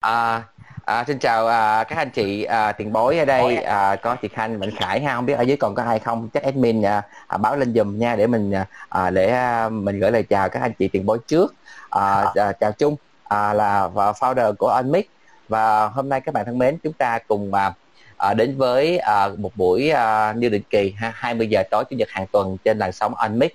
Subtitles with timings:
[0.00, 0.42] À,
[0.84, 3.56] à, xin chào à, các anh chị à, tiền bối ở đây.
[3.56, 6.28] À, có chị Khanh Mạnh Khải ha không biết ở dưới còn có ai không?
[6.34, 8.52] Chắc admin à, à, báo lên dùm nha để mình
[8.88, 11.54] à, để à, mình gửi lời chào các anh chị tiền bối trước.
[11.90, 15.04] À, à, chào chung à, là founder của Unmix.
[15.48, 17.72] Và hôm nay các bạn thân mến chúng ta cùng à,
[18.16, 21.96] à, đến với à, một buổi à, như định kỳ ha, 20 giờ tối chủ
[21.96, 23.50] nhật hàng tuần trên làn sóng Unmix.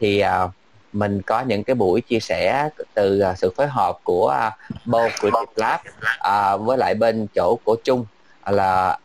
[0.00, 0.48] Thì à,
[0.98, 5.08] mình có những cái buổi chia sẻ từ uh, sự phối hợp của uh, Bo
[5.08, 8.06] Creative Lab uh, với lại bên chỗ của Trung
[8.46, 8.98] là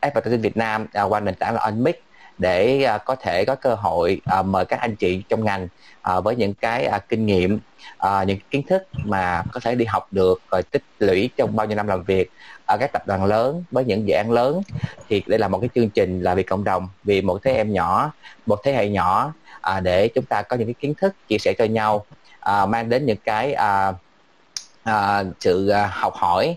[0.00, 1.94] Advertising Việt Nam uh, qua nền tảng là Unmix
[2.38, 5.68] để uh, có thể có cơ hội uh, mời các anh chị trong ngành
[6.16, 7.58] uh, với những cái uh, kinh nghiệm
[8.06, 11.66] uh, những kiến thức mà có thể đi học được rồi tích lũy trong bao
[11.66, 12.30] nhiêu năm làm việc
[12.66, 14.62] ở các tập đoàn lớn với những dự án lớn.
[15.08, 17.72] Thì đây là một cái chương trình là vì cộng đồng vì một thế em
[17.72, 18.12] nhỏ
[18.46, 21.54] một thế hệ nhỏ à, để chúng ta có những cái kiến thức chia sẻ
[21.58, 22.06] cho nhau
[22.40, 23.92] à, mang đến những cái à,
[24.84, 26.56] à, sự à, học hỏi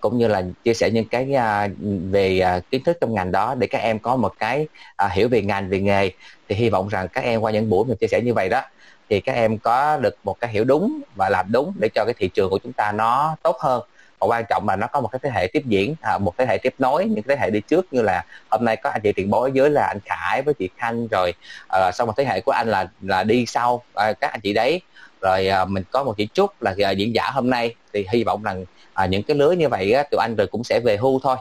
[0.00, 1.68] cũng như là chia sẻ những cái à,
[2.10, 5.28] về à, kiến thức trong ngành đó để các em có một cái à, hiểu
[5.28, 6.10] về ngành về nghề.
[6.48, 8.62] Thì hy vọng rằng các em qua những buổi mình chia sẻ như vậy đó
[9.10, 12.14] thì các em có được một cái hiểu đúng và làm đúng để cho cái
[12.18, 13.82] thị trường của chúng ta nó tốt hơn
[14.18, 16.46] và quan trọng là nó có một cái thế hệ tiếp diễn à, một thế
[16.46, 19.12] hệ tiếp nối những thế hệ đi trước như là hôm nay có anh chị
[19.12, 21.32] tiền bối dưới là anh Khải với chị Khanh rồi
[21.68, 24.52] à, sau một thế hệ của anh là là đi sau à, các anh chị
[24.52, 24.80] đấy.
[25.20, 28.24] Rồi à, mình có một chị Trúc là à, diễn giả hôm nay thì hy
[28.24, 30.96] vọng rằng à, những cái lứa như vậy á, tụi anh rồi cũng sẽ về
[30.96, 31.36] hưu thôi.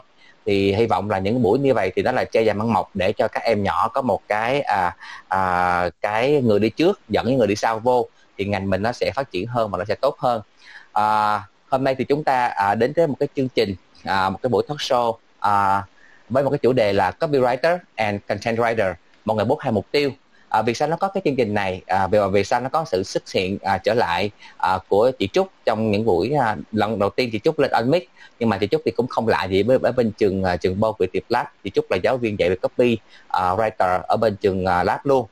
[0.45, 2.89] Thì hy vọng là những buổi như vậy thì đó là che dài măng mọc
[2.93, 4.95] để cho các em nhỏ có một cái à,
[5.27, 8.91] à, cái người đi trước dẫn những người đi sau vô thì ngành mình nó
[8.91, 10.41] sẽ phát triển hơn và nó sẽ tốt hơn.
[10.93, 14.39] À, hôm nay thì chúng ta à, đến với một cái chương trình à, một
[14.41, 15.83] cái buổi talk show à,
[16.29, 18.93] với một cái chủ đề là copywriter and content writer
[19.25, 20.11] một ngày bút hai mục tiêu.
[20.49, 21.81] À, vì sao nó có cái chương trình này?
[21.85, 25.29] À, vì vì sao nó có sự xuất hiện à, trở lại à, của chị
[25.33, 28.03] Trúc trong những buổi à, lần đầu tiên chị Trúc lên Unmix
[28.39, 30.79] nhưng mà chị Trúc thì cũng không lại gì với ở bên trường à, trường
[30.79, 31.45] Bo tiệp Lab.
[31.63, 34.99] Chị Trúc là giáo viên dạy về copy à, writer ở bên trường à, Lab
[35.03, 35.27] luôn.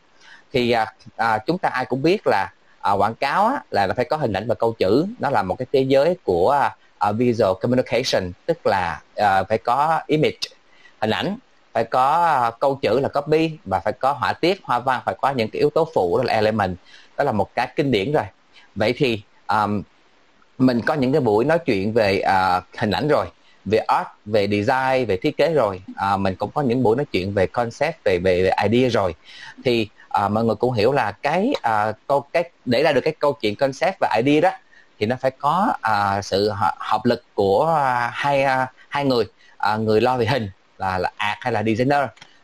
[0.52, 2.54] Thì à, à, chúng ta ai cũng biết là
[2.84, 5.06] à, quảng cáo á, là phải có hình ảnh và câu chữ.
[5.20, 6.70] Nó là một cái thế giới của
[7.10, 10.38] uh, visual communication tức là uh, phải có image
[11.00, 11.38] hình ảnh
[11.74, 15.16] phải có uh, câu chữ là copy và phải có họa tiết hoa văn phải
[15.22, 16.78] có những cái yếu tố phụ đó là element.
[17.18, 18.24] Đó là một cái kinh điển rồi.
[18.76, 19.84] Vậy thì um,
[20.58, 23.26] mình có những cái buổi nói chuyện về uh, hình ảnh rồi
[23.66, 25.82] về art về design về thiết kế rồi.
[25.96, 29.16] À, mình cũng có những buổi nói chuyện về concept về về, về idea rồi.
[29.66, 33.14] Thì à, mọi người cũng hiểu là cái à, câu cái để ra được cái
[33.20, 34.58] câu chuyện concept và idea đó
[35.00, 39.26] thì nó phải có à, sự hợp lực của à, hai à, hai người.
[39.58, 42.00] À, người lo về hình là là art hay là designer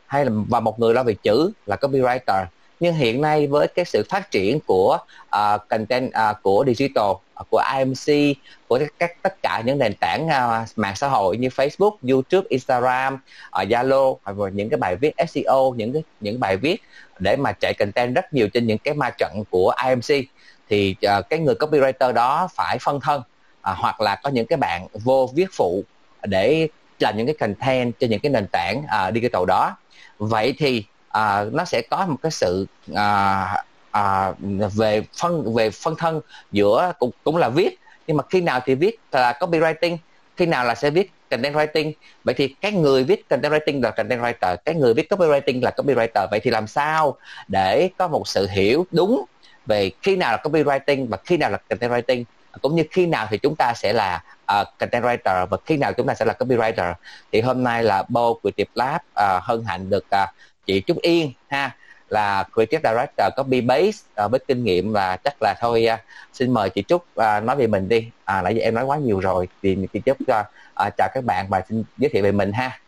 [0.08, 2.46] hay là và một người lo về chữ là copywriter
[2.80, 4.98] nhưng hiện nay với cái sự phát triển của
[5.28, 10.28] uh, content uh, của digital uh, của IMC của các tất cả những nền tảng
[10.28, 15.12] uh, mạng xã hội như Facebook, YouTube, Instagram, uh, Zalo hoặc những cái bài viết
[15.28, 16.82] SEO, những cái những bài viết
[17.20, 20.26] để mà chạy content rất nhiều trên những cái ma trận của IMC
[20.70, 24.58] thì uh, cái người copywriter đó phải phân thân uh, hoặc là có những cái
[24.58, 25.84] bạn vô viết phụ
[26.24, 26.68] để
[27.00, 29.78] làm những cái content cho những cái nền tảng uh, digital đó.
[30.18, 32.66] Vậy thì à, nó sẽ có một cái sự
[32.96, 34.32] à, à,
[34.76, 36.22] về phân về phân thân
[36.52, 37.80] giữa cũng cũng là viết.
[38.08, 39.98] Nhưng mà khi nào thì viết là copywriting
[40.38, 41.92] khi nào là sẽ viết content writing.
[42.24, 45.72] Vậy thì cái người viết content writing là content writer cái người viết copywriting là
[45.78, 49.26] copywriter vậy thì làm sao để có một sự hiểu đúng
[49.66, 52.24] về khi nào là copywriting và khi nào là content writing?
[52.62, 54.24] Cũng như khi nào thì chúng ta sẽ là
[54.62, 56.94] uh, content writer và khi nào chúng ta sẽ là copywriter
[57.32, 60.30] thì hôm nay là Bo Creative Lab uh, hân hạnh được uh,
[60.70, 61.76] chị Trúc Yên ha
[62.10, 66.00] là creative director copy base uh, ờ, với kinh nghiệm và chắc là thôi uh,
[66.34, 68.10] xin mời chị Trúc uh, nói về mình đi.
[68.26, 70.46] À, nãy giờ em nói quá nhiều rồi thì chị Trúc uh,
[70.88, 72.80] uh, chào các bạn và xin giới thiệu về mình ha.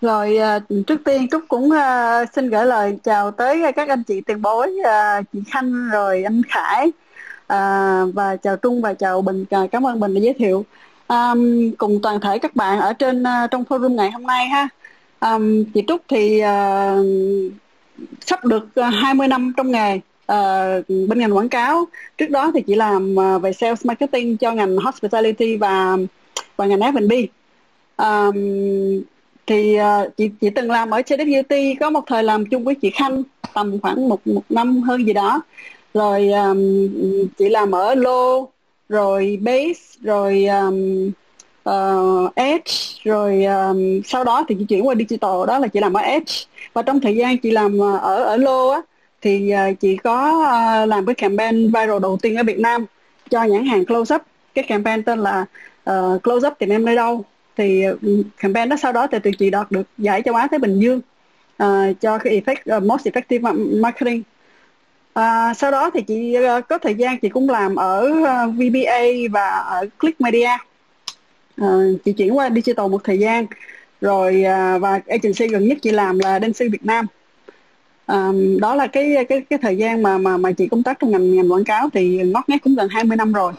[0.00, 4.20] Rồi uh, trước tiên Trúc cũng uh, xin gửi lời chào tới các anh chị
[4.20, 9.44] tiền bối uh, chị Khanh rồi anh Khải uh, và chào Trung và chào Bình
[9.56, 10.64] uh, cảm ơn Bình đã giới thiệu.
[11.08, 14.68] Um, cùng toàn thể các bạn ở trên uh, trong forum ngày hôm nay ha.
[15.18, 15.38] À,
[15.74, 16.96] chị Trúc thì à,
[18.20, 21.84] sắp được ờ, 20 năm trong nghề à, bên ngành quảng cáo.
[22.18, 25.96] Trước đó thì chị làm về sales marketing cho ngành hospitality và
[26.56, 27.12] và ngành F&B
[27.96, 28.30] À,
[29.46, 32.90] thì uh, chị chị từng làm ở JWT có một thời làm chung với chị
[32.90, 33.22] Khanh
[33.54, 35.42] tầm khoảng một một năm hơn gì đó.
[35.94, 36.88] Rồi um,
[37.38, 38.48] chị làm ở Lô
[38.88, 41.10] rồi Base rồi um,
[41.70, 42.72] uh, Edge
[43.04, 46.32] rồi um, sau đó thì chị chuyển qua digital đó là chị làm ở Edge.
[46.72, 48.80] Và trong thời gian chị làm ờ, ở ở Lô á
[49.22, 50.32] thì uh, chị có
[50.82, 52.86] uh, làm cái campaign viral đầu tiên ở Việt Nam
[53.30, 54.22] cho nhãn hàng Close Up.
[54.54, 55.46] Cái campaign tên là
[55.90, 57.24] uh, close up tìm em nơi đâu.
[57.56, 57.98] Thì uh,
[58.36, 61.00] campaign đó sau đó thì tụi chị đạt được giải châu Á Thái Bình Dương
[61.62, 64.22] uh, cho cái effect uh, most effective marketing.
[65.14, 69.02] À, sau đó thì chị uh, có thời gian chị cũng làm ở uh, VBA
[69.32, 70.48] và ở Click Media
[71.62, 73.46] uh, chị chuyển qua digital một thời gian.
[74.00, 77.06] Rồi uh, và agency gần nhất chị làm là Dancy Việt Nam.
[78.06, 81.10] Um, đó là cái cái cái thời gian mà mà mà chị công tác trong
[81.10, 83.52] ngành ngành quảng cáo thì ngót nghét cũng gần 20 năm rồi.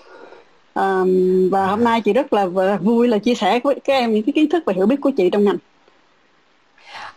[0.73, 2.45] Um, và hôm nay chị rất là
[2.81, 5.11] vui là chia sẻ với các em những cái kiến thức và hiểu biết của
[5.17, 5.57] chị trong ngành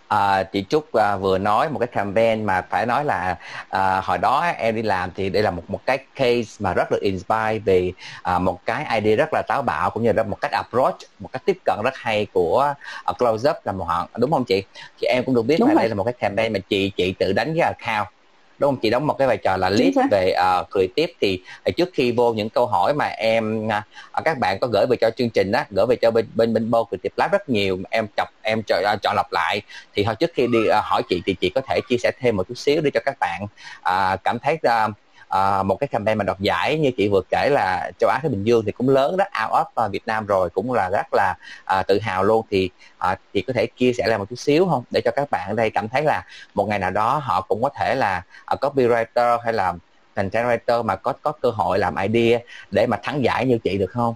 [0.08, 3.36] À, chị Trúc à, vừa nói một cái campaign mà phải nói là
[3.68, 6.92] à, hồi đó em đi làm thì đây là một một cái case mà rất
[6.92, 10.40] là inspire về à, một cái idea rất là táo bạo cũng như là một
[10.40, 12.74] cách approach một cách tiếp cận rất hay của
[13.10, 14.64] uh, close up là một họ đúng không chị?
[15.00, 15.82] Chị em cũng được biết đúng là rồi.
[15.82, 18.17] đây là một cái campaign mà chị chị tự đánh cái account
[18.58, 18.80] đúng không?
[18.82, 21.12] Chị đóng một cái vai trò là lead về uh, cười tiếp.
[21.20, 24.86] Thì uh, trước khi vô những câu hỏi mà em uh, các bạn có gửi
[24.86, 27.32] về cho chương trình đó gửi về cho bên bên bên Bo cười tiếp lab
[27.32, 29.62] rất nhiều em chọc em chọn, uh, chọn lọc lại.
[29.94, 32.36] Thì thôi trước khi đi uh, hỏi chị thì chị có thể chia sẻ thêm
[32.36, 33.42] một chút xíu để cho các bạn.
[33.80, 34.94] Uh, cảm thấy uh,
[35.34, 38.28] uh, một cái campaign mà đoạt giải như chị vừa kể là châu Á Thái
[38.28, 41.34] Bình Dương thì cũng lớn đó out of Việt Nam rồi cũng là rất là
[41.80, 42.70] uh, tự hào luôn thì
[43.12, 45.48] uh, chị có thể chia sẻ lại một chút xíu không để cho các bạn
[45.48, 48.22] ở đây cảm thấy là một ngày nào đó họ cũng có thể là
[48.54, 49.74] uh, copywriter hay là
[50.14, 52.38] content writer mà có có cơ hội làm idea
[52.70, 54.14] để mà thắng giải như chị được không?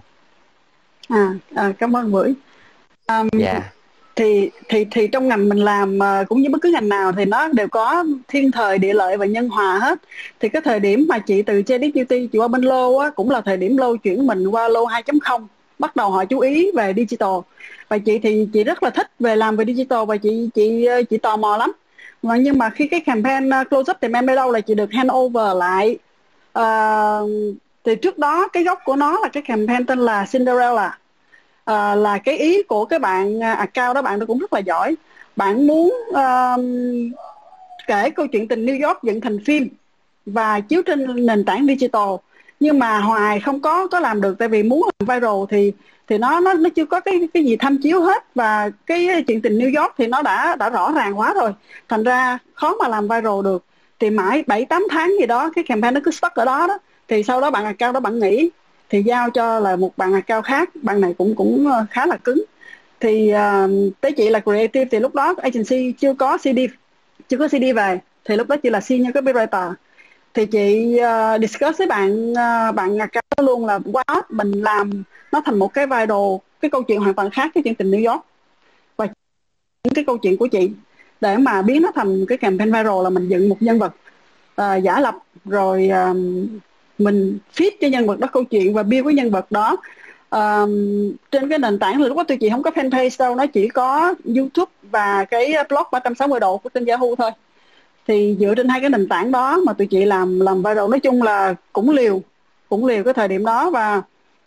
[1.09, 2.33] À, à cảm ơn Bưởi.
[3.07, 3.72] Um, yeah
[4.15, 7.25] thì thì thì trong ngành mình làm ờ, cũng như bất cứ ngành nào thì
[7.25, 9.99] nó đều có thiên thời địa lợi và nhân hòa hết.
[10.39, 13.29] Thì cái thời điểm mà chị từ Credit Beauty chị qua bên lô á cũng
[13.31, 15.45] là thời điểm lô chuyển mình qua lô 2.0
[15.79, 17.39] bắt đầu họ chú ý về digital.
[17.89, 21.03] Và chị thì chị rất là thích về làm về digital và chị chị ờ,
[21.03, 21.71] chị tò mò lắm.
[22.21, 24.91] Và nhưng mà khi cái campaign ờ, close up thì em đâu là chị được
[24.91, 25.97] hand over lại.
[26.59, 27.29] Uh,
[27.83, 30.97] thì trước đó cái gốc của nó là cái campaign tên là Cinderella
[31.71, 34.59] uh, là cái ý của cái bạn à, cao đó bạn nó cũng rất là
[34.59, 34.95] giỏi.
[35.35, 36.61] Bạn muốn uh,
[37.87, 39.69] kể câu chuyện tình New York dựng thành phim
[40.25, 42.09] và chiếu trên nền tảng digital
[42.59, 45.73] nhưng mà hoài không có có làm được tại vì muốn làm viral thì
[46.07, 48.23] thì nó nó nó chưa có cái cái gì tham chiếu hết.
[48.35, 51.51] Và cái chuyện tình New York thì nó đã đã rõ ràng quá rồi.
[51.89, 53.65] Thành ra khó mà làm viral được.
[53.99, 56.77] Thì mãi bảy tám tháng gì đó cái campaign nó cứ stuck ở đó đó.
[57.07, 58.49] Thì sau đó bạn cao đó bạn nghỉ
[58.93, 62.17] thì giao cho là một bạn cao khác bạn này cũng cũng ờ, khá là
[62.17, 62.43] cứng.
[62.99, 66.59] Thì uh, tới chị là creative thì lúc đó agency chưa có CD
[67.27, 69.73] chưa có CD về thì lúc đó chị là senior copywriter.
[70.33, 75.41] Thì chị uh, discuss với bạn uh, bạn cao luôn là quá mình làm nó
[75.45, 78.25] thành một cái viral cái câu chuyện hoàn toàn khác cái chuyện tình New York.
[78.97, 79.05] Và
[79.83, 80.71] những cái câu chuyện của chị
[81.21, 83.93] để mà biến nó thành cái campaign viral là mình dựng một nhân vật
[84.61, 86.17] uh, giả lập rồi uh,
[86.97, 89.77] mình fit cho nhân vật đó câu chuyện và build cái nhân vật đó.
[90.29, 93.67] Um, trên cái nền tảng lúc đó tụi chị không có fanpage đâu nó chỉ
[93.67, 97.31] có youtube và cái blog 360 độ của trên yahoo thôi.
[98.07, 100.99] Thì dựa trên hai cái nền tảng đó mà tụi chị làm làm viral nói
[100.99, 102.21] chung là cũng liều
[102.69, 104.01] cũng liều cái thời điểm đó và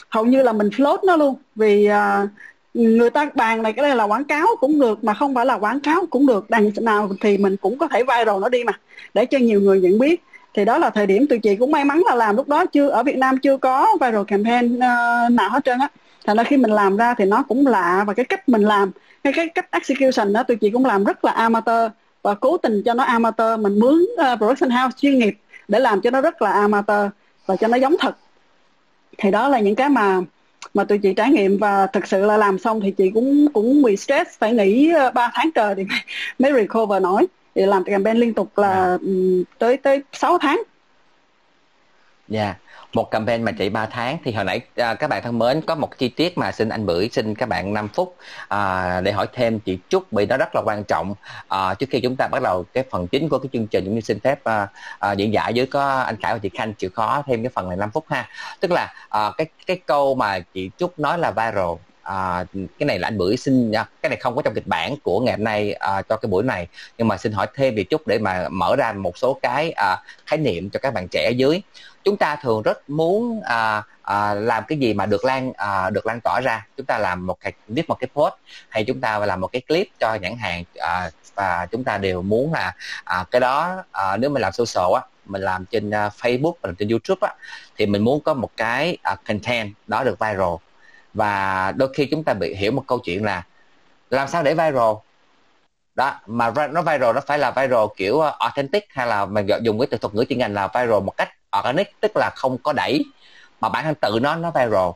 [0.09, 1.35] hầu như là mình float nó luôn.
[1.55, 2.29] Vì uh,
[2.75, 5.55] người ta bàn này cái này là quảng cáo cũng được mà không phải là
[5.55, 6.51] quảng cáo cũng được.
[6.51, 8.73] Đằng nào thì mình cũng có thể viral nó đi mà
[9.15, 10.23] để cho nhiều người nhận biết
[10.56, 12.88] thì đó là thời điểm tụi chị cũng may mắn là làm lúc đó chưa
[12.88, 14.81] ở Việt Nam chưa có viral campaign uh,
[15.32, 15.88] nào hết trơn á.
[16.26, 18.90] Thành ra khi mình làm ra thì nó cũng lạ và cái cách mình làm
[19.25, 21.90] cái cái cách execution đó tụi chị cũng làm rất là amateur
[22.23, 23.61] và cố tình cho nó amateur.
[23.61, 25.38] Mình mướn uh, production house chuyên nghiệp
[25.69, 27.11] để làm cho nó rất là amateur
[27.47, 28.16] và cho nó giống thật.
[29.19, 30.21] Thì đó là những cái mà
[30.75, 33.83] mà tụi chị trải nghiệm và thực sự là làm xong thì chị cũng cũng
[33.83, 35.85] bị stress phải nghỉ ờ, 3 tháng trời thì
[36.38, 37.26] mới recover nổi
[37.57, 38.97] thì làm campaign liên tục là à.
[39.59, 40.63] tới tới 6 tháng
[42.29, 42.57] dạ yeah.
[42.93, 45.75] một campaign mà chạy 3 tháng thì hồi nãy à, các bạn thân mến có
[45.75, 48.17] một chi tiết mà xin anh bưởi xin các bạn 5 phút
[48.49, 51.15] à, để hỏi thêm chị Trúc vì nó rất là quan trọng
[51.49, 53.95] à, trước khi chúng ta bắt đầu cái phần chính của cái chương trình cũng
[53.95, 56.91] như xin phép à, à, diễn giải với có anh Khải và chị Khanh chịu
[56.95, 58.29] khó thêm cái phần này 5 phút ha
[58.61, 61.75] tức là à, cái cái câu mà chị Trúc nói là viral
[62.07, 63.85] à, cái này là anh bưởi xin nha.
[64.03, 66.43] Cái này không có trong kịch bản của ngày hôm nay à, cho cái buổi
[66.43, 66.69] này.
[66.99, 69.97] Nhưng mà xin hỏi thêm về chút để mà mở ra một số cái à,
[70.27, 71.63] khái niệm cho các bạn trẻ ở dưới.
[72.05, 76.07] Chúng ta thường rất muốn à, à, làm cái gì mà được lan à, được
[76.07, 76.67] lan tỏa ra.
[76.77, 78.35] Chúng ta làm một cái viết một cái post
[78.69, 82.23] hay chúng ta làm một cái clip cho nhãn hàng à, và chúng ta đều
[82.23, 85.93] muốn là à, cái đó à, nếu mình làm social á mình làm trên uh,
[85.93, 87.35] Facebook và trên YouTube á
[87.77, 90.55] thì mình muốn có một cái uh, content đó được viral
[91.16, 93.42] và đôi khi chúng ta bị hiểu một câu chuyện là
[94.11, 94.94] làm sao để viral?
[95.94, 99.78] Đó mà nó viral nó phải là viral kiểu ờ, authentic hay là mình dùng
[99.78, 102.73] cái từ thuật ngữ chuyên ngành là viral một cách organic tức là không có
[102.73, 103.04] đẩy
[103.61, 104.90] mà bản thân tự nó nó viral.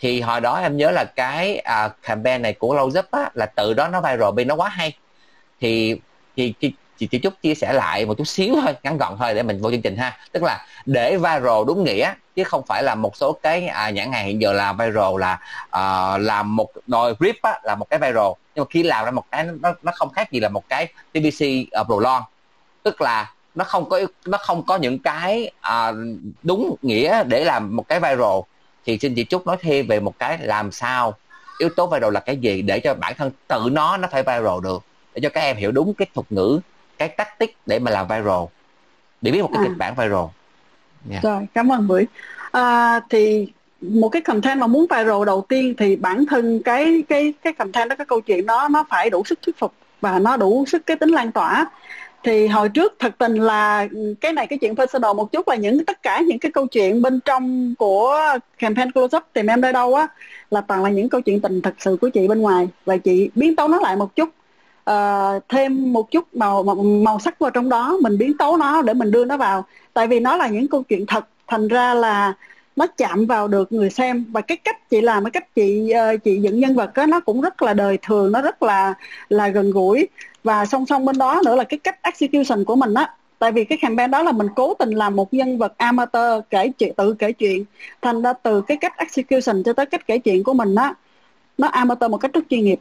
[0.00, 3.46] Thì hồi đó em nhớ là cái à, campaign này của lâu Up á là
[3.46, 4.96] tự đó nó viral vì nó quá hay.
[5.60, 6.00] Thì
[6.36, 6.72] thì, thì
[7.02, 9.60] chị chỉ chút chia sẻ lại một chút xíu thôi ngắn gọn thôi để mình
[9.60, 10.18] vô chương trình ha.
[10.32, 14.12] Tức là để viral đúng nghĩa chứ không phải là một số cái à, nhãn
[14.12, 15.38] hàng hiện giờ là viral là
[15.70, 18.32] à, uh, làm một đòi grip á, là một cái viral.
[18.54, 20.86] Nhưng mà khi làm ra một cái nó nó không khác gì là một cái
[20.86, 21.44] TBC
[21.80, 22.22] uh, prolong
[22.82, 25.96] tức là nó không có nó không có những cái uh,
[26.42, 28.40] đúng nghĩa để làm một cái viral.
[28.84, 31.14] Thì xin chị chúc nói thêm về một cái làm sao
[31.58, 34.60] yếu tố viral là cái gì để cho bản thân tự nó nó phải viral
[34.62, 34.82] được.
[35.14, 36.60] Để cho các em hiểu đúng cái thuật ngữ
[37.08, 38.44] cái tactic để mà làm viral.
[39.22, 39.68] Để biết một cái à.
[39.68, 40.24] kịch bản viral.
[41.10, 41.22] Yeah.
[41.22, 42.06] rồi cảm ơn bưởi.
[42.52, 47.32] À, thì một cái content mà muốn viral đầu tiên thì bản thân cái cái
[47.42, 50.36] cái content đó cái câu chuyện đó nó phải đủ sức thuyết phục và nó
[50.36, 51.66] đủ sức cái tính lan tỏa.
[52.24, 53.86] Thì hồi trước thật tình là
[54.20, 57.02] cái này cái chuyện personal một chút là những tất cả những cái câu chuyện
[57.02, 58.18] bên trong của
[58.58, 60.06] campaign close up tìm em đây đâu á
[60.50, 62.68] là toàn là những câu chuyện tình thật sự của chị bên ngoài.
[62.84, 64.28] Và chị biến tấu nó lại một chút
[64.90, 68.82] uh, thêm một chút màu, màu màu sắc vào trong đó mình biến tấu nó
[68.82, 69.64] để mình đưa nó vào.
[69.94, 72.32] Tại vì nó là những câu chuyện thật thành ra là
[72.76, 74.24] nó chạm vào được người xem.
[74.28, 77.20] Và cái cách chị làm cái cách chị uh, chị dựng nhân vật đó, nó
[77.20, 78.94] cũng rất là đời thường nó rất là
[79.28, 80.08] là gần gũi.
[80.44, 83.14] Và song song bên đó nữa là cái cách execution của mình á.
[83.38, 86.68] Tại vì cái campaign đó là mình cố tình làm một nhân vật amateur kể
[86.78, 87.64] chuyện tự kể chuyện.
[88.02, 90.94] Thành ra từ cái cách execution cho tới cách kể chuyện của mình á
[91.58, 92.80] nó amateur một cách rất chuyên nghiệp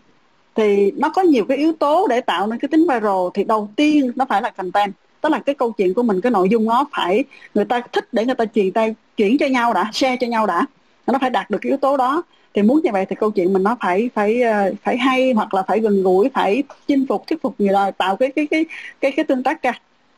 [0.56, 3.70] thì nó có nhiều cái yếu tố để tạo nên cái tính viral thì đầu
[3.76, 4.94] tiên nó phải là content.
[5.22, 7.24] Tức là cái câu chuyện của mình, cái nội dung nó phải
[7.56, 10.48] người ta thích để người ta truyền tay, chuyển cho nhau đã, share cho nhau
[10.48, 10.66] đã.
[11.08, 12.24] Nó phải đạt được cái yếu tố đó.
[12.54, 15.54] Thì muốn như vậy thì câu chuyện mình nó phải phải ờ, phải hay hoặc
[15.54, 18.66] là phải gần gũi, phải chinh phục, thuyết phục người ta tạo cái cái cái
[19.02, 19.74] cái cái tương tác cao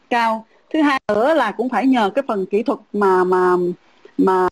[0.10, 0.46] cao.
[0.74, 3.56] Thứ hai nữa là cũng phải nhờ cái phần kỹ thuật mà mà
[4.18, 4.48] mà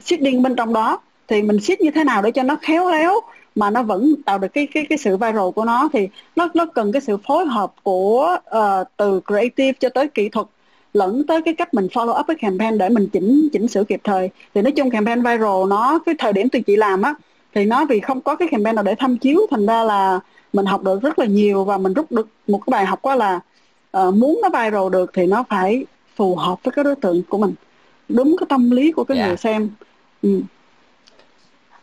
[0.00, 1.00] seeding bên trong đó.
[1.28, 3.20] Thì mình seed như thế nào để cho nó khéo léo
[3.54, 6.66] mà nó vẫn tạo được cái cái cái sự viral của nó thì nó nó
[6.66, 10.46] cần cái sự phối hợp của uh, từ creative cho tới kỹ thuật
[10.94, 14.00] lẫn tới cái cách mình follow up cái campaign để mình chỉnh chỉnh sửa kịp
[14.04, 14.30] thời.
[14.54, 17.14] Thì nói chung campaign viral nó cái thời điểm tụi chị làm á
[17.54, 20.20] thì nó vì không có cái campaign nào để tham chiếu thành ra là
[20.52, 23.14] mình học được rất là nhiều và mình rút được một cái bài học đó
[23.14, 23.40] là
[23.98, 25.84] uh, muốn nó viral được thì nó phải
[26.16, 27.54] phù hợp với cái đối tượng của mình
[28.08, 29.28] đúng cái tâm lý của cái yeah.
[29.28, 29.70] người xem.
[30.22, 30.40] Ừ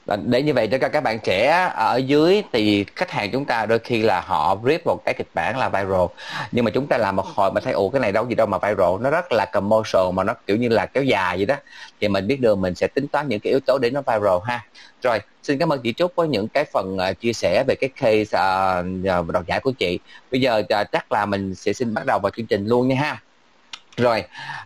[0.05, 3.79] để như vậy cho các bạn trẻ ở dưới thì khách hàng chúng ta đôi
[3.79, 6.05] khi là họ rip một cái kịch bản là viral.
[6.51, 8.47] Nhưng mà chúng ta làm một hồi mà thấy ủa cái này đâu gì đâu
[8.47, 9.01] mà viral.
[9.01, 11.55] Nó rất là commercial mà nó kiểu như là kéo dài vậy đó.
[12.01, 14.37] Thì mình biết được mình sẽ tính toán những cái yếu tố để nó viral
[14.45, 14.65] ha.
[15.03, 17.89] Rồi xin cảm ơn chị Trúc với những cái phần uh, chia sẻ về cái
[17.89, 18.37] case
[19.19, 19.99] uh, đoạt giải của chị.
[20.31, 22.95] Bây giờ uh, chắc là mình sẽ xin bắt đầu vào chương trình luôn nha
[22.95, 23.21] ha.
[23.97, 24.23] Rồi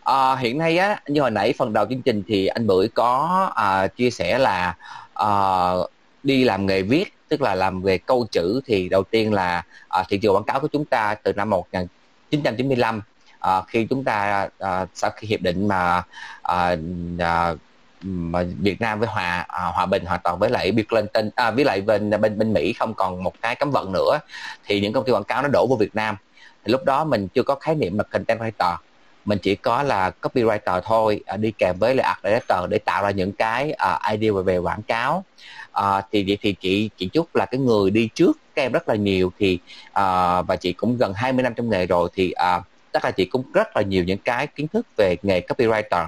[0.09, 3.49] uh, hiện nay á như hồi nãy phần đầu chương trình thì anh bưởi có
[3.51, 4.75] uh, chia sẻ là
[5.23, 5.89] uh,
[6.23, 9.63] đi làm nghề viết tức là làm về câu chữ thì đầu tiên là
[9.99, 13.03] uh, thị trường quảng cáo của chúng ta từ năm 1995 uh,
[13.39, 16.03] ờ, khi chúng ta uh, sau khi hiệp định mà
[16.51, 16.79] uh,
[17.15, 17.59] uh,
[18.01, 21.51] mà Việt Nam với hòa à, hòa bình hoàn toàn với lại Bill Clinton à,
[21.51, 24.19] với lại bên bên bên Mỹ không còn một cái cấm vận nữa
[24.65, 26.15] thì những công ty quảng cáo nó đổ vào Việt Nam.
[26.63, 28.75] Thì lúc đó mình chưa có khái niệm là content writer
[29.25, 33.03] mình chỉ có là copywriter thôi uh, đi kèm với là art director để tạo
[33.03, 35.23] ra những cái uh, idea về, về quảng cáo.
[35.79, 38.89] Uh, thì vậy thì chị chị chúc là cái người đi trước các em rất
[38.89, 42.63] là nhiều thì uh, và chị cũng gần 20 năm trong nghề rồi thì uh,
[42.93, 46.07] chắc là chị cũng rất là nhiều những cái kiến thức về nghề copywriter.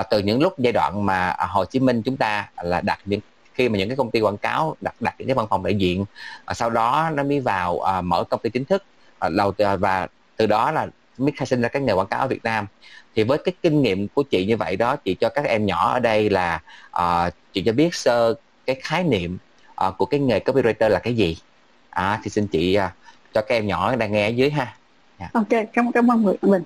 [0.00, 2.98] Uh, từ những lúc giai đoạn mà uh, Hồ Chí Minh chúng ta là đặt
[3.04, 3.20] những
[3.54, 5.74] khi mà những cái công ty quảng cáo đặt đặt những cái văn phòng đại
[5.74, 6.00] diện
[6.50, 8.84] uh, sau đó nó mới vào uh, mở công ty chính thức.
[9.26, 10.86] Uh, đầu và từ đó là
[11.20, 12.66] mới khai sinh ra các nghề quảng cáo ở Việt Nam.
[13.16, 15.92] Thì với cái kinh nghiệm của chị như vậy đó chị cho các em nhỏ
[15.92, 16.60] ở đây là
[16.96, 18.34] uh, chị cho biết sơ
[18.66, 19.38] cái khái niệm
[19.86, 21.38] uh, của cái nghề copywriter là cái gì.
[21.90, 22.90] À, thì xin chị uh,
[23.34, 24.74] cho các em nhỏ đang nghe ở dưới ha.
[25.18, 25.32] Yeah.
[25.32, 26.62] Ok cảm cảm ơn mình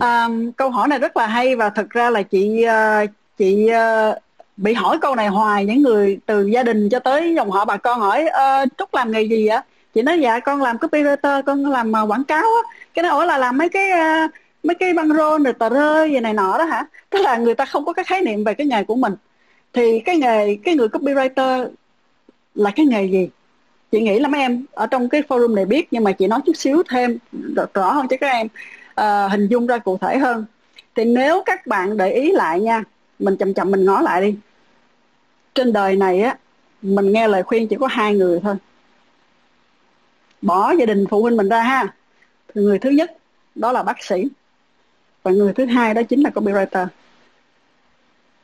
[0.00, 4.18] um, câu hỏi này rất là hay và thật ra là chị uh, chị uh,
[4.56, 7.76] bị hỏi câu này hoài những người từ gia đình cho tới dòng họ bà
[7.76, 9.62] con hỏi uh, trúc làm nghề gì á,
[9.94, 13.38] chị nói dạ con làm copywriter con làm uh, quảng cáo á cái đó là
[13.38, 14.30] làm mấy cái uh,
[14.62, 16.86] mấy cái băng rôn rồi tờ rơi gì này nọ đó hả?
[17.10, 19.14] Tức là người ta không có cái khái niệm về cái nghề của mình.
[19.72, 21.68] Thì cái nghề cái người copywriter
[22.54, 23.28] là cái nghề gì?
[23.92, 26.40] Chị nghĩ là mấy em ở trong cái forum này biết nhưng mà chị nói
[26.46, 27.18] chút xíu thêm
[27.74, 28.46] rõ hơn cho các em
[29.00, 30.44] uh, hình dung ra cụ thể hơn.
[30.94, 32.84] Thì nếu các bạn để ý lại nha
[33.18, 34.34] mình chậm chậm mình ngó lại đi.
[35.54, 36.36] Trên đời này á
[36.82, 38.54] mình nghe lời khuyên chỉ có hai người thôi.
[40.42, 41.94] Bỏ gia đình phụ huynh mình ra ha
[42.54, 43.16] người thứ nhất
[43.54, 44.28] đó là bác sĩ.
[45.22, 46.86] Và người thứ hai đó chính là copywriter.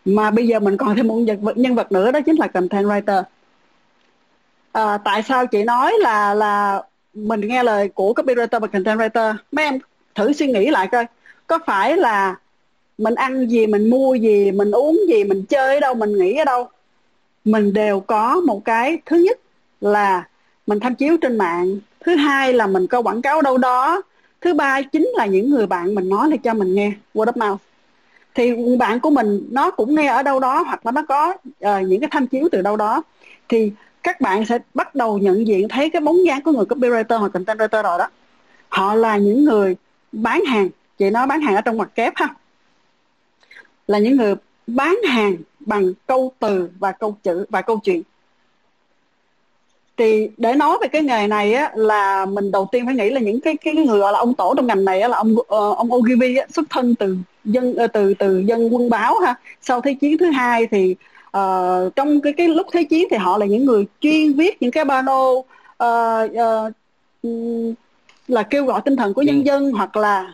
[0.04, 2.46] Mà bây giờ mình còn thêm một nhân vật nhân vật nữa đó chính là
[2.46, 3.22] content writer.
[4.72, 6.82] À, tại sao chị nói là là
[7.14, 9.34] mình nghe lời của copywriter và content writer?
[9.52, 9.78] Mấy em
[10.14, 11.06] thử suy nghĩ lại coi.
[11.46, 12.36] Có phải là
[12.98, 16.36] mình ăn gì mình mua gì mình uống gì mình chơi ở đâu mình nghĩ
[16.36, 16.68] ở đâu?
[17.44, 19.38] Mình đều có một cái thứ nhất
[19.80, 20.28] là
[20.66, 21.78] mình tham chiếu trên mạng.
[22.00, 24.02] Thứ hai là mình có quảng cáo đâu đó.
[24.40, 26.92] Thứ ba chính là những người bạn mình nói lại cho mình nghe.
[27.14, 27.60] Word of mouth
[28.34, 31.86] thì bạn của mình nó cũng nghe ở đâu đó hoặc là nó có uh,
[31.86, 33.02] những cái tham chiếu từ đâu đó.
[33.48, 37.18] Thì các bạn sẽ bắt đầu nhận diện thấy cái bóng dáng của người copywriter
[37.18, 38.08] hoặc content writer rồi đó.
[38.68, 39.76] Họ là những người
[40.12, 40.68] bán hàng.
[40.98, 42.34] Chị nói bán hàng ở trong mặt kép ha.
[43.86, 44.34] Là những người
[44.66, 48.02] bán hàng bằng câu từ và câu chữ và câu chuyện
[49.96, 53.20] thì để nói về cái nghề này á là mình đầu tiên phải nghĩ là
[53.20, 55.46] những cái cái người gọi là ông tổ trong ngành này á, là ông uh,
[55.76, 59.34] ông Ogilvy á, xuất thân từ dân uh, từ từ dân quân báo ha.
[59.60, 60.96] Sau thế chiến thứ hai thì
[61.38, 64.70] uh, trong cái cái lúc thế chiến thì họ là những người chuyên viết những
[64.70, 65.50] cái pano uh,
[66.30, 66.72] uh,
[68.28, 70.32] là kêu gọi tinh thần của nhân dân hoặc là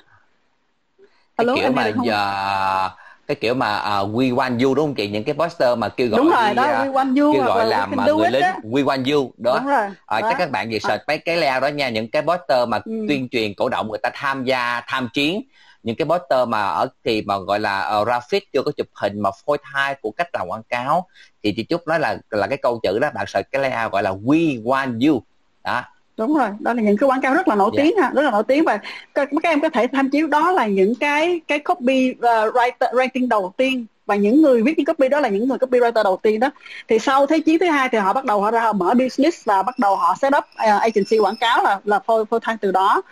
[1.39, 2.89] Hello, kiểu mà giờ
[3.29, 5.09] cái kiểu mà uh, we want you đúng không chị?
[5.09, 7.67] Những cái poster mà kêu gọi đúng rồi đó uh, we want you kêu gọi
[7.67, 8.53] là mà người lính đó.
[8.63, 11.61] we want you đó, đúng rồi, uh, chắc các bạn về search mấy cái leo
[11.61, 11.89] đó nha.
[11.89, 13.07] Những cái poster mà ừ.
[13.09, 15.43] tuyên truyền cổ động người ta tham gia tham chiến.
[15.83, 19.21] Những cái poster mà ở thì mà gọi là uh, graphic chưa có chụp hình
[19.21, 21.07] mà phôi thai của cách làm quảng cáo.
[21.43, 24.03] Thì chị chúc nói là là cái câu chữ đó bạn search cái layout gọi
[24.03, 25.23] là we want you
[25.65, 25.83] đó
[26.19, 27.77] đúng rồi đó là những cái quảng cáo rất là nổi yeah.
[27.77, 27.91] Dạ.
[27.91, 28.65] tiếng ha rất là nổi tiếng.
[28.65, 28.79] Và
[29.15, 32.95] các, các em có thể tham chiếu đó là những cái cái copy uh, writer,
[32.95, 33.87] writing đầu tiên.
[34.07, 36.51] Và những người viết những copy đó là những người copywriter đầu tiên đó.
[36.89, 39.45] Thì sau thế chiến thứ hai thì họ bắt đầu họ ra họ mở business
[39.45, 42.59] và bắt đầu họ set up uh, agency quảng cáo là là phôi phôi thang
[42.59, 43.03] từ đó.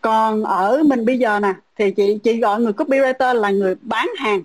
[0.00, 4.08] Còn ở mình bây giờ nè thì chị chị gọi người copywriter là người bán
[4.18, 4.42] hàng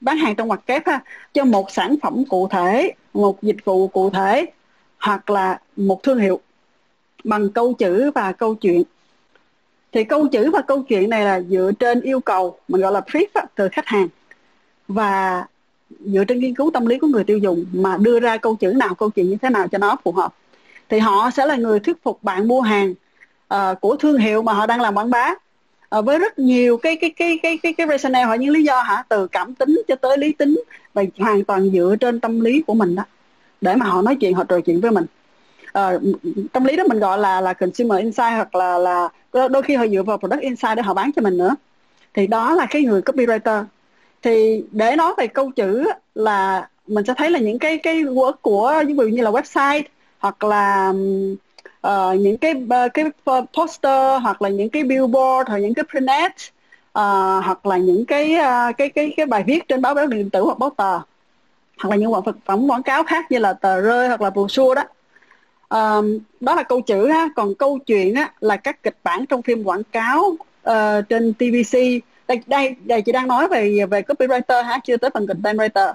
[0.00, 1.00] bán hàng trong ngoặc kép ha.
[1.32, 4.46] Cho một sản phẩm cụ thể một dịch vụ cụ thể
[4.98, 6.40] hoặc là một thương hiệu
[7.24, 8.82] bằng câu chữ và câu chuyện.
[9.92, 13.00] Thì câu chữ và câu chuyện này là dựa trên yêu cầu mình gọi là
[13.00, 14.08] brief từ khách hàng.
[14.88, 15.46] Và
[16.00, 18.72] dựa trên nghiên cứu tâm lý của người tiêu dùng mà đưa ra câu chữ
[18.72, 20.34] nào câu chuyện như thế nào cho nó phù hợp.
[20.88, 22.94] Thì họ sẽ là người thuyết phục bạn mua hàng
[23.54, 25.34] uh, của thương hiệu mà họ đang làm quảng bá.
[25.98, 28.82] Uh, với rất nhiều cái cái cái cái cái cái rationale hoặc những lý do
[28.82, 29.04] hả?
[29.08, 30.62] Từ cảm tính cho tới lý tính
[30.94, 33.04] và hoàn toàn dựa trên tâm lý của mình đó
[33.60, 35.04] để mà họ nói chuyện họ trò chuyện với mình
[35.78, 36.02] uh,
[36.52, 39.86] tâm lý đó mình gọi là là consumer insight hoặc là là đôi khi họ
[39.86, 41.54] dựa vào product insight để họ bán cho mình nữa.
[42.14, 43.64] Thì đó là cái người copywriter.
[44.22, 48.32] Thì để nói về câu chữ là mình sẽ thấy là những cái cái work
[48.42, 49.82] của ví dụ như là website
[50.18, 50.92] hoặc là
[51.86, 53.04] uh, những cái uh, cái
[53.54, 58.06] poster hoặc là những cái billboard hoặc những cái print ad uh, hoặc là những
[58.06, 60.98] cái uh, cái cái cái bài viết trên báo báo điện tử hoặc báo tờ.
[61.78, 64.74] Hoặc là những vật phẩm quảng cáo khác như là tờ rơi hoặc là brochure
[64.74, 64.84] đó
[65.70, 67.28] um, đó là câu chữ ha.
[67.36, 70.20] Còn câu chuyện á là các kịch bản trong phim quảng cáo
[70.70, 71.78] uh, trên TVC
[72.28, 75.92] đây đây đây chị đang nói về về copywriter ha chưa tới phần content writer.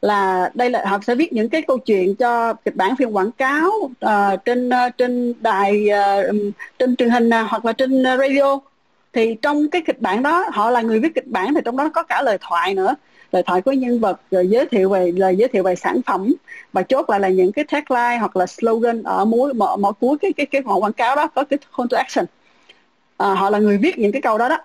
[0.00, 3.30] Là đây là họ sẽ viết những cái câu chuyện cho kịch bản phim quảng
[3.30, 5.88] cáo uh, trên uh, trên đài
[6.28, 6.36] uh,
[6.78, 8.58] trên truyền hình uh, hoặc là trên uh, radio.
[9.12, 11.90] Thì trong cái kịch bản đó họ là người viết kịch bản thì trong đó
[11.94, 12.94] có cả lời thoại nữa
[13.32, 16.34] lời thoại của nhân vật rồi giới thiệu về lời giới thiệu về sản phẩm.
[16.72, 20.18] Và chốt lại là những cái tagline hoặc là slogan ở mỗi mỗi, mỗi cuối
[20.18, 22.26] cái cái cái quảng cáo đó có cái call to action.
[23.16, 24.58] À, họ là người viết những cái câu đó đó.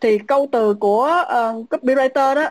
[0.00, 2.48] Thì câu từ của uh, copywriter đó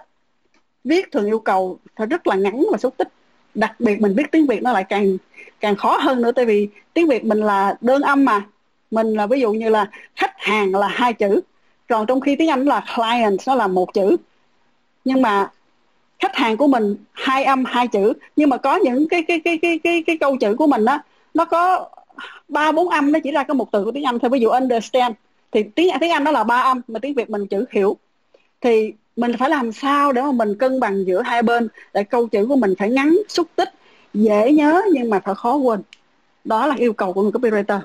[0.84, 3.08] viết thường yêu cầu rất là ngắn và xúc tích.
[3.54, 5.17] Đặc biệt mình viết tiếng việt nó lại càng
[5.60, 8.41] càng khó hơn nữa tại vì tiếng việt mình là đơn âm mà.
[8.91, 11.41] Mình là ví dụ như là khách hàng là hai chữ
[11.88, 14.17] còn trong khi tiếng anh là client nó là một chữ
[15.06, 15.52] nhưng mà
[16.20, 18.13] khách hàng của mình hai âm hai chữ.
[18.36, 21.04] Nhưng mà có những cái cái cái cái cái cái câu chữ của mình á
[21.34, 21.89] nó có
[22.48, 24.30] ba bốn âm nó chỉ ra có một từ của tiếng anh thôi.
[24.30, 25.15] Ví dụ understand
[25.52, 27.98] thì tiếng tiếng anh nó là ba âm mà tiếng việt mình chữ hiểu.
[28.62, 32.28] Thì mình phải làm sao để mà mình cân bằng giữa hai bên để câu
[32.28, 33.70] chữ của mình phải ngắn xúc tích
[34.13, 35.82] dễ nhớ nhưng mà phải khó quên.
[36.44, 37.80] Đó là yêu cầu của người copywriter.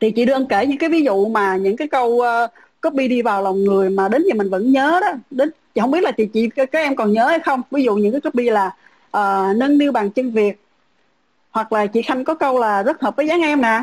[0.00, 2.50] Thì chị đơn kể những cái ví dụ mà những cái câu uh,
[2.82, 5.12] copy đi vào lòng người mà đến giờ mình vẫn nhớ đó.
[5.30, 7.62] Đến chị không biết là chị chị các em còn nhớ hay không?
[7.70, 8.66] Ví dụ những cái copy là
[9.16, 10.60] uh, nâng niu bằng chân việt
[11.50, 13.82] hoặc là chị khanh có câu là rất hợp với dáng em nè.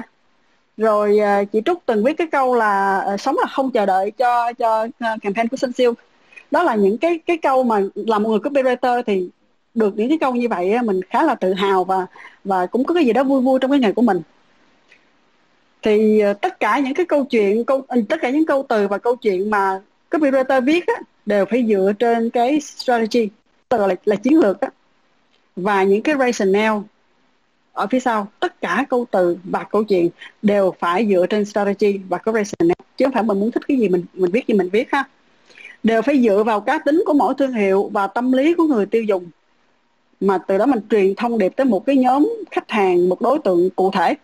[0.78, 4.12] Rồi uh, chị trúc từng viết cái câu là uh, sống là không chờ đợi
[4.12, 5.94] cho cho uh, campaign của sinh siêu.
[6.52, 9.30] Đó là những cái cái câu mà là một người copywriter thì
[9.74, 12.06] được những cái câu như vậy mình khá là tự hào và
[12.44, 14.22] và cũng có cái gì đó vui vui trong cái nghề của mình
[15.88, 18.88] thì ờ, tất cả những cái câu chuyện câu ừ, tất cả những câu từ
[18.88, 20.94] và câu chuyện mà copywriter viết á,
[21.26, 23.30] đều phải dựa trên cái strategy
[23.70, 24.70] tức là, là chiến lược á
[25.56, 26.80] và những cái rationale
[27.74, 28.28] ở phía sau.
[28.40, 30.10] Tất cả câu từ và câu chuyện
[30.42, 33.78] đều phải dựa trên strategy và cái rationale chứ không phải mình muốn thích cái
[33.78, 35.04] gì mình mình viết gì mình viết ha.
[35.84, 38.86] Đều phải dựa vào cá tính của mỗi thương hiệu và tâm lý của người
[38.86, 39.26] tiêu dùng
[40.20, 43.40] mà từ đó mình truyền thông điệp tới một cái nhóm khách hàng một đối
[43.40, 44.16] tượng cụ thể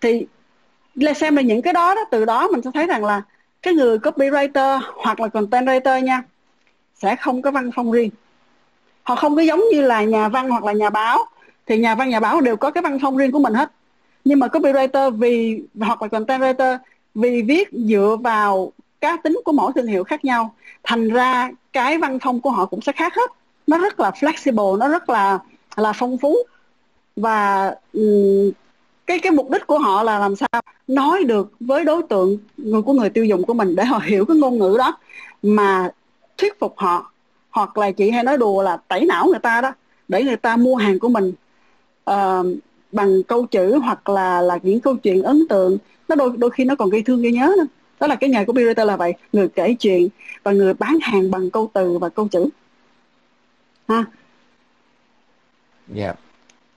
[0.00, 0.26] thì
[0.94, 3.22] lại xem là những cái đó đó từ đó mình sẽ thấy rằng là
[3.62, 6.22] cái người copywriter hoặc là content writer nha
[6.94, 8.10] sẽ không có văn phong riêng.
[9.02, 11.18] Họ không có giống như là nhà văn hoặc là nhà báo.
[11.66, 13.70] Thì nhà văn nhà báo đều có cái văn phong riêng của mình hết.
[14.24, 16.78] Nhưng mà copywriter vì hoặc là content writer
[17.14, 21.98] vì viết dựa vào cá tính của mỗi thương hiệu khác nhau thành ra cái
[21.98, 23.30] văn phong của họ cũng sẽ khác hết.
[23.66, 25.38] Nó rất là flexible nó rất là
[25.76, 26.36] là phong phú.
[27.16, 28.50] Và um,
[29.10, 30.62] cái cái mục đích của họ là làm sao?
[30.86, 34.24] Nói được với đối tượng người của người tiêu dùng của mình để họ hiểu
[34.24, 34.98] cái ngôn ngữ đó.
[35.42, 35.90] Mà
[36.38, 37.12] thuyết phục họ
[37.50, 39.74] hoặc là chị hay nói đùa là tẩy não người ta đó
[40.08, 41.32] để người ta mua hàng của mình
[42.10, 42.46] uh,
[42.92, 45.78] bằng câu chữ hoặc là là những câu chuyện ấn tượng.
[46.08, 47.66] Nó đôi đôi khi nó còn gây thương gây nhớ nữa.
[48.00, 49.14] Đó là cái nghề của copywriter là vậy.
[49.32, 50.08] Người kể chuyện
[50.42, 52.48] và người bán hàng bằng câu từ và câu chữ.
[53.88, 53.96] Ha.
[53.96, 54.06] Yeah.
[55.96, 56.14] Dạ.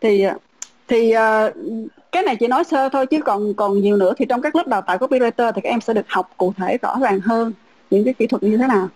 [0.01, 0.25] thì
[0.87, 1.55] thì uh,
[2.13, 4.67] cái này chỉ nói sơ thôi chứ còn còn nhiều nữa thì trong các lớp
[4.67, 7.53] đào tạo copywriter thì các em sẽ được học cụ thể rõ ràng hơn
[7.89, 8.87] những cái kỹ thuật như thế nào.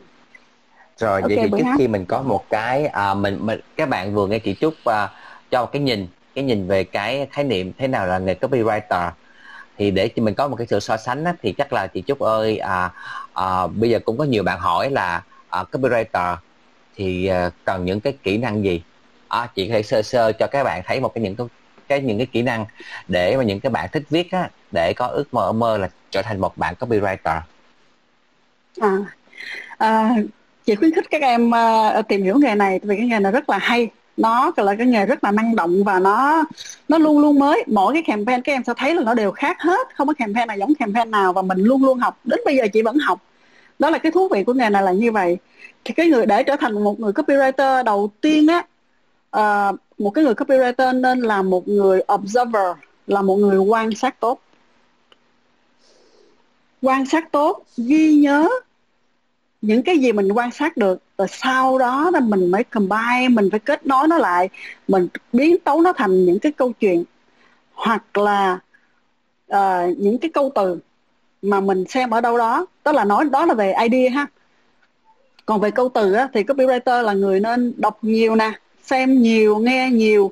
[0.98, 4.14] Rồi okay, vậy thì trước khi mình có một cái à, mình mình các bạn
[4.14, 5.10] vừa nghe chị Trúc à,
[5.52, 9.12] cho cái nhìn cái nhìn về cái khái niệm thế nào là nghề copywriter.
[9.78, 12.20] Thì để mình có một cái sự so sánh á, thì chắc là chị Trúc
[12.20, 12.92] ơi à,
[13.34, 16.36] à, bây giờ cũng có nhiều bạn hỏi là à, copywriter
[16.96, 18.82] thì à, cần những cái kỹ năng gì?
[19.28, 21.48] À, chị có thể sơ sơ cho các bạn thấy một cái những cái,
[21.88, 22.66] cái những cái kỹ năng
[23.08, 26.22] để mà những cái bạn thích viết á, để có ước mơ mơ là trở
[26.22, 27.40] thành một bạn copywriter.
[28.80, 28.98] À,
[29.78, 30.16] à
[30.66, 33.50] chị khuyến khích các em uh, tìm hiểu nghề này vì cái nghề này rất
[33.50, 33.90] là hay.
[34.18, 36.44] Nó là cái nghề rất là năng động và nó
[36.88, 37.64] nó luôn luôn mới.
[37.68, 39.88] Mỗi cái campaign các em sẽ thấy là nó đều khác hết.
[39.96, 42.20] Không có campaign nào giống campaign nào và mình luôn luôn học.
[42.24, 43.20] Đến bây giờ chị vẫn học.
[43.80, 45.38] Đó là cái thú vị của nghề này là như vậy.
[45.86, 48.64] Thì cái người để trở thành một người copywriter đầu tiên á
[49.38, 54.20] uh, một cái người copywriter nên là một người observer là một người quan sát
[54.20, 54.42] tốt.
[56.82, 58.50] Quan sát tốt ghi nhớ
[59.62, 63.50] những cái gì mình quan sát được rồi sau đó là mình mới combine mình
[63.52, 64.50] phải kết nối nó lại
[64.88, 67.04] mình biến tấu nó thành những cái câu chuyện
[67.74, 68.60] hoặc là
[69.54, 70.80] uh, những cái câu từ
[71.42, 72.66] mà mình xem ở đâu đó.
[72.84, 74.28] Đó là nói đó là về idea ha.
[75.46, 78.52] Còn về câu từ á, thì copywriter là người nên đọc nhiều nè
[78.88, 80.32] xem nhiều nghe nhiều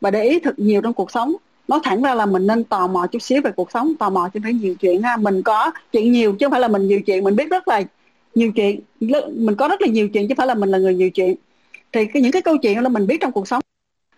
[0.00, 1.34] và để ý thật nhiều trong cuộc sống.
[1.68, 4.28] Nói thẳng ra là mình nên tò mò chút xíu về cuộc sống tò mò
[4.34, 5.16] cho phải nhiều chuyện ha.
[5.16, 7.24] Mình có chuyện nhiều chứ không phải là mình nhiều chuyện.
[7.24, 7.82] Mình biết rất là
[8.34, 8.80] nhiều chuyện
[9.46, 11.34] mình có rất là nhiều chuyện chứ phải là mình là người nhiều chuyện.
[11.92, 13.62] Thì cái, những cái câu chuyện là mình biết trong cuộc sống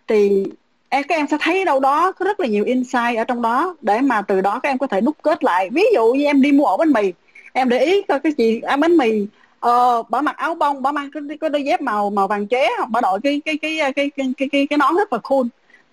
[0.09, 0.45] thì
[0.89, 3.77] em các em sẽ thấy đâu đó có rất là nhiều insight ở trong đó
[3.83, 5.71] để mà từ đó các em có thể đúc kết lại.
[5.71, 7.13] Ví dụ như em đi mua ổ bánh mì
[7.53, 9.27] em để ý coi cái chị ăn bánh mì
[9.61, 12.69] ờ bỏ mặc áo bông bỏ mang cái, cái đôi dép màu màu vàng ché
[12.79, 15.19] hoặc bỏ đội cái cái cái cái cái cái, cái, cái, cái nón rất là
[15.23, 15.47] cool.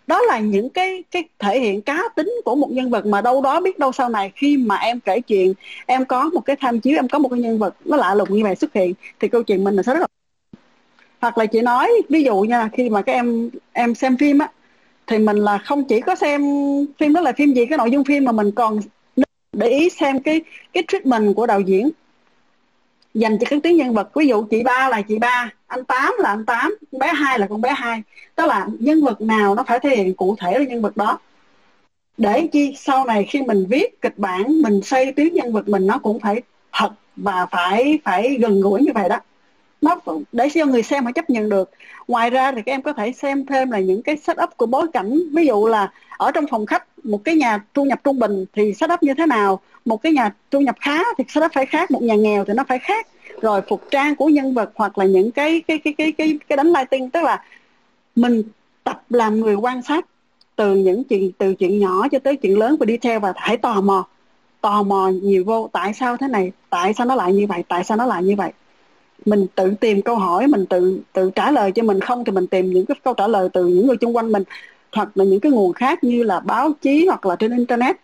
[0.08, 3.42] Đó là những cái cái thể hiện cá tính của một nhân vật mà đâu
[3.42, 5.54] đó biết đâu sau này khi mà em kể chuyện
[5.86, 8.34] em có một cái tham chiếu em có một cái nhân vật nó lạ lùng
[8.34, 10.08] như vậy xuất hiện thì câu chuyện mình là sẽ rất là
[11.22, 14.48] hoặc là chị nói ví dụ nha khi mà các em em xem phim á
[15.08, 16.42] thì mình là không chỉ có xem
[17.00, 18.80] phim đó là phim gì cái nội dung phim mà mình còn
[19.54, 20.42] để ý xem cái
[20.74, 21.90] cái treatment của đạo diễn
[23.14, 24.10] dành cho các tuyến nhân vật.
[24.16, 27.48] Ví dụ chị ba là chị ba, anh tám là anh tám bé hai là
[27.48, 28.02] con bé hai.
[28.36, 31.20] Tức là nhân vật nào nó phải thể hiện cụ thể là nhân vật đó.
[32.18, 35.88] Để chi sau này khi mình viết kịch bản, mình xây tuyến nhân vật mình,
[35.88, 39.20] nó cũng phải thật và phải phải gần gũi như vậy đó
[39.84, 40.00] nó
[40.32, 41.72] để cho người xem phải chấp nhận được.
[42.08, 44.88] Ngoài ra thì các em có thể xem thêm là những cái setup của bối
[44.94, 45.20] cảnh.
[45.34, 48.74] Ví dụ là ở trong phòng khách, một cái nhà thu nhập trung bình thì
[48.74, 49.60] setup như thế nào?
[49.86, 51.92] Một cái nhà thu nhập khá thì setup phải khác.
[51.92, 53.08] Một nhà nghèo thì nó phải khác.
[53.42, 56.58] Rồi phục trang của nhân vật hoặc là những cái cái cái cái cái cái
[56.58, 57.10] đánh lighting.
[57.10, 57.44] Tức là
[58.16, 58.44] mình
[58.84, 60.06] tập làm người quan sát
[60.56, 63.58] từ những chuyện, từ chuyện nhỏ cho tới chuyện lớn và đi theo và hãy
[63.58, 64.08] tò mò.
[64.62, 66.52] Tò mò nhiều vô, tại sao thế này?
[66.70, 67.64] Tại sao nó lại như vậy?
[67.68, 68.52] Tại sao nó lại như vậy?
[69.26, 72.00] Mình tự tìm câu hỏi mình tự tự trả lời cho mình.
[72.00, 74.44] Không thì mình tìm những cái câu trả lời từ những người xung quanh mình
[74.92, 77.96] hoặc là những cái nguồn khác như là báo chí hoặc là trên internet.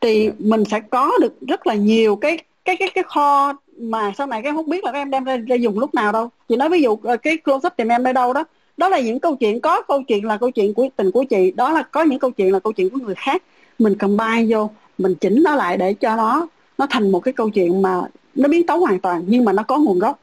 [0.00, 0.40] Thì yeah.
[0.40, 4.42] mình sẽ có được rất là nhiều cái cái cái cái kho mà sau này
[4.42, 6.30] cái không biết là các em đem ra, ra dùng lúc nào đâu.
[6.48, 8.44] Chị nói ví dụ ờ, cái close up tìm em ở đâu đó
[8.76, 11.50] đó là những câu chuyện có câu chuyện là câu chuyện của tình của chị
[11.50, 13.42] đó là có những câu chuyện là câu chuyện của người khác.
[13.78, 17.50] Mình combine vô mình chỉnh nó lại để cho nó nó thành một cái câu
[17.50, 18.00] chuyện mà
[18.34, 20.18] nó biến tấu hoàn toàn nhưng mà nó có nguồn gốc.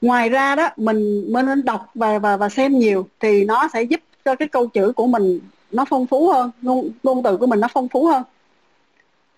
[0.00, 3.82] Ngoài ra đó mình mình nên đọc và và và xem nhiều thì nó sẽ
[3.82, 7.46] giúp cho cái câu chữ của mình nó phong phú hơn ngôn ngôn từ của
[7.46, 8.22] mình nó phong phú hơn.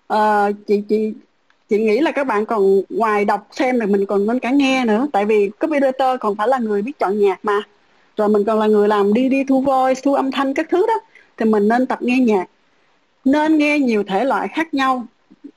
[0.09, 1.13] À, chị chị
[1.69, 4.85] chị nghĩ là các bạn còn ngoài đọc xem thì mình còn nên cả nghe
[4.85, 7.63] nữa tại vì copywriter còn phải là người biết chọn nhạc mà.
[8.17, 10.87] Rồi mình còn là người làm đi đi thu voice thu âm thanh các thứ
[10.87, 10.95] đó
[11.37, 12.47] thì mình nên tập nghe nhạc.
[13.25, 15.07] Nên nghe nhiều thể loại khác nhau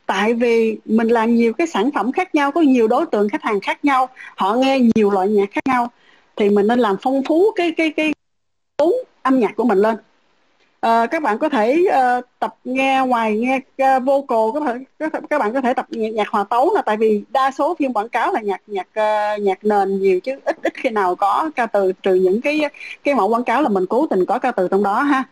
[0.10, 3.44] tại vì mình làm nhiều cái sản phẩm khác nhau có nhiều đối tượng khách
[3.44, 5.88] hàng khác nhau họ nghe nhiều loại nhạc khác nhau
[6.36, 8.14] thì mình nên làm phong phú cái cái cái
[8.78, 9.96] vốn âm nhạc của mình lên.
[10.82, 15.12] À, các bạn có thể uh, tập nghe ngoài nghe uh, vocal có thể các,
[15.30, 17.94] các bạn có thể tập nhạc, nhạc hòa tấu là tại vì đa số phim
[17.94, 21.50] quảng cáo là nhạc nhạc uh, nhạc nền nhiều chứ ít ít khi nào có
[21.56, 22.62] ca từ trừ những cái
[23.04, 25.24] cái mẫu quảng cáo là mình cố tình có ca từ trong đó ha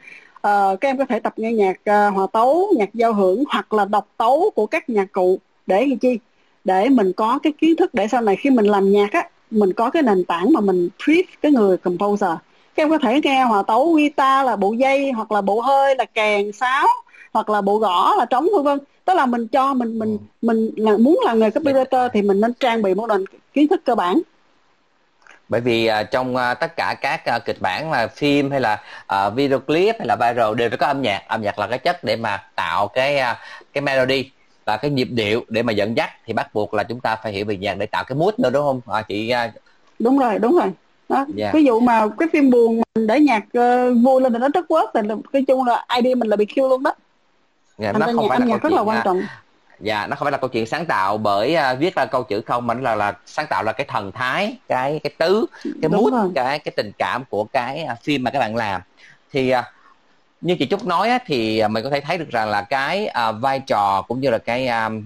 [0.48, 3.74] uh, các em có thể tập nghe nhạc uh, hòa tấu nhạc giao hưởng hoặc
[3.74, 6.20] là đọc tấu của các nhạc cụ để làm chi?
[6.64, 9.74] Để mình có cái kiến thức để sau này khi mình làm nhạc á mình
[9.74, 12.32] có cái nền tảng mà mình brief cái người composer.
[12.76, 15.96] Các em có thể nghe hòa tấu guitar là bộ dây hoặc là bộ hơi
[15.96, 16.88] là kèn sáo
[17.34, 18.80] hoặc là bộ gõ là trống vân vân.
[19.06, 20.18] Tức là mình cho mình mình ừ.
[20.42, 23.82] mình là muốn là người copywriter thì mình nên trang bị một nền kiến thức
[23.86, 24.22] cơ bản
[25.50, 28.82] bởi vì uh, trong uh, tất cả các uh, kịch bản là phim hay là
[29.28, 31.24] uh, video clip hay là viral đều phải có âm nhạc.
[31.28, 33.38] Âm nhạc là cái chất để mà tạo cái uh,
[33.74, 34.32] cái melody
[34.66, 36.10] và cái nhịp điệu để mà dẫn dắt.
[36.26, 38.50] Thì bắt buộc là chúng ta phải hiểu về nhạc để tạo cái mood nữa
[38.50, 38.96] đúng không?
[38.96, 39.54] À, chị uh...
[40.00, 40.72] đúng rồi đúng rồi.
[41.10, 41.16] Đó.
[41.16, 41.28] Yeah.
[41.36, 41.52] Dạ.
[41.54, 44.66] ví dụ mà cái phim buồn mình để nhạc uh, vui lên thì nó rất
[44.68, 45.02] quớt thì
[45.34, 46.94] cái chung là idea mình là bị kêu luôn đó.
[47.78, 49.22] Yeah, dạ, nó không nhạc, phải là nhạc rất là quan trọng
[49.80, 52.42] dạ nó không phải là câu chuyện sáng tạo bởi uh, viết ra câu chữ
[52.42, 55.46] không mà nó là là sáng tạo là cái thần thái cái cái tứ
[55.82, 58.82] cái mút cái cái tình cảm của cái uh, phim mà các bạn làm.
[59.32, 59.64] Thì uh,
[60.42, 63.36] như chị trúc nói á, thì mình có thể thấy được rằng là cái uh,
[63.42, 65.04] vai trò cũng như là cái um,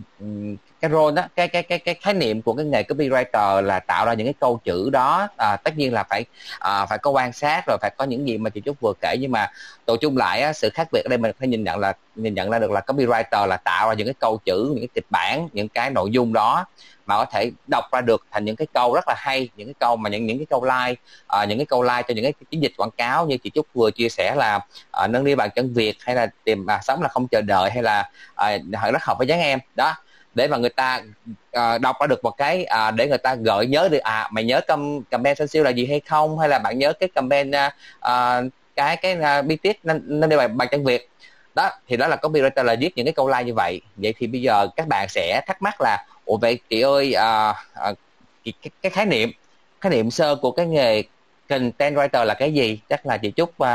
[0.82, 4.06] cái role đó cái cái cái cái khái niệm của cái nghề copywriter là tạo
[4.06, 6.26] ra những cái câu chữ đó à, tất nhiên là phải
[6.60, 9.16] à, phải có quan sát rồi phải có những gì mà chị trúc vừa kể.
[9.20, 9.52] Nhưng mà
[9.86, 12.34] tổ chung lại á, sự khác biệt ở đây mình phải nhìn nhận là nhìn
[12.34, 15.06] nhận ra được là copywriter là tạo ra những cái câu chữ những cái kịch
[15.10, 16.66] bản những cái nội dung đó
[17.06, 19.76] mà có thể đọc ra được thành những cái câu rất là hay những cái
[19.80, 22.34] câu mà những những cái câu like à, những cái câu like cho những cái
[22.52, 24.60] chiến dịch quảng cáo như chị trúc vừa chia sẻ là
[24.92, 27.72] à, nâng đi bàn chân việt hay là tìm à, sống là không chờ đợi
[27.72, 28.58] hay là à,
[28.92, 29.60] rất hợp với dáng em.
[29.76, 29.96] Đó
[30.36, 31.02] để mà người ta
[31.58, 34.44] uh, đọc ra được một cái uh, để người ta gợi nhớ được à mày
[34.44, 36.40] nhớ com comment sân siêu là gì hay không?
[36.40, 38.44] Hay là bạn nhớ cái comment uh, ờ,
[38.76, 41.10] cái cái uh, bi tiết nên nên đây bài bài chân việt?
[41.56, 43.82] Đó thì đó là copywriter là viết những cái câu like như vậy.
[43.96, 47.56] Vậy thì bây giờ các bạn sẽ thắc mắc là ủa vậy chị ơi uh,
[47.92, 47.98] uh,
[48.46, 49.32] cái, cái khái niệm
[49.82, 51.04] khái niệm sơ của cái nghề
[51.50, 52.80] content writer là cái gì?
[52.90, 53.68] Chắc là chị trúc uh,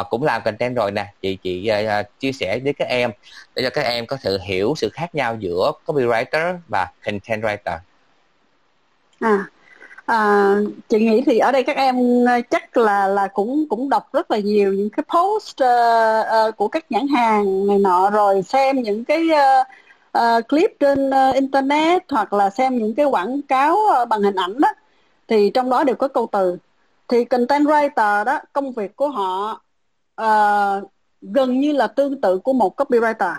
[0.00, 1.06] uh, cũng làm content rồi nè.
[1.22, 3.10] Chị chị uh, chia sẻ với các em
[3.54, 7.78] để cho các em có sự hiểu sự khác nhau giữa copywriter và content writer.
[9.20, 9.44] À
[10.10, 10.54] À,
[10.88, 11.96] chị nghĩ thì ở đây các em
[12.50, 16.68] chắc là là cũng cũng đọc rất là nhiều những cái post uh, uh, của
[16.68, 19.66] các nhãn hàng này nọ rồi xem những cái uh,
[20.18, 24.36] uh, clip trên uh, internet hoặc là xem những cái quảng cáo uh, bằng hình
[24.36, 24.68] ảnh đó.
[25.28, 26.58] Thì trong đó đều có câu từ
[27.10, 29.60] thì content writer đó công việc của họ
[30.22, 30.90] uh,
[31.22, 33.34] gần như là tương tự của một copywriter.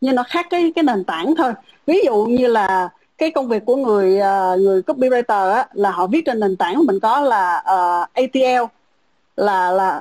[0.00, 1.52] Nhưng nó khác cái cái nền tảng thôi.
[1.86, 6.06] Ví dụ như là cái công việc của người uh, người copywriter á, là họ
[6.06, 8.64] viết trên nền tảng mình có là ờ, uh, ATL
[9.36, 9.96] là là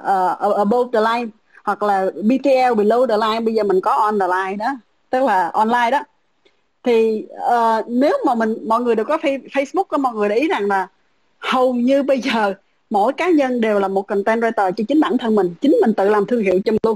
[0.47, 1.31] uh, above the line
[1.63, 4.71] hoặc là BTL below the line bây giờ mình có on the line đó
[5.09, 6.03] tức là online đó.
[6.83, 10.47] Thì uh, nếu mà mình mọi người đều có Facebook có mọi người để ý
[10.47, 10.87] rằng là
[11.39, 12.53] hầu như bây giờ
[12.89, 15.53] mỗi cá nhân đều là một content writer cho chính bản thân mình.
[15.61, 16.95] Chính mình tự làm thương hiệu cho mình luôn.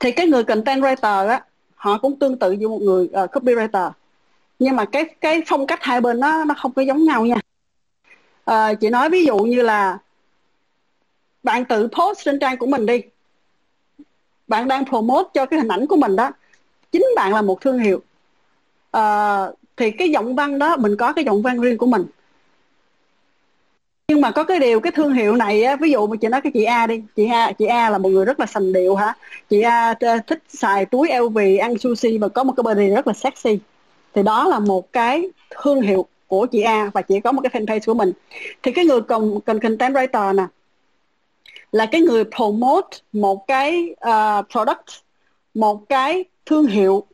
[0.00, 3.90] Thì cái người content writer á họ cũng tương tự như một người uh, copywriter.
[4.58, 7.36] Nhưng mà cái cái phong cách hai bên nó nó không có giống nhau nha.
[8.50, 9.98] Uh, chị nói ví dụ như là
[11.42, 13.02] bạn tự post trên trang của mình đi.
[14.48, 16.30] Bạn đang promote cho cái hình ảnh của mình đó.
[16.92, 18.02] Chính bạn là một thương hiệu.
[18.96, 22.04] Uh, thì cái giọng văn đó mình có cái giọng văn riêng của mình
[24.10, 26.40] nhưng mà có cái điều cái thương hiệu này á, ví dụ mà chị nói
[26.40, 28.94] cái chị A đi chị A chị A là một người rất là sành điệu
[28.94, 29.14] hả?
[29.50, 33.06] Chị A ờ, thích xài túi LV ăn sushi và có một cái body rất
[33.06, 33.58] là sexy.
[34.14, 35.28] Thì đó là một cái
[35.62, 38.12] thương hiệu của chị A và chị có một cái fanpage của mình.
[38.62, 40.44] Thì cái người cần cần content writer nè
[41.72, 44.88] là cái người promote một cái uh, product
[45.54, 47.06] một cái thương hiệu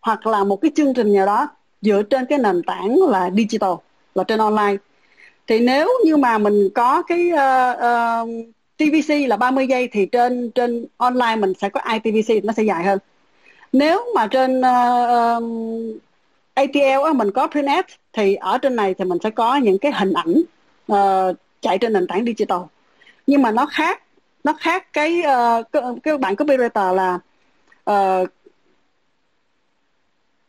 [0.00, 1.48] hoặc là một cái chương trình nào đó
[1.82, 3.74] dựa trên cái nền tảng là digital
[4.14, 4.76] là trên online
[5.46, 9.88] thì nếu như mà mình có cái ờ, ờ, uh, uh, TVC là 30 giây
[9.92, 12.98] thì trên trên online mình sẽ có ITVC nó sẽ dài hơn.
[13.72, 15.44] Nếu mà trên ờ, uh,
[16.54, 19.78] ATL á, mình có print ad thì ở trên này thì mình sẽ có những
[19.78, 20.42] cái hình ảnh
[20.92, 22.60] uh, chạy trên nền tảng digital.
[23.26, 24.02] Nhưng mà nó khác
[24.44, 27.18] nó khác cái uh, cái, cái bạn copywriter là
[27.90, 28.28] uh,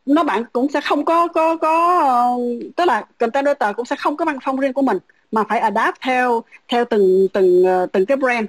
[0.08, 2.38] nó bạn cũng sẽ không có có có,
[2.76, 4.98] tức là content writer cũng sẽ không có văn phong riêng của mình,
[5.32, 8.48] mà phải adapt theo theo từng từng ờ, từng cái brand.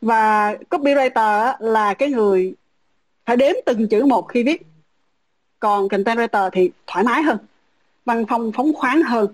[0.00, 2.54] Và copywriter là cái người
[3.26, 4.62] phải đếm từng chữ một khi viết.
[5.60, 7.38] Còn content writer thì thoải mái hơn,
[8.04, 9.26] văn phong phóng khoáng hơn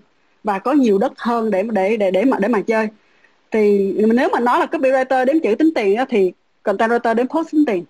[0.43, 2.87] và có nhiều đất hơn để để để để mà để mà chơi.
[3.51, 6.33] Thì nếu mà nói là copywriter đếm chữ tính tiền thì
[6.63, 7.85] content writer đếm post tính tiền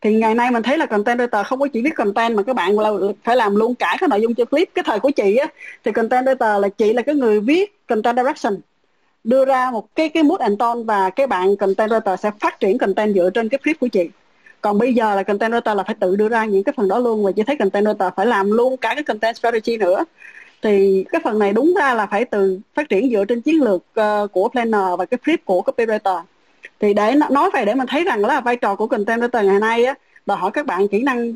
[0.00, 2.56] thì ngày nay mình thấy là content writer không có chỉ viết content mà các
[2.56, 2.90] bạn là
[3.24, 5.46] phải làm luôn cả cái nội dung cho clip cái thời của chị á.
[5.84, 8.56] Thì content writer là chị là cái người viết content direction
[9.24, 12.60] đưa ra một cái cái mood and tone và cái bạn content writer sẽ phát
[12.60, 14.08] triển content dựa trên cái clip của chị.
[14.60, 16.98] Còn bây giờ là content writer là phải tự đưa ra những cái phần đó
[16.98, 20.04] luôn và chị thấy content writer phải làm luôn cả cái content strategy nữa.
[20.62, 23.82] Thì cái phần này đúng ra là phải từ phát triển dựa trên chiến lược
[24.00, 26.22] uh, của planner và cái flip của copywriter
[26.80, 29.84] thì để nói về để mình thấy rằng là vai trò của content ngày nay
[29.84, 29.94] á,
[30.26, 31.34] đòi hỏi các bạn kỹ năng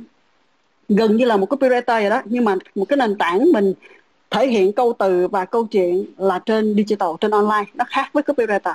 [0.89, 2.23] gần như là một copywriter vậy đó.
[2.25, 3.75] Nhưng mà một cái nền tảng mình
[4.31, 8.23] thể hiện câu từ và câu chuyện là trên digital, trên online, nó khác với
[8.23, 8.75] copywriter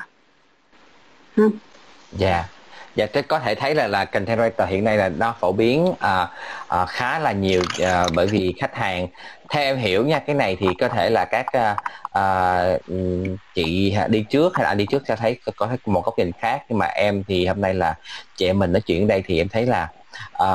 [2.17, 2.31] dạ.
[2.31, 2.58] yeah
[2.99, 5.93] dạ thế có thể thấy là là content writer hiện nay là nó phổ biến
[5.99, 6.27] à,
[6.67, 9.07] à, khá là nhiều à, bởi vì khách hàng.
[9.49, 11.75] Theo em hiểu nha cái này thì có thể là các à,
[12.11, 12.63] à,
[13.55, 16.63] chị đi trước hay là đi trước sẽ thấy có, có một góc nhìn khác.
[16.69, 17.95] Nhưng mà em thì hôm nay là
[18.37, 19.87] chị em mình nói chuyện ở đây thì em thấy là
[20.33, 20.49] à,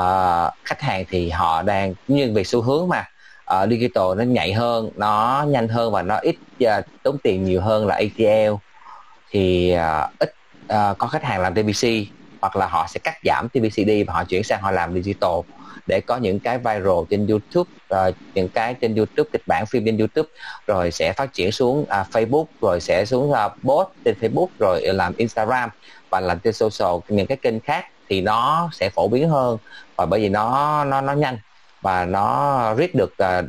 [0.63, 3.03] khách hàng thì họ đang nhưng về xu hướng mà
[3.53, 6.69] uh, digital nó nhạy hơn nó nhanh hơn và nó ít uh,
[7.03, 8.53] tốn tiền nhiều hơn là ATL
[9.31, 10.33] thì uh, ít
[10.73, 11.87] uh, có khách hàng làm TBC
[12.41, 15.39] hoặc là họ sẽ cắt giảm TVCD và họ chuyển sang họ làm digital
[15.87, 19.85] để có những cái viral trên YouTube uh, những cái trên YouTube kịch bản phim
[19.85, 20.29] trên YouTube
[20.67, 24.81] rồi sẽ phát triển xuống uh, Facebook rồi sẽ xuống uh, post trên Facebook rồi
[24.81, 25.69] làm Instagram
[26.09, 29.57] và làm trên social những cái kênh khác thì nó sẽ phổ biến hơn
[29.95, 31.37] và bởi vì nó nó nó nhanh
[31.81, 33.45] và nó reach được uh,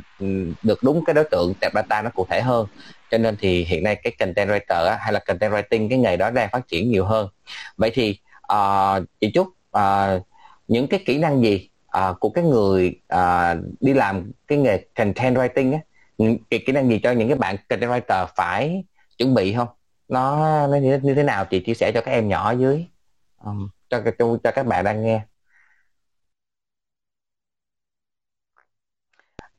[0.63, 2.67] được đúng cái đối tượng tệp data nó cụ thể hơn.
[3.11, 6.29] Cho nên thì hiện nay cái content writer hay là content writing cái nghề đó
[6.29, 7.27] đang phát triển nhiều hơn.
[7.77, 8.19] Vậy thì
[8.53, 10.27] uh, chị Trúc uh,
[10.67, 15.37] những cái kỹ năng gì uh, của cái người uh, đi làm cái nghề content
[15.37, 15.79] writing á?
[16.17, 18.83] Những cái kỹ năng gì cho những cái bạn content writer phải
[19.17, 19.67] chuẩn bị không?
[20.07, 21.45] Nó nó như, như thế nào?
[21.45, 22.85] Chị chia sẻ cho các em nhỏ ở dưới
[23.45, 25.21] um, cho, cho cho các bạn đang nghe.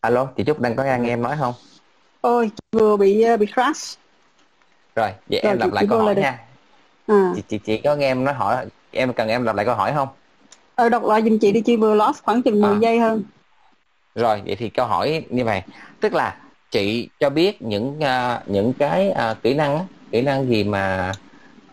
[0.00, 1.54] Alo chị Trúc đang có nghe em nói không?
[2.20, 3.98] Ôi vừa bị bị crash.
[4.94, 6.44] Rồi vậy rồi, em lặp lại câu hỏi nha.
[7.06, 7.32] À.
[7.36, 9.92] chị, chị chị có nghe em nói hỏi em cần em lặp lại câu hỏi
[9.94, 10.08] không?
[10.74, 12.78] Ờ đọc lại giùm chị đi chị vừa lost khoảng chừng 10 à.
[12.80, 13.22] giây hơn.
[14.14, 15.62] Rồi vậy thì câu hỏi như vậy.
[16.00, 16.36] Tức là
[16.70, 21.12] chị cho biết những uh, những cái uh, kỹ năng kỹ năng gì mà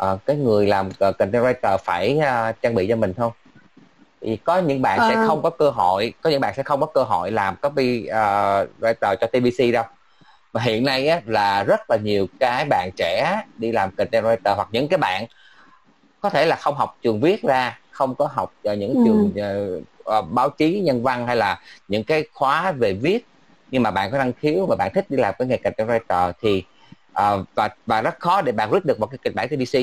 [0.04, 3.32] uh, cái người làm uh, content writer phải uh, trang bị cho mình không?
[4.22, 5.10] Thì có những bạn à.
[5.10, 8.08] sẽ không có cơ hội có những bạn sẽ không có cơ hội làm copy
[8.10, 9.84] uh, writer cho TVC đâu.
[10.52, 14.56] Và hiện nay á, là rất là nhiều cái bạn trẻ đi làm content writer
[14.56, 15.26] hoặc những cái bạn
[16.26, 19.02] có thể là không học trường viết ra không có học ở những ừ.
[19.06, 19.32] trường
[20.20, 23.26] uh, báo chí nhân văn hay là những cái khóa về viết.
[23.72, 26.32] Nhưng mà bạn có năng khiếu và bạn thích đi làm cái nghề content writer
[26.42, 26.64] thì
[27.12, 29.80] uh, và và rất khó để bạn viết được một cái kịch bản TVC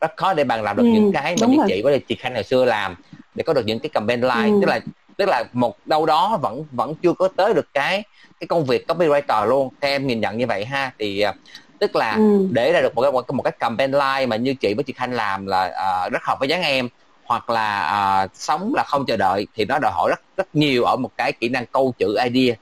[0.00, 2.34] rất khó để bạn làm được ừ, những cái mà như chị với chị Khanh
[2.34, 2.94] hồi xưa làm
[3.34, 4.48] để có được những cái campaign line.
[4.48, 4.58] Ừ.
[4.60, 4.80] tức là
[5.16, 8.02] tức là một đâu đó vẫn vẫn chưa có tới được cái
[8.40, 9.68] cái công việc copywriter luôn.
[9.80, 11.34] Theo em nhìn nhận như vậy ha thì uh,
[11.78, 12.48] tức là ừ.
[12.50, 14.92] để ra được một cái một, một cái campaign line mà như chị với chị
[14.92, 15.66] Khanh làm là
[16.06, 16.88] uh, rất hợp với dáng em
[17.24, 20.84] hoặc là uh, sống là không chờ đợi thì nó đòi hỏi rất rất nhiều
[20.84, 22.54] ở một cái kỹ năng câu chữ idea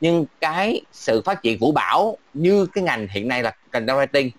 [0.00, 4.30] nhưng cái sự phát triển vũ bảo như cái ngành hiện nay là content writing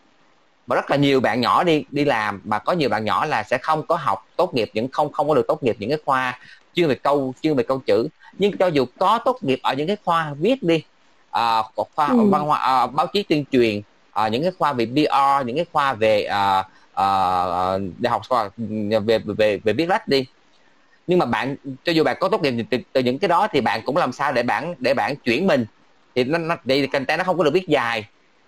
[0.68, 3.44] và rất là nhiều bạn nhỏ đi đi làm mà có nhiều bạn nhỏ là
[3.44, 6.00] sẽ không có học tốt nghiệp những không không có được tốt nghiệp những cái
[6.06, 6.40] khoa
[6.74, 9.88] chuyên về câu chuyên về câu chữ nhưng cho dù có tốt nghiệp ở những
[9.88, 10.84] cái khoa viết đi
[11.32, 11.62] à,
[11.96, 12.30] khoa ừ.
[12.32, 13.82] văn hóa à, báo chí tuyên truyền
[14.16, 16.64] à, những cái khoa về PR những cái khoa về à,
[16.94, 17.08] à,
[17.98, 18.50] đại học khoa
[19.06, 20.26] về về về viết lách đi.
[21.08, 23.62] Nhưng mà bạn cho dù bạn có tốt nghiệp từ, từ những cái đó thì
[23.62, 25.66] bạn cũng làm sao để bạn để bạn chuyển mình.
[26.16, 28.06] Thì nó, nó thì content nó không có được viết dài.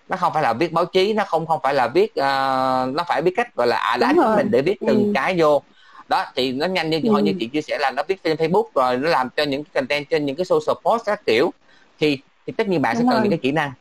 [0.08, 3.04] Nó không phải là viết báo chí nó không không phải là viết uh, nó
[3.08, 5.12] phải biết cách gọi là à đá mình để viết từng ừ.
[5.14, 5.62] cái vô.
[6.08, 7.18] Đó thì nó nhanh như ừ.
[7.22, 9.70] như chị chia sẻ là nó viết trên Facebook rồi nó làm cho những cái
[9.74, 11.52] content trên những cái social post các kiểu.
[12.00, 13.72] Thì thì tất nhiên bạn Đúng sẽ cần những cái kỹ năng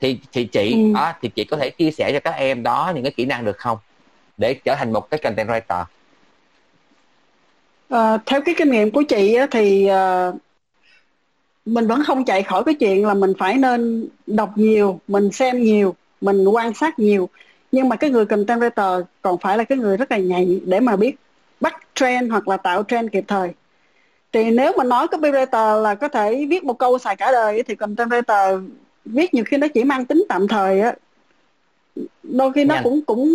[0.00, 0.92] thì thì chị ừ.
[0.94, 3.44] đó, thì chị có thể chia sẻ cho các em đó những cái kỹ năng
[3.44, 3.78] được không?
[4.38, 5.84] Để trở thành một cái content writer.
[7.88, 10.34] À, theo cái kinh nghiệm của chị á, thì uh,
[11.66, 15.62] mình vẫn không chạy khỏi cái chuyện là mình phải nên đọc nhiều mình xem
[15.62, 17.28] nhiều mình quan sát nhiều.
[17.72, 20.80] Nhưng mà cái người content writer còn phải là cái người rất là nhạy để
[20.80, 21.16] mà biết
[21.60, 23.50] bắt trend hoặc là tạo trend kịp thời.
[24.32, 27.74] Thì nếu mà nói copywriter là có thể viết một câu xài cả đời thì
[27.74, 28.68] content writer
[29.04, 30.94] viết nhiều khi nó chỉ mang tính tạm thời á
[32.22, 32.84] đôi khi nó nhanh.
[32.84, 33.30] cũng cũng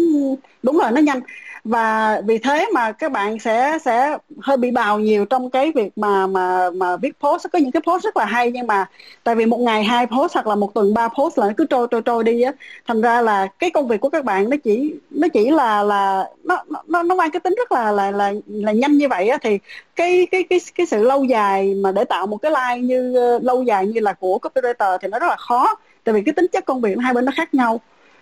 [0.64, 1.20] đúng rồi nó nhanh
[1.64, 5.98] và vì thế mà các bạn sẽ sẽ hơi bị bào nhiều trong cái việc
[5.98, 7.46] mà mà mà viết post.
[7.54, 8.86] Có những cái post rất là hay nhưng mà
[9.24, 11.66] tại vì một ngày hai post hoặc là một tuần ba post là nó cứ
[11.66, 12.52] trôi trôi trôi đi á.
[12.88, 16.26] Thành ra là cái công việc của các bạn nó chỉ nó chỉ là là
[16.44, 19.38] nó nó nó mang cái tính rất là là là là nhanh như vậy á.
[19.42, 19.60] Thì
[19.96, 23.40] cái cái cái cái sự lâu dài mà để tạo một cái like như ờ,
[23.44, 25.76] lâu dài như là của copywriter thì nó rất là khó.
[26.04, 27.80] Tại vì cái tính chất công việc hai bên nó khác nhau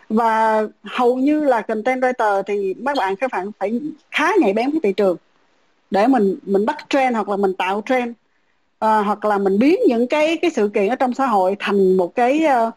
[0.10, 3.80] và hầu như là content writer thì các bạn các bạn phải
[4.12, 5.18] khá nhạy bén với thị trường
[5.92, 8.14] để mình mình bắt trend hoặc là mình tạo trend.
[8.80, 11.98] À, hoặc là mình biến những cái cái sự kiện ở trong xã hội thành
[11.98, 12.74] một cái uh,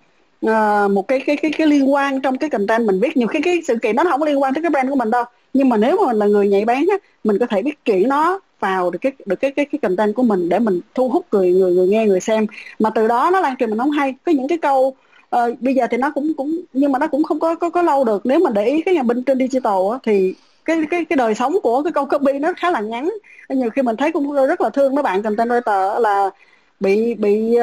[0.46, 3.16] uh, một cái cái cái cái liên quan trong cái content mình viết.
[3.16, 4.96] Nhiều khi cái sự kiện đó nó không có liên quan tới cái brand của
[4.96, 5.24] mình đâu.
[5.54, 8.08] Nhưng mà nếu mà mình là người nhạy bén á mình có thể biết chuyển
[8.08, 11.26] nó vào được cái được cái cái cái content của mình để mình thu hút
[11.32, 12.46] người người người nghe người xem.
[12.78, 14.14] Mà từ đó nó lan truyền mình không hay.
[14.24, 14.96] Có những cái câu
[15.30, 17.82] à, bây giờ thì nó cũng cũng nhưng mà nó cũng không có có có
[17.82, 18.26] lâu được.
[18.26, 21.34] Nếu mà để ý cái nhà binh trên digital á, thì cái cái cái đời
[21.34, 23.10] sống của cái câu copy nó khá là ngắn.
[23.48, 26.30] Nhiều khi mình thấy cũng rất là thương mấy bạn content writer là
[26.80, 27.56] bị bị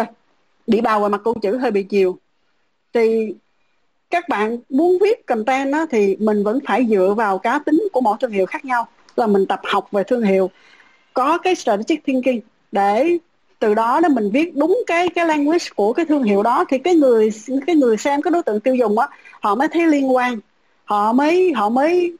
[0.67, 2.17] bị bào vào mặt câu chữ hơi bị chiều.
[2.93, 3.35] Thì
[4.09, 8.01] các bạn muốn viết content á, thì mình vẫn phải dựa vào cá tính của
[8.01, 8.87] mỗi thương hiệu khác nhau.
[9.15, 10.49] Là mình tập học về thương hiệu
[11.13, 12.39] có cái strategic thinking
[12.71, 13.17] để
[13.59, 16.77] từ đó đó mình viết đúng cái cái language của cái thương hiệu đó thì
[16.77, 17.29] cái người
[17.67, 19.07] cái người xem cái đối tượng tiêu dùng á
[19.41, 20.39] họ mới thấy liên quan.
[20.85, 22.17] Họ mới họ mới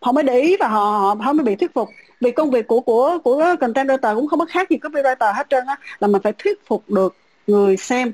[0.00, 1.88] họ mới để ý và họ họ, họ mới bị thuyết phục.
[2.20, 5.46] Vì công việc của của của content writer cũng không có khác gì copywriter hết
[5.50, 8.12] trơn á là mình phải thuyết phục được người xem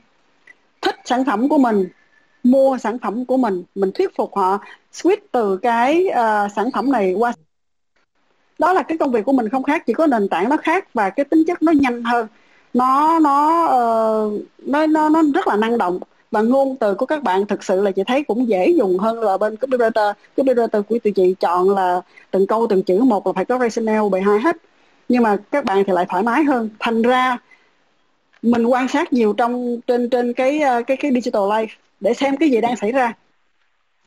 [0.81, 1.89] thích sản phẩm của mình
[2.43, 3.63] mua sản phẩm của mình.
[3.75, 4.59] Mình thuyết phục họ
[4.93, 7.33] switch từ cái uh, sản phẩm này qua.
[8.59, 10.95] Đó là cái công việc của mình không khác chỉ có nền tảng nó khác
[10.95, 12.27] và cái tính chất nó nhanh hơn
[12.75, 16.01] nó nó uh, nó nó nó rất là năng động
[16.31, 19.21] và ngôn từ của các bạn thực sự là chị thấy cũng dễ dùng hơn
[19.21, 22.01] là bên copywriter copywriter của tụi chị chọn là
[22.31, 24.57] từng câu từng chữ một là phải có rationale bài hai hết.
[25.09, 26.69] Nhưng mà các bạn thì lại thoải mái hơn.
[26.79, 27.39] Thành ra
[28.43, 31.67] mình quan sát nhiều trong trên trên cái ờ, cái cái digital life
[32.01, 33.13] để xem cái gì đang xảy ra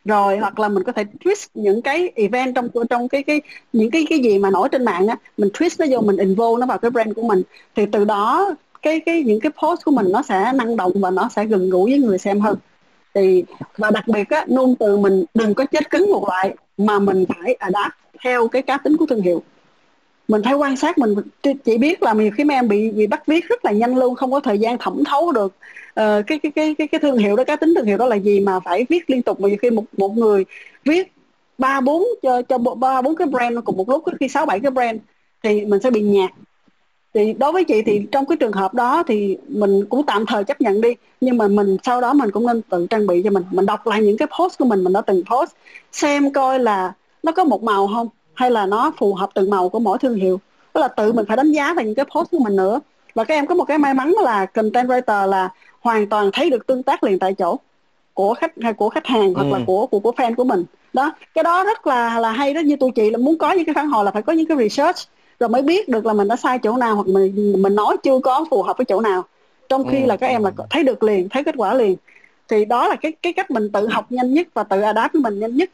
[0.06, 3.41] rồi, hoặc là mình có thể twist những cái event trong trong cái cái,
[3.74, 6.60] những cái cái gì mà nổi trên mạng á, mình twist nó vô, mình involve
[6.60, 7.41] nó vào cái brand của mình.
[7.76, 11.12] Thì từ đó, cái cái, những cái post của mình nó sẽ năng động và
[11.12, 12.58] nó sẽ gần gũi với người xem hơn.
[13.14, 13.43] Thì,
[13.78, 17.26] và đặc biệt á ngôn từ mình đừng có chết cứng một loại mà mình
[17.30, 17.93] phải adapt
[18.24, 19.43] theo cái cá tính của thương hiệu
[20.28, 21.16] mình phải quan sát mình
[21.66, 24.16] chỉ biết là nhiều khi mấy em bị bị bắt viết rất là nhanh luôn
[24.16, 25.54] không có thời gian thẩm thấu được
[26.00, 28.16] uh, cái, cái cái cái cái thương hiệu đó cá tính thương hiệu đó là
[28.16, 29.40] gì mà phải viết liên tục.
[29.40, 30.46] Mà nhiều khi một một người
[30.86, 31.12] viết
[31.58, 34.72] ba bốn cho cho ba bốn cái brand cùng một lúc khi sáu bảy cái
[34.72, 35.00] brand
[35.44, 36.32] thì mình sẽ bị nhạt.
[37.14, 40.44] Thì đối với chị thì trong cái trường hợp đó thì mình cũng tạm thời
[40.44, 43.30] chấp nhận đi nhưng mà mình sau đó mình cũng nên tự trang bị cho
[43.30, 43.44] mình.
[43.52, 45.52] Mình đọc lại những cái post của mình mình đã từng post
[45.92, 46.94] xem coi là
[47.24, 50.16] nó có một màu không hay là nó phù hợp từng màu của mỗi thương
[50.16, 50.40] hiệu.
[50.74, 52.80] Tức là tự mình phải đánh giá về những cái post của mình nữa.
[53.16, 55.50] Và các em có một cái may mắn là content writer là
[55.82, 57.58] hoàn toàn thấy được tương tác liền tại chỗ
[58.14, 59.50] của khách hay của khách hàng hoặc ừ.
[59.52, 60.66] là của của của fan của mình.
[60.94, 62.62] Đó cái đó rất là là hay đó.
[62.62, 64.58] Như tụi chị là muốn có những cái phản hồi là phải có những cái
[64.58, 64.98] research
[65.40, 68.20] rồi mới biết được là mình đã sai chỗ nào hoặc mình mình nói chưa
[68.20, 69.24] có phù hợp với chỗ nào.
[69.70, 70.06] Trong khi ừ.
[70.06, 71.96] là các em là thấy được liền thấy kết quả liền.
[72.48, 75.22] Thì đó là cái cái cách mình tự học nhanh nhất và tự adapt với
[75.22, 75.70] mình nhanh nhất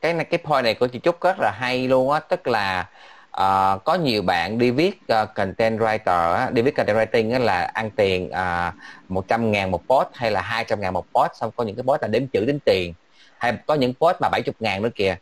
[0.00, 2.20] cái này cái point này của chị Trúc rất là hay luôn á.
[2.20, 2.88] Tức là
[3.30, 7.38] uh, có nhiều bạn đi viết uh, content writer á, đi viết content writing á,
[7.38, 11.32] là ăn tiền ờ, uh, 100 ngàn một post hay là 200 ngàn một post
[11.40, 12.94] xong có những cái post là đếm chữ đến tiền.
[13.38, 15.16] Hay có những post mà 70 ngàn nữa kìa.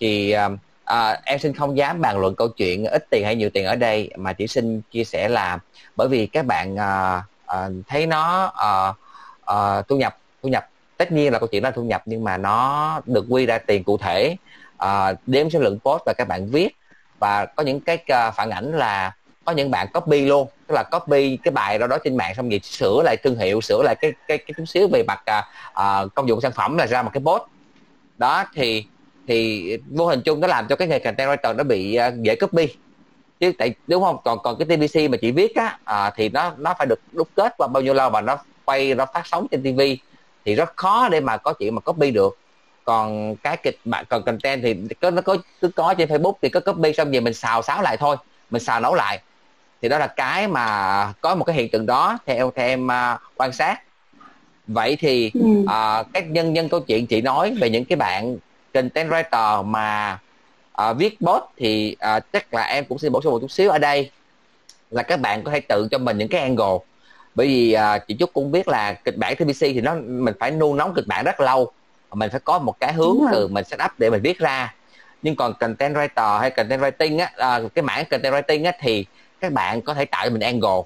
[0.00, 0.52] Thì uh,
[0.92, 3.76] uh, em xin không dám bàn luận câu chuyện ít tiền hay nhiều tiền ở
[3.76, 5.58] đây mà chỉ xin chia sẻ là
[5.96, 7.22] bởi vì các bạn uh,
[7.56, 8.96] uh, thấy nó uh,
[9.54, 10.68] uh, thu nhập thu nhập
[11.02, 13.84] tất nhiên là câu chuyện đó thu nhập nhưng mà nó được quy ra tiền
[13.84, 14.36] cụ thể
[14.76, 16.76] à, đếm số lượng post và các bạn viết.
[17.18, 20.82] Và có những cái uh, phản ảnh là có những bạn copy luôn tức là
[20.82, 23.94] copy cái bài đó đó trên mạng xong rồi sửa lại thương hiệu sửa lại
[24.00, 27.10] cái cái cái chút xíu về mặt uh, công dụng sản phẩm là ra một
[27.12, 27.42] cái post.
[28.18, 28.84] Đó thì
[29.28, 32.36] thì vô hình chung nó làm cho cái nghề content writer nó bị uh, dễ
[32.36, 32.68] copy.
[33.40, 34.16] Chứ tại đúng không?
[34.24, 37.28] Còn còn cái tvc mà chị viết á uh, thì nó nó phải được đúc
[37.34, 39.80] kết qua bao nhiêu lâu mà nó quay nó phát sóng trên tv
[40.44, 42.38] thì rất khó để mà có chuyện mà copy được.
[42.84, 46.48] Còn cái kịch bản còn content thì có nó có cứ có trên facebook thì
[46.48, 48.16] có copy xong về mình xào xáo lại thôi
[48.50, 49.20] mình xào nấu lại.
[49.82, 53.20] Thì đó là cái mà có một cái hiện tượng đó theo theo em uh,
[53.36, 53.82] quan sát.
[54.66, 55.40] Vậy thì ừ.
[55.40, 58.36] uh, các nhân nhân câu chuyện chị nói về những cái bạn
[58.74, 60.18] content writer mà
[60.90, 63.70] uh, viết post thì uh, chắc là em cũng xin bổ sung một chút xíu
[63.70, 64.10] ở đây
[64.90, 66.78] là các bạn có thể tự cho mình những cái angle
[67.34, 70.50] bởi vì uh, chị Trúc cũng biết là kịch bản TVC thì nó mình phải
[70.50, 71.72] nu nóng kịch bản rất lâu.
[72.12, 74.74] Mình phải có một cái hướng từ mình set up để mình viết ra.
[75.22, 79.06] Nhưng còn content writer hay content writing á à, cái mảng content writing á thì
[79.40, 80.82] các bạn có thể tạo cho mình angle.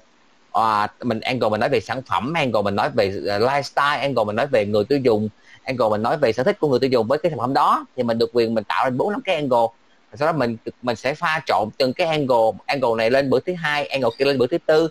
[0.51, 4.23] À, mình angle mình nói về sản phẩm angle mình nói về uh, lifestyle angle
[4.23, 5.29] mình nói về người tiêu dùng
[5.63, 7.07] angle mình nói về sở thích của người tiêu dùng.
[7.07, 9.35] Với cái sản phẩm đó thì mình được quyền mình tạo ra bốn năm cái
[9.35, 9.67] angle.
[10.13, 13.53] Sau đó mình mình sẽ pha trộn từng cái angle angle này lên bữa thứ
[13.53, 14.89] hai angle kia lên bữa thứ tư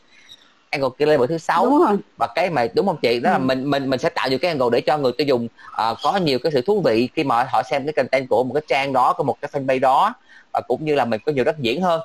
[0.71, 1.81] angle kia lên bữa thứ sáu.
[2.19, 3.21] Và cái mà đúng không chị?
[3.21, 3.43] Đó là ừ.
[3.43, 6.17] mình mình mình sẽ tạo nhiều cái angle để cho người tiêu dùng uh, có
[6.17, 8.93] nhiều cái sự thú vị khi mà họ xem cái content của một cái trang
[8.93, 10.15] đó của một cái fanpage đó.
[10.53, 12.01] Và cũng như là mình có nhiều đất diễn hơn.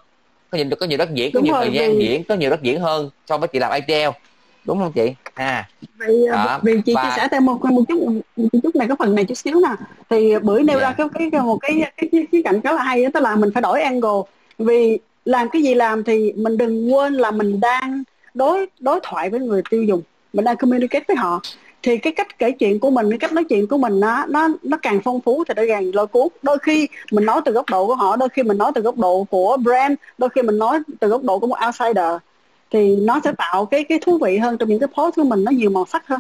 [0.50, 2.06] Có nhiều có nhiều đất diễn có đúng nhiều rồi, thời gian vì...
[2.06, 4.10] diễn có nhiều đất diễn hơn so với chị làm ITL.
[4.66, 5.14] Đúng không chị?
[5.34, 5.70] À.
[5.82, 6.60] Vì, à, đó.
[6.64, 7.04] vì chị và...
[7.04, 8.00] chia sẻ thêm một một chút
[8.36, 9.76] một chút này cái phần này chút xíu nè.
[10.10, 10.98] Thì bữa nêu yeah.
[10.98, 13.36] ra cái cái một cái cái cái, cái cạnh khá là hay đó, tức là
[13.36, 14.22] mình phải đổi angle.
[14.58, 18.04] Vì làm cái gì làm thì mình đừng quên là mình đang
[18.34, 20.02] đối đối thoại với người tiêu dùng.
[20.34, 21.42] Mình đang communicate với họ.
[21.84, 24.50] Thì cái cách kể chuyện của mình, cái cách nói chuyện của mình nó nó
[24.64, 26.28] nó càng phong phú thì nó càng lôi cuốn.
[26.42, 28.98] Đôi khi mình nói từ góc độ của họ, đôi khi mình nói từ góc
[28.98, 32.14] độ của brand, đôi khi mình nói từ góc độ của một outsider.
[32.72, 35.44] Thì nó sẽ tạo cái cái thú vị hơn trong những cái post của mình,
[35.44, 36.20] nó nhiều màu sắc hơn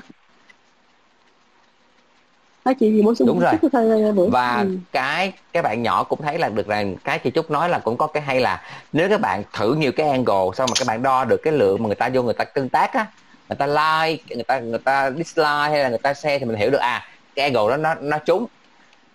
[2.65, 4.29] nói chị gì bổ sung đúng rồi thời buổi.
[4.29, 4.77] và ừ.
[4.91, 7.97] cái cái bạn nhỏ cũng thấy là được rằng cái chị trúc nói là cũng
[7.97, 8.61] có cái hay là
[8.93, 11.83] nếu các bạn thử nhiều cái angle xong mà các bạn đo được cái lượng
[11.83, 13.07] mà người ta vô người ta tương tác á
[13.49, 16.55] người ta like người ta người ta dislike hay là người ta share thì mình
[16.55, 17.05] hiểu được à
[17.35, 18.45] cái angle đó nó nó trúng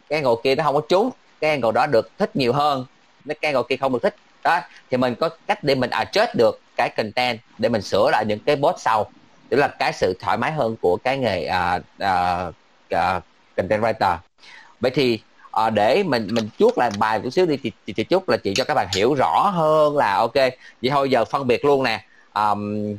[0.09, 2.87] cái angle kia nó không có trúng cái angle đó được thích nhiều hơn
[3.27, 6.61] cái angle kia không được thích đó thì mình có cách để mình adjust được
[6.77, 9.11] cái content để mình sửa lại những cái post sau
[9.51, 12.55] đó là cái sự thoải mái hơn của cái nghề uh, uh,
[12.95, 13.23] uh,
[13.57, 14.17] content writer.
[14.81, 15.21] Vậy thì
[15.53, 18.37] à, để mình mình chuốt lại bài chút xíu đi thì chị, chị chút là
[18.37, 21.83] chị cho các bạn hiểu rõ hơn là ok vậy thôi giờ phân biệt luôn
[21.83, 22.05] nè.
[22.35, 22.93] Um,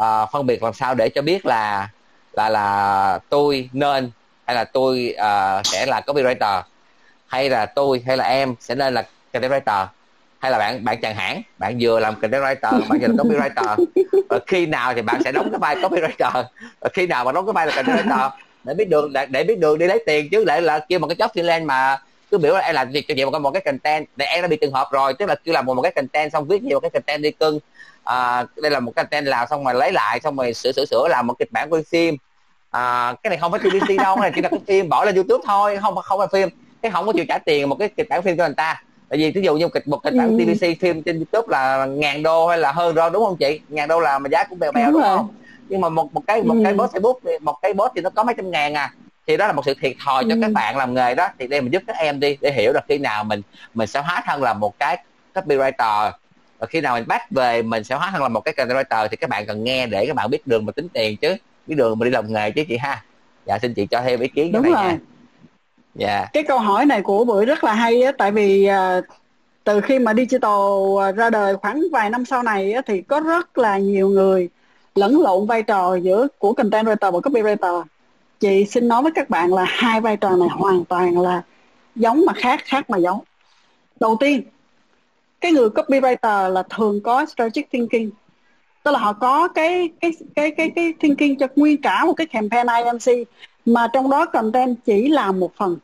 [0.00, 1.88] uh, phân biệt làm sao để cho biết là
[2.32, 4.10] là là tôi nên
[4.46, 6.62] hay là tôi uh, sẽ là copywriter
[7.26, 9.86] hay là tôi hay là em sẽ nên là content writer
[10.38, 13.84] hay là bạn bạn chàng hãng bạn vừa làm content writer bạn vừa làm copywriter.
[14.30, 16.44] Và khi nào thì bạn sẽ đóng cái vai copywriter.
[16.80, 18.30] Và khi nào mà đóng cái vai là content writer
[18.64, 21.06] để biết đường để, để biết đường đi lấy tiền chứ để là kêu một
[21.06, 21.98] cái job freelance mà
[22.30, 24.42] cứ biểu là em làm việc cho chị một cái một cái content để em
[24.42, 26.80] đã bị trường hợp rồi tức là kêu làm một cái content xong viết nhiều
[26.80, 27.58] cái content đi cưng.
[28.04, 30.84] À, đây là một cái content làm xong rồi lấy lại xong rồi sửa sửa
[30.84, 32.16] sửa làm một kịch bản quay phim.
[32.70, 35.14] À, cái này không phải TVC đâu cái này chỉ là cái phim bỏ lên
[35.14, 36.48] youtube thôi không không phải phim.
[36.82, 38.82] Cái không có chịu trả tiền một cái kịch bản phim cho người ta.
[39.08, 40.44] Tại vì ví dụ như kịch một kịch bản ừ.
[40.44, 43.60] TVC phim trên youtube là ngàn đô hay là hơn rồi đúng không chị?
[43.68, 45.28] Ngàn đô là mà giá cũng bèo bèo đúng, đúng không
[45.74, 46.60] nhưng mà một một cái một ừ.
[46.64, 48.94] cái post facebook một cái post thì nó có mấy trăm ngàn à.
[49.26, 50.38] Thì đó là một sự thiệt thòi cho ừ.
[50.42, 51.28] các bạn làm nghề đó.
[51.38, 53.42] Thì đây mình giúp các em đi để hiểu được khi nào mình
[53.74, 55.04] mình sẽ hóa thân là một cái
[55.34, 56.10] copywriter.
[56.58, 59.16] Và khi nào mình bắt về mình sẽ hóa thân là một cái copywriter thì
[59.16, 61.36] các bạn cần nghe để các bạn biết đường mà tính tiền chứ.
[61.66, 63.02] Biết đường mà đi làm nghề chứ chị ha.
[63.46, 64.72] Dạ xin chị cho thêm ý kiến đúng rồi.
[64.72, 64.98] nha.
[65.94, 66.26] dạ.
[66.32, 68.68] Cái câu hỏi này của bưởi rất là hay á tại vì
[68.98, 69.04] uh,
[69.64, 73.58] từ khi mà digital ra đời khoảng vài năm sau này á, thì có rất
[73.58, 74.48] là nhiều người
[74.94, 77.82] lẫn lộn vai trò giữa của content writer và copywriter.
[78.40, 81.42] Chị xin nói với các bạn là hai vai trò này hoàn toàn là
[81.94, 83.20] giống mà khác khác mà giống.
[84.00, 84.42] Đầu tiên,
[85.40, 88.10] cái người copywriter là thường có strategic thinking.
[88.82, 92.26] Tức là họ có cái cái cái cái cái thinking cho nguyên cả một cái
[92.26, 93.28] campaign IMC
[93.66, 95.76] mà trong đó content chỉ là một phần.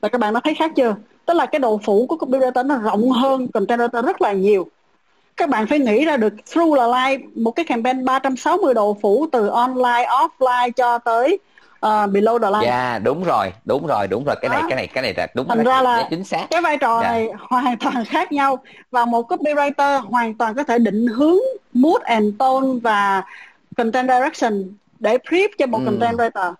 [0.00, 0.96] Và các bạn đã thấy khác chưa?
[1.26, 4.66] Tức là cái độ phủ của copywriter nó rộng hơn, content writer rất là nhiều
[5.36, 9.26] các bạn phải nghĩ ra được through là live một cái campaign 360 độ phủ
[9.32, 11.38] từ online offline cho tới
[11.86, 12.66] uh, below the line.
[12.66, 15.26] Dạ yeah, đúng rồi, đúng rồi, đúng rồi cái này cái này cái này là
[15.34, 16.46] đúng Thành ra là chính xác.
[16.50, 17.00] Cái vai trò.
[17.02, 17.08] Dạ.
[17.08, 18.58] này hoàn toàn khác nhau
[18.90, 21.38] và một copywriter hoàn toàn có thể định hướng
[21.72, 23.22] mood and tone và
[23.76, 24.64] content direction
[24.98, 25.84] để brief cho một ừ.
[25.84, 26.54] content writer.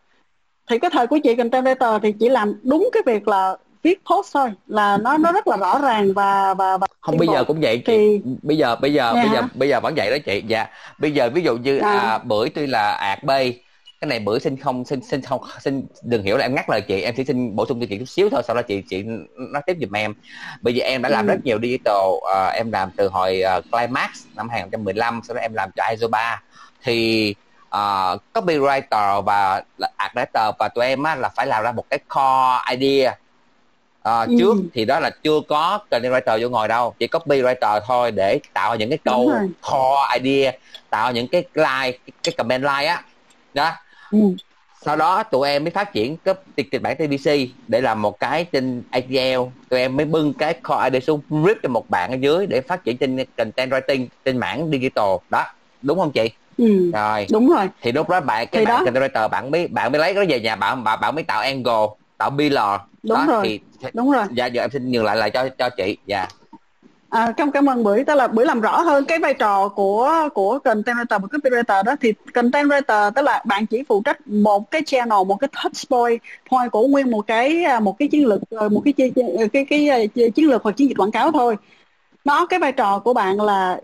[0.71, 4.03] Thì cái thời của chị content writer thì chỉ làm đúng cái việc là viết
[4.11, 7.45] post thôi là nó nó rất là rõ ràng và và, và không bây giờ
[7.45, 8.21] cũng vậy chị thì...
[8.43, 9.27] bây giờ bây giờ yeah.
[9.27, 10.67] bây giờ bây giờ vẫn vậy đó chị dạ
[10.99, 11.99] bây giờ ví dụ như à.
[11.99, 13.61] À, bưởi tuy là ạt bay
[14.01, 16.81] cái này bữa xin không xin xin không xin đừng hiểu là em ngắt lời
[16.81, 19.03] chị em chỉ xin bổ sung cho chị chút xíu thôi sau đó chị chị
[19.53, 20.15] nói tiếp giùm em
[20.61, 21.31] bởi vì em đã làm ừ.
[21.31, 25.55] rất nhiều digital uh, em làm từ hồi uh, climax năm 2015 sau đó em
[25.55, 26.43] làm cho Isoba
[26.83, 27.35] thì
[27.69, 29.63] uh, copywriter và
[29.97, 33.15] art director và tụi em á, là phải làm ra một cái core idea
[34.05, 34.37] à, ừ.
[34.39, 38.77] trước thì đó là chưa có copywriter vô ngồi đâu chỉ copywriter thôi để tạo
[38.77, 39.33] những cái câu
[39.63, 40.53] core idea
[40.91, 43.03] tạo những cái like cái, cái comment like á.
[43.55, 43.73] Đó.
[44.11, 44.19] Ừ.
[44.85, 47.31] sau đó tụi em mới phát triển cái kịch bản TVC
[47.69, 51.57] để làm một cái trên ATL tụi em mới bưng cái core idea xuống rip
[51.63, 55.17] cho một bạn ở dưới để phát triển trên content writing trên mảng digital.
[55.31, 55.45] Đó.
[55.83, 56.31] Đúng không chị?
[56.59, 56.91] Ừ.
[56.93, 57.27] rồi.
[57.31, 57.69] Đúng rồi.
[57.83, 60.25] Thì lúc đó bạn cái thì bạn content writer bạn mới bạn mới lấy nó
[60.29, 61.87] về nhà bạn bạn bạn mới tạo angle
[62.19, 64.25] tạo pillar đúng đó, rồi thì, đúng rồi.
[64.33, 66.27] dạ giờ em xin nhường lại lại cho cho chị dạ.
[67.09, 70.29] À, cảm cảm ơn bưởi tức là bưởi làm rõ hơn cái vai trò của
[70.35, 74.29] của content writer và copywriter đó thì content writer tức là bạn chỉ phụ trách
[74.29, 78.27] một cái channel một cái touch point point của nguyên một cái một cái chiến
[78.27, 78.41] lược
[78.71, 81.57] một cái cái cái, cái, cái chiến lược hoặc chiến dịch quảng cáo thôi.
[82.25, 83.81] Nó cái vai trò của bạn là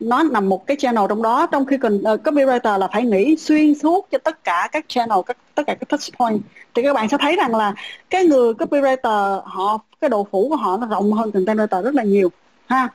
[0.00, 3.36] nó nằm một cái channel trong đó trong khi cần uh, copywriter là phải nghĩ
[3.36, 6.42] xuyên suốt cho tất cả các channel các tất cả các touch point.
[6.74, 7.74] Thì các bạn sẽ thấy rằng là
[8.10, 11.94] cái người copywriter họ cái độ phủ của họ nó rộng hơn content writer rất
[11.94, 12.28] là nhiều
[12.66, 12.88] ha.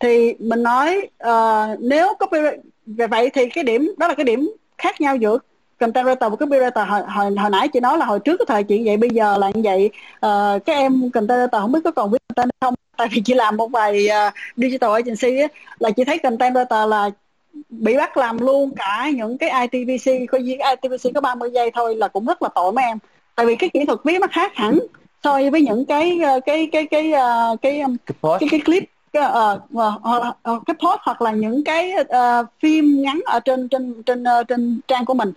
[0.00, 5.00] Thì mình nói uh, nếu copywriter vậy thì cái điểm đó là cái điểm khác
[5.00, 5.38] nhau giữa
[5.78, 8.84] content và copywriter hồi, hồi, hồi nãy chị nói là hồi trước cái thời chuyện
[8.84, 9.90] vậy bây giờ là như vậy.
[10.14, 12.74] Uh, các em content không biết có còn viết content không?
[12.96, 15.48] Tại vì chị làm một bài uh, digital agency á,
[15.78, 17.10] là chị thấy content là
[17.68, 21.96] bị bắt làm luôn cả những cái ITVC có gì ITVC có 30 giây thôi
[21.96, 22.98] là cũng rất là tội mấy em.
[23.34, 24.78] Tại vì cái kỹ thuật viết nó khác hẳn
[25.24, 27.12] so với những cái cái cái cái cái
[27.62, 27.82] cái cái,
[28.40, 29.60] cái, cái clip cái, uh,
[30.52, 34.48] uh, cái post hoặc là những cái uh, phim ngắn ở trên trên trên uh,
[34.48, 35.32] trên trang của mình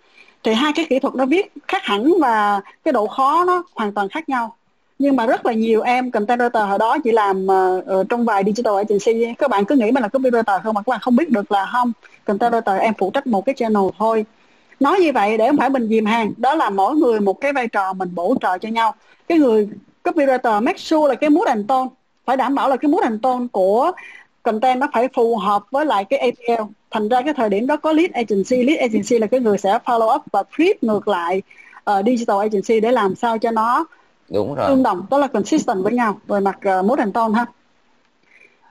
[0.47, 3.93] thì hai cái kỹ thuật nó viết khác hẳn và cái độ khó nó hoàn
[3.93, 4.55] toàn khác nhau.
[4.99, 8.43] Nhưng mà rất là nhiều em content writer hồi đó chỉ làm uh, trong vài
[8.45, 9.33] digital agency.
[9.37, 11.65] Các bạn cứ nghĩ mình là copywriter không mà các bạn không biết được là
[11.71, 11.91] không.
[12.25, 14.25] Content writer em phụ trách một cái channel thôi.
[14.79, 16.33] Nói như vậy để không phải mình dìm hàng.
[16.37, 18.95] Đó là mỗi người một cái vai trò mình bổ trợ cho nhau.
[19.27, 19.69] Cái người
[20.03, 21.87] copywriter make sure là cái mood and tone.
[22.25, 23.91] Phải đảm bảo là cái mood and tone của
[24.47, 27.77] content nó phải phù hợp với lại cái ATL thành ra cái thời điểm đó
[27.77, 31.41] có lead agency lead agency là cái người sẽ follow up và flip ngược lại
[31.91, 33.85] uh, digital agency để làm sao cho nó
[34.29, 34.65] đúng rồi.
[34.67, 37.45] tương đồng tức là consistent với nhau về mặt uh, mood and tone ha.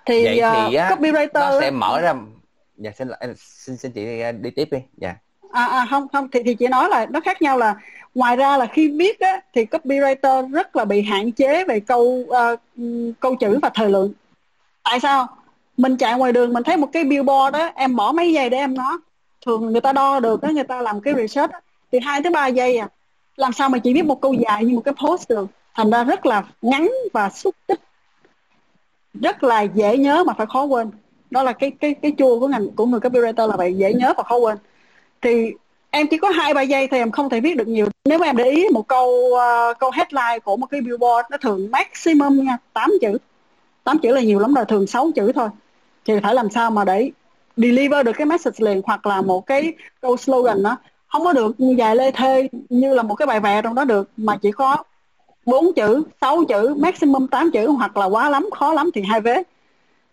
[0.06, 2.14] Thì, Vậy thì uh, copywriter nó sẽ mở ra
[2.76, 4.06] dạ xin xin xin chị
[4.40, 4.78] đi tiếp đi.
[4.96, 5.14] Dạ.
[5.50, 7.74] À, à không không thì thì chị nói là nó khác nhau là
[8.14, 12.02] ngoài ra là khi viết á, thì copywriter rất là bị hạn chế về câu
[12.02, 12.60] uh,
[13.20, 14.12] câu chữ và thời lượng.
[14.84, 15.28] Tại sao
[15.76, 18.58] mình chạy ngoài đường mình thấy một cái billboard đó em bỏ mấy giây để
[18.58, 19.00] em nó
[19.46, 21.60] thường người ta đo được đó người ta làm cái research đó,
[21.92, 22.88] thì hai tới ba giây à.
[23.36, 25.46] Làm sao mà chỉ viết một câu dài như một cái post được.
[25.74, 27.80] Thành ra rất là ngắn và xúc tích.
[29.14, 30.90] Rất là dễ nhớ mà phải khó quên.
[31.30, 34.14] Đó là cái cái cái chua của ngành của người copywriter là vậy dễ nhớ
[34.16, 34.56] và khó quên.
[35.22, 35.52] Thì
[35.90, 37.86] em chỉ có hai ba giây thì em không thể viết được nhiều.
[38.04, 41.36] Nếu mà em để ý một câu uh, câu headline của một cái billboard nó
[41.36, 43.18] thường maximum nha tám chữ.
[43.84, 45.48] Tám chữ là nhiều lắm rồi thường 6 chữ thôi
[46.06, 47.10] thì phải làm sao mà để
[47.56, 50.76] deliver được cái message liền hoặc là một cái câu slogan đó.
[51.06, 54.10] Không có được dài lê thê như là một cái bài vẽ trong đó được.
[54.16, 54.76] Mà chỉ có
[55.46, 59.20] bốn chữ, sáu chữ, maximum 8 chữ hoặc là quá lắm, khó lắm thì hai
[59.20, 59.42] vế.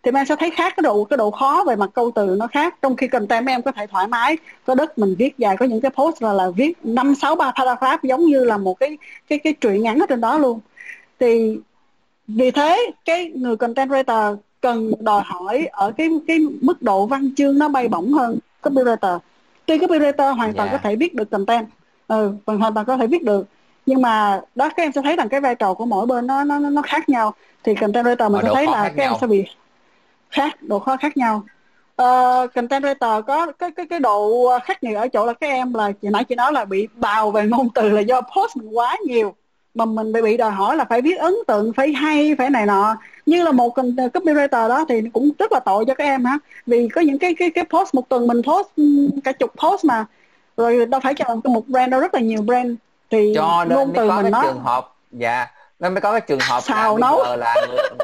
[0.03, 2.47] Thì em sẽ thấy khác cái độ cái độ khó về mặt câu từ nó
[2.47, 2.81] khác.
[2.81, 5.81] Trong khi content em có thể thoải mái, có đất mình viết dài, có những
[5.81, 9.39] cái post là là viết năm, sáu, ba paragraph giống như là một cái cái
[9.39, 10.59] cái truyện ngắn ở trên đó luôn.
[11.19, 11.59] Thì
[12.27, 17.29] vì thế, cái người content writer cần đòi hỏi ở cái cái mức độ văn
[17.37, 19.19] chương nó bay bổng hơn copywriter.
[19.65, 20.81] Tuy copywriter hoàn toàn yeah.
[20.81, 21.67] có thể viết được content
[22.07, 23.45] ừ hoàn toàn có thể viết được
[23.85, 26.43] nhưng mà đó các em sẽ thấy rằng cái vai trò của mỗi bên nó
[26.43, 27.33] nó nó khác nhau.
[27.63, 29.45] Thì content writer mình sẽ thấy là các em sẽ bị
[30.29, 31.43] khác độ khó khác nhau.
[32.01, 35.73] Uh, content writer có cái cái cái độ khắc nghiệt ở chỗ là các em
[35.73, 38.77] là chị nãy chị nói là bị bào về ngôn từ là do post mình
[38.77, 39.35] quá nhiều
[39.73, 42.65] mà mình bị bị đòi hỏi là phải viết ấn tượng phải hay phải này
[42.65, 42.95] nọ
[43.25, 46.87] như là một copywriter đó thì cũng rất là tội cho các em ha vì
[46.87, 48.67] có những cái cái cái post một tuần mình post
[49.23, 50.05] cả chục post mà.
[50.57, 52.71] Rồi đâu phải cho một brand đâu rất là nhiều brand.
[53.09, 54.45] Thì cho nên ngôn từ có mình cái nói.
[54.47, 55.47] trường hợp dạ
[55.79, 57.23] nó mới có cái trường hợp xào nấu.
[57.37, 57.55] là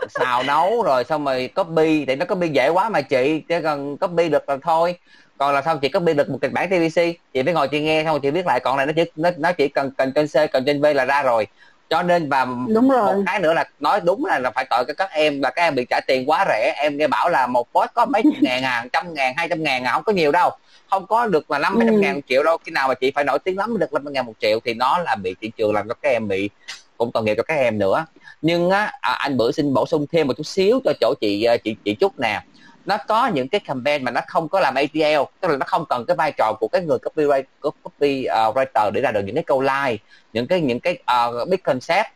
[0.10, 2.06] xào nấu rồi xong rồi copy.
[2.06, 4.96] Thì nó copy dễ quá mà chị chỉ cần copy được là thôi.
[5.38, 7.02] Còn là xong chị copy được một kịch bản TVC
[7.34, 8.60] chị phải ngồi chị nghe xong rồi chị viết lại.
[8.60, 11.06] Còn này nó chỉ nó, nó chỉ cần cần trên C cần trên V là
[11.06, 11.48] ra rồi
[11.90, 13.16] cho nên và đúng rồi.
[13.16, 15.62] một cái nữa là nói đúng là, là phải tội cho các em là các
[15.62, 16.74] em bị trả tiền quá rẻ.
[16.78, 19.86] Em nghe bảo là một post có mấy ngàn ngàn trăm ngàn hai trăm ngàn
[19.92, 20.50] không có nhiều đâu.
[20.90, 22.00] Không có được là năm mươi ừ.
[22.00, 22.58] ngàn một triệu đâu.
[22.66, 24.74] Khi nào mà chị phải nổi tiếng lắm mới được năm ngàn một triệu thì
[24.74, 26.50] nó là bị thị trường làm cho các em bị
[26.98, 28.06] cũng tội nghiệp cho các em nữa.
[28.42, 31.44] Nhưng á à, anh bữa xin bổ sung thêm một chút xíu cho chỗ chị
[31.44, 32.42] à, chị chị trúc nè
[32.86, 35.86] nó có những cái campaign mà nó không có làm ATL tức là nó không
[35.90, 39.36] cần cái vai trò của cái người copywriter copy uh, writer để ra được những
[39.36, 40.04] cái câu like
[40.34, 42.08] những cái những cái uh, big concept.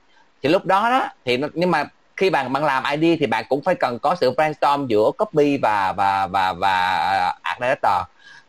[0.43, 1.85] Thì lúc đó đó thì nhưng mà
[2.17, 5.57] khi bạn bạn làm ID thì bạn cũng phải cần có sự brainstorm giữa copy
[5.57, 6.95] và và và và
[7.41, 8.01] art director.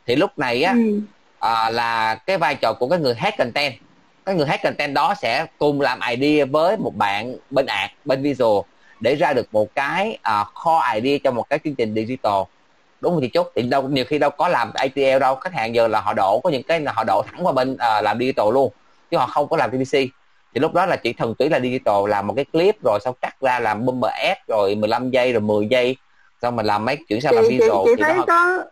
[0.06, 1.00] Thì lúc này á ừ.
[1.38, 3.74] à, là cái vai trò của cái người head content
[4.24, 8.22] cái người head content đó sẽ cùng làm idea với một bạn bên art bên
[8.22, 8.64] visual
[9.04, 12.42] để ra được một cái uh, core idea cho một cái chương trình digital.
[13.00, 15.74] Đúng không chị chúc thì đâu nhiều khi đâu có làm ATL đâu khách hàng
[15.74, 18.18] giờ là họ đổ có những cái là họ đổ thẳng qua bên uh, làm
[18.18, 18.72] digital luôn
[19.10, 19.98] chứ họ không có làm TVC
[20.54, 23.14] thì lúc đó là chỉ thuần túy là digital làm một cái clip rồi xong
[23.20, 25.96] cắt ra làm bumper ad rồi 15 giây rồi 10 giây
[26.42, 28.24] xong mình làm mấy chuyển sang chị, làm visual chị, chị thấy nó...
[28.26, 28.64] có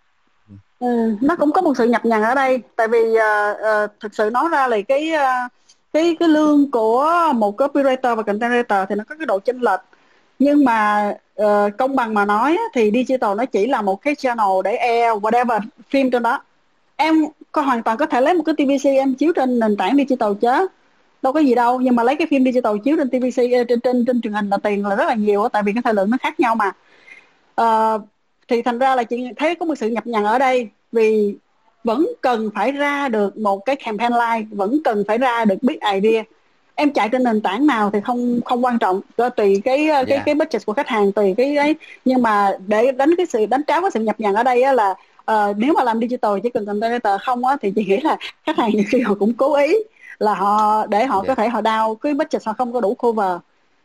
[0.81, 4.15] ừ, nó cũng có một sự nhập nhằng ở đây tại vì uh, uh, thực
[4.15, 5.53] sự nói ra là cái uh,
[5.93, 9.61] cái cái lương của một copywriter và content writer thì nó có cái độ chênh
[9.61, 9.81] lệch
[10.43, 11.09] nhưng mà
[11.43, 15.13] uh, công bằng mà nói thì digital nó chỉ là một cái channel để air
[15.13, 16.43] whatever phim trên đó.
[16.97, 19.97] Em có hoàn toàn có thể lấy một cái TVC em chiếu trên nền tảng
[19.97, 20.69] digital chứ
[21.23, 21.81] đâu có gì đâu.
[21.81, 24.49] Nhưng mà lấy cái phim digital chiếu trên TVC ờ, trên trên trên truyền hình
[24.51, 26.73] là tiền là rất là nhiều tại vì cái thời lượng nó khác nhau mà.
[27.61, 28.03] Uh,
[28.49, 31.37] thì thành ra là chị thấy có một sự nhập nhằng ở đây vì
[31.85, 35.79] vẫn cần phải ra được một cái campaign line vẫn cần phải ra được big
[35.93, 36.23] idea
[36.75, 40.07] em chạy trên nền tảng nào thì không không quan trọng do tùy cái yeah.
[40.09, 40.23] cái dạ.
[40.27, 43.63] cái budget của khách hàng tùy cái ấy nhưng mà để đánh cái sự đánh
[43.67, 44.95] tráo cái sự nhập nhằng ở đây á là
[45.33, 48.17] uh, nếu mà làm digital chỉ cần content không á thì chị nghĩ là
[48.47, 49.75] khách hàng nhiều khi họ cũng cố ý
[50.19, 51.27] là họ để họ yeah.
[51.27, 51.43] có dạ.
[51.43, 53.37] thể họ đào cái budget họ không có đủ cover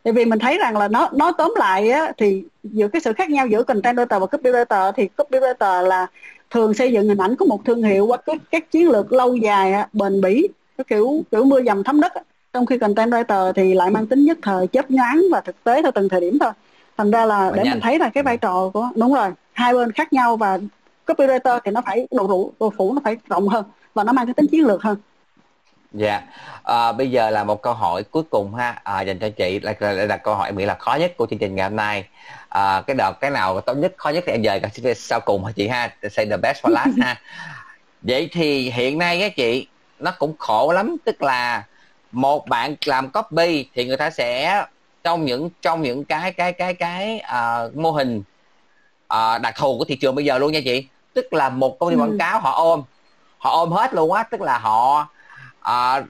[0.04, 3.14] tại vì mình thấy rằng là nó nó tóm lại á thì giữa cái sự
[3.14, 6.08] khác nhau giữa content writer và copywriter thì copywriter là
[6.50, 9.36] thường xây dựng hình ảnh của một thương hiệu qua các, các chiến lược lâu
[9.36, 12.14] dài bền bỉ cái kiểu kiểu mưa dầm thấm đất
[12.54, 15.82] trong khi content writer thì lại mang tính nhất thời chớp nhoáng và thực tế
[15.82, 16.52] theo từng thời điểm thôi.
[16.98, 19.91] Thành ra là để mình thấy là cái vai trò của đúng rồi hai bên
[19.91, 20.60] khác nhau và
[21.06, 24.26] copywriter thì nó phải độ đủ độ phủ nó phải rộng hơn và nó mang
[24.26, 24.98] cái tính chiến lược hơn.
[25.93, 26.10] Dạ.
[26.10, 26.24] Yeah.
[26.64, 28.82] à, bây giờ là một câu hỏi cuối cùng ha.
[28.84, 31.39] À, dành cho chị là, là, là câu hỏi nghĩ là khó nhất của chương
[31.39, 32.06] trình ngày hôm nay.
[32.50, 35.45] À, cái đợt cái nào tốt nhất khó nhất thì em dời cái sau cùng
[35.45, 35.89] hả chị ha?
[36.12, 37.22] Say the best for last ha.
[38.02, 39.68] Vậy thì hiện nay á chị
[40.00, 41.64] nó cũng khổ lắm tức là
[42.12, 44.64] một bạn làm copy thì người ta sẽ
[45.03, 48.24] trong những trong những cái cái cái cái uh, mô hình
[49.14, 51.89] uh, đặc thù của thị trường bây giờ luôn nha chị tức là một công
[51.89, 51.99] ty ừ.
[51.99, 52.82] quảng cáo họ ôm
[53.38, 55.08] họ ôm hết luôn á tức là họ
[55.62, 56.05] uh,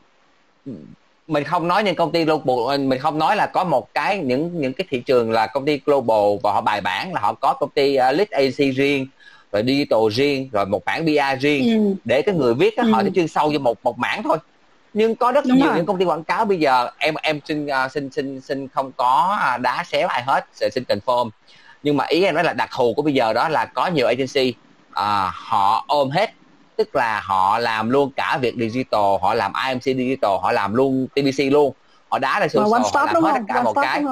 [1.27, 4.61] mình không nói những công ty global mình không nói là có một cái những
[4.61, 7.53] những cái thị trường là công ty global và họ bài bản là họ có
[7.59, 9.07] công ty uh, lead agency riêng
[9.51, 11.95] rồi digital riêng rồi một bản PR riêng ừ.
[12.05, 12.91] để cái người viết ừ.
[12.91, 14.37] họ sẽ chuyên sâu cho một một mảng thôi
[14.97, 15.75] nhưng có rất Đúng nhiều rồi.
[15.75, 18.91] những công ty quảng cáo bây giờ em em xin uh, xin xin xin không
[18.97, 21.29] có uh, đá xéo ai hết sẽ xin confirm.
[21.83, 24.07] Nhưng mà ý em nói là đặc thù của bây giờ đó là có nhiều
[24.07, 24.53] agency
[24.89, 24.95] uh,
[25.33, 26.31] họ ôm hết.
[26.75, 31.07] Tức là họ làm luôn cả việc digital họ làm IMC digital họ làm luôn
[31.07, 31.73] TBC luôn.
[32.09, 34.03] Họ đá ra social họ làm hết cả một cái.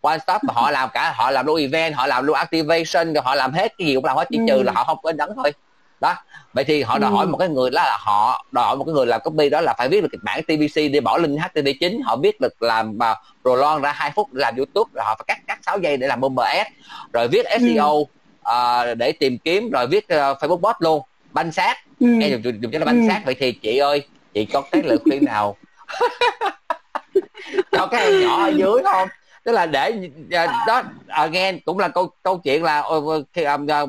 [0.00, 3.34] one stop họ làm cả họ làm luôn event họ làm luôn activation rồi họ
[3.34, 4.44] làm hết cái gì cũng làm hết chỉ ừ.
[4.48, 5.52] trừ là họ không có đắng thôi
[6.00, 6.14] đó
[6.52, 7.14] vậy thì họ đòi ừ.
[7.14, 9.60] hỏi một cái người đó là họ đòi hỏi một cái người làm copy đó
[9.60, 12.98] là phải viết được kịch bản TVC để bỏ link HTTP9 họ viết được làm
[12.98, 15.96] mà prolong ra hai phút để làm YouTube rồi họ phải cắt cắt 6 giây
[15.96, 16.66] để làm bumper ad
[17.12, 18.92] rồi viết SEO ừ.
[18.92, 22.06] uh, để tìm kiếm rồi viết uh, Facebook bot luôn banh sát ừ.
[22.06, 23.08] nghe dùng, dùng cho nó banh ừ.
[23.08, 25.56] sát vậy thì chị ơi chị có cái lời khuyên nào
[27.72, 29.08] cho các em nhỏ ở dưới không
[29.44, 33.44] tức là để uh, đó again cũng là câu câu chuyện là uh, khi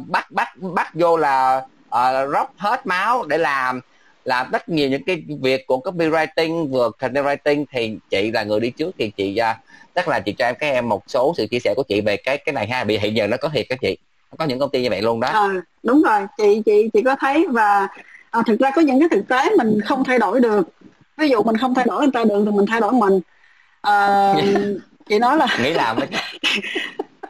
[0.08, 1.62] bắt bắt bắt vô là
[1.98, 3.82] uh, rót hết máu để làm
[4.26, 7.66] làm rất nhiều những cái việc của copywriting vừa content writing.
[7.72, 9.58] Thì chị là người đi trước thì chị uh,
[9.96, 12.18] chắc là chị cho em các em một số sự chia sẻ của chị về
[12.18, 12.84] cái cái này ha.
[12.84, 13.98] Bị hiện giờ nó có thiệt các chị.
[14.38, 15.28] Có những công ty như vậy luôn đó.
[15.28, 15.48] À,
[15.84, 16.22] đúng rồi.
[16.38, 17.88] Chị chị chị có thấy và
[18.32, 20.70] à, thực ra có những cái thực tế mình không thay đổi được.
[21.18, 23.20] Ví dụ mình không thay đổi người ta được thì mình thay đổi mình.
[23.82, 24.34] À,
[25.10, 25.98] chị nói là nghĩ làm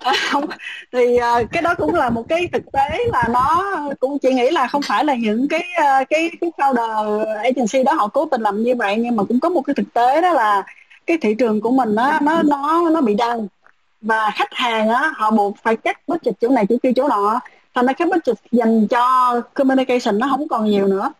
[0.32, 0.45] không
[0.91, 4.50] thì uh, cái đó cũng là một cái thực tế là nó cũng chị nghĩ
[4.50, 8.41] là không phải là những cái uh, cái cái founder agency đó họ cố tình
[8.41, 10.64] làm như vậy nhưng mà cũng có một cái thực tế đó là
[11.08, 13.48] cái thị trường của mình á nó nó nó bị đau.
[14.02, 17.39] Và khách hàng á họ buộc phải cắt budget chỗ này chỗ kia chỗ nọ.
[17.74, 21.12] Thành ra cái budget dành cho communication nó không còn nhiều nữa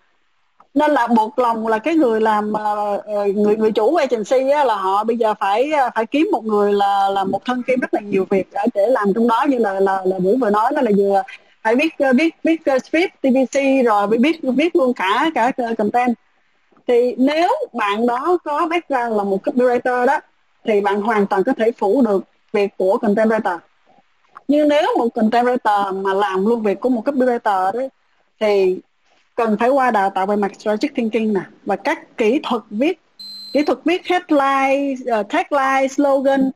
[0.78, 4.64] nên là buộc lòng là cái người làm ờ, ờ, người người chủ agency á,
[4.64, 7.80] là họ bây giờ phải ờ, phải kiếm một người là là một thân kim
[7.80, 9.46] rất là nhiều việc để làm trong đó.
[9.50, 11.24] Như là là là bữa vừa nói đó là vừa
[11.64, 16.16] phải biết biết biết script TVC rồi phải biết luôn cả cả content.
[16.88, 20.20] Thì nếu bạn đó có background là một copywriter đó
[20.64, 22.24] thì bạn hoàn toàn có thể phủ được
[22.54, 23.58] việc của content writer.
[24.48, 27.90] Nhưng nếu một content writer mà làm luôn việc của một copywriter đấy
[28.40, 28.80] thì
[29.38, 33.02] cần phải qua đào tạo về mặt strategic thinking nè và các kỹ thuật viết
[33.54, 36.52] kỹ thuật viết headline uh, tagline slogan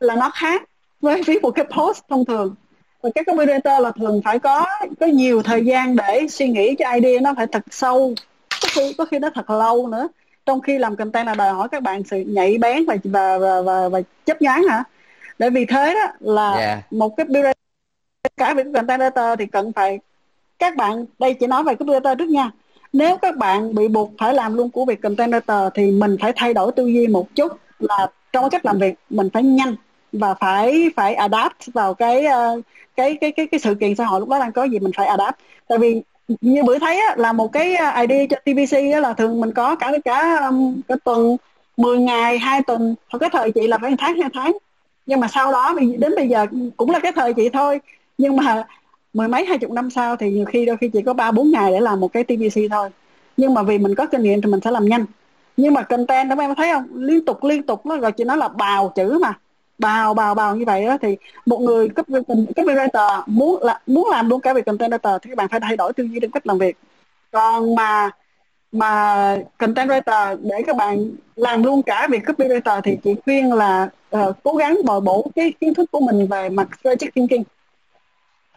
[0.00, 0.62] là nó khác
[1.00, 2.54] với viết một cái post thông thường.
[3.02, 4.66] Và các copywriter là thường phải có
[5.00, 8.14] có nhiều thời gian để suy nghĩ cho idea nó phải thật sâu
[8.62, 10.08] có khi có khi nó thật lâu nữa.
[10.46, 13.62] Trong khi làm content là đòi hỏi các bạn sự nhạy bén và và và
[13.62, 14.84] và, và chấp nhoáng hả?
[15.38, 16.92] Để vì thế đó là yeah.
[16.92, 17.52] một cái builder
[18.36, 19.98] cả việc content writer thì cần phải
[20.60, 22.50] các bạn đây chỉ nói về cái builder trước nha.
[22.92, 26.32] Nếu các bạn bị buộc phải làm luôn của việc container tờ thì mình phải
[26.36, 29.76] thay đổi tư duy một chút là trong cách làm việc mình phải nhanh
[30.12, 32.60] và phải phải adapt vào cái ờ,
[32.96, 35.06] cái cái cái cái sự kiện xã hội lúc đó đang có gì mình phải
[35.06, 35.36] adapt.
[35.68, 36.02] Tại vì
[36.40, 39.52] như bữa thấy á, là một cái id idea cho TVC á, là thường mình
[39.52, 40.50] có cả cả
[40.88, 41.36] cái tuần
[41.76, 44.52] 10 ngày hai tuần hoặc cái thời chị là phải tháng hai tháng.
[45.06, 46.46] Nhưng mà sau đó đến bây giờ
[46.76, 47.80] cũng là cái thời chị thôi.
[48.18, 48.64] Nhưng mà
[49.14, 51.50] mười mấy hai chục năm sau thì nhiều khi đôi khi chỉ có ba bốn
[51.50, 52.88] ngày để làm một cái TVC thôi.
[53.36, 55.06] Nhưng mà vì mình có kinh nghiệm thì mình sẽ làm nhanh.
[55.56, 56.84] Nhưng mà content đó em thấy không?
[56.94, 57.86] Liên tục liên tục.
[57.86, 59.38] Nó gọi chị nói là bào chữ mà.
[59.78, 62.06] Bào bào bào như vậy đó thì một người cấp
[62.56, 65.76] copywriter muốn là muốn làm luôn cả việc content writer thì các bạn phải thay
[65.76, 66.76] đổi tư duy trong cách làm việc.
[67.30, 68.10] Còn mà
[68.72, 73.88] mà content writer để các bạn làm luôn cả việc copywriter thì chị khuyên là
[74.16, 77.42] uh, cố gắng bồi bổ cái kiến thức của mình về mặt strategic thinking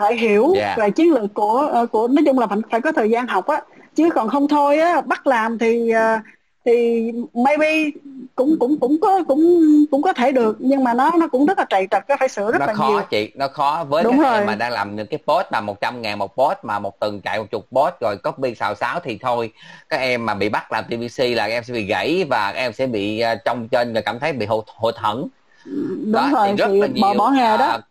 [0.03, 0.77] phải hiểu yeah.
[0.77, 3.47] về chiến lược của uh, của nói chung là phải phải có thời gian học
[3.47, 3.61] á.
[3.95, 6.21] Chứ còn không thôi á bắt làm thì uh,
[6.65, 7.89] thì maybe
[8.35, 10.57] cũng cũng cũng có cũng cũng có thể được.
[10.59, 12.73] Nhưng mà nó nó cũng rất là trầy trật có phải sửa rất nó là
[12.73, 13.01] khó nhiều.
[13.09, 14.37] chị nó khó với Đúng các rồi.
[14.37, 17.21] em mà đang làm những cái post mà 100 ngàn một post mà một tuần
[17.21, 19.51] chạy một chục post rồi copy xào xáo thì thôi.
[19.89, 22.73] Các em mà bị bắt làm TVC là em sẽ bị gãy và các em
[22.73, 25.27] sẽ bị uh, trong trên và cảm thấy bị hụt hụt hẫng.
[25.65, 27.75] Đúng đó, rồi thì rất là nhiều, bỏ bỏ nghề đó.
[27.75, 27.83] uh,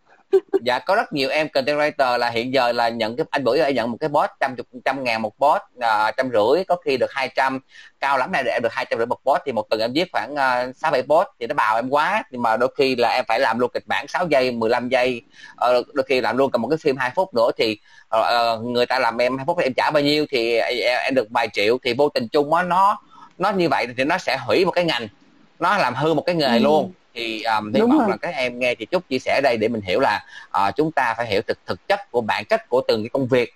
[0.62, 3.57] dạ có rất nhiều em content writer là hiện giờ là nhận cái anh bữa
[3.57, 6.76] giờ nhận một cái post trăm chục trăm ngàn một post uh, trăm rưỡi có
[6.76, 7.61] khi được 200
[8.01, 10.09] cao lắm này em được hai trăm rưỡi một post thì một tuần em viết
[10.12, 10.35] khoảng
[10.76, 13.24] sáu uh, bảy post thì nó bào em quá nhưng mà đôi khi là em
[13.28, 15.22] phải làm luôn kịch bản 6 giây 15 giây
[15.55, 17.78] uh, đôi khi làm luôn cả một cái phim 2 phút nữa thì
[18.16, 21.14] uh, người ta làm em hai phút thì em trả bao nhiêu thì em, em
[21.14, 23.03] được vài triệu thì vô tình chung á nó
[23.39, 25.09] nó như vậy thì nó sẽ hủy một cái ngành
[25.59, 26.59] nó làm hư một cái nghề ừ.
[26.59, 28.11] luôn thì um, hy vọng rồi.
[28.11, 30.93] là các em nghe chị chúc chia sẻ đây để mình hiểu là uh, chúng
[30.93, 33.55] ta phải hiểu thực thực chất của bản chất của từng cái công việc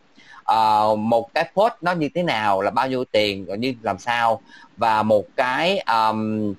[0.53, 3.99] uh, một cái post nó như thế nào là bao nhiêu tiền rồi như làm
[3.99, 4.41] sao
[4.77, 6.55] và một cái um,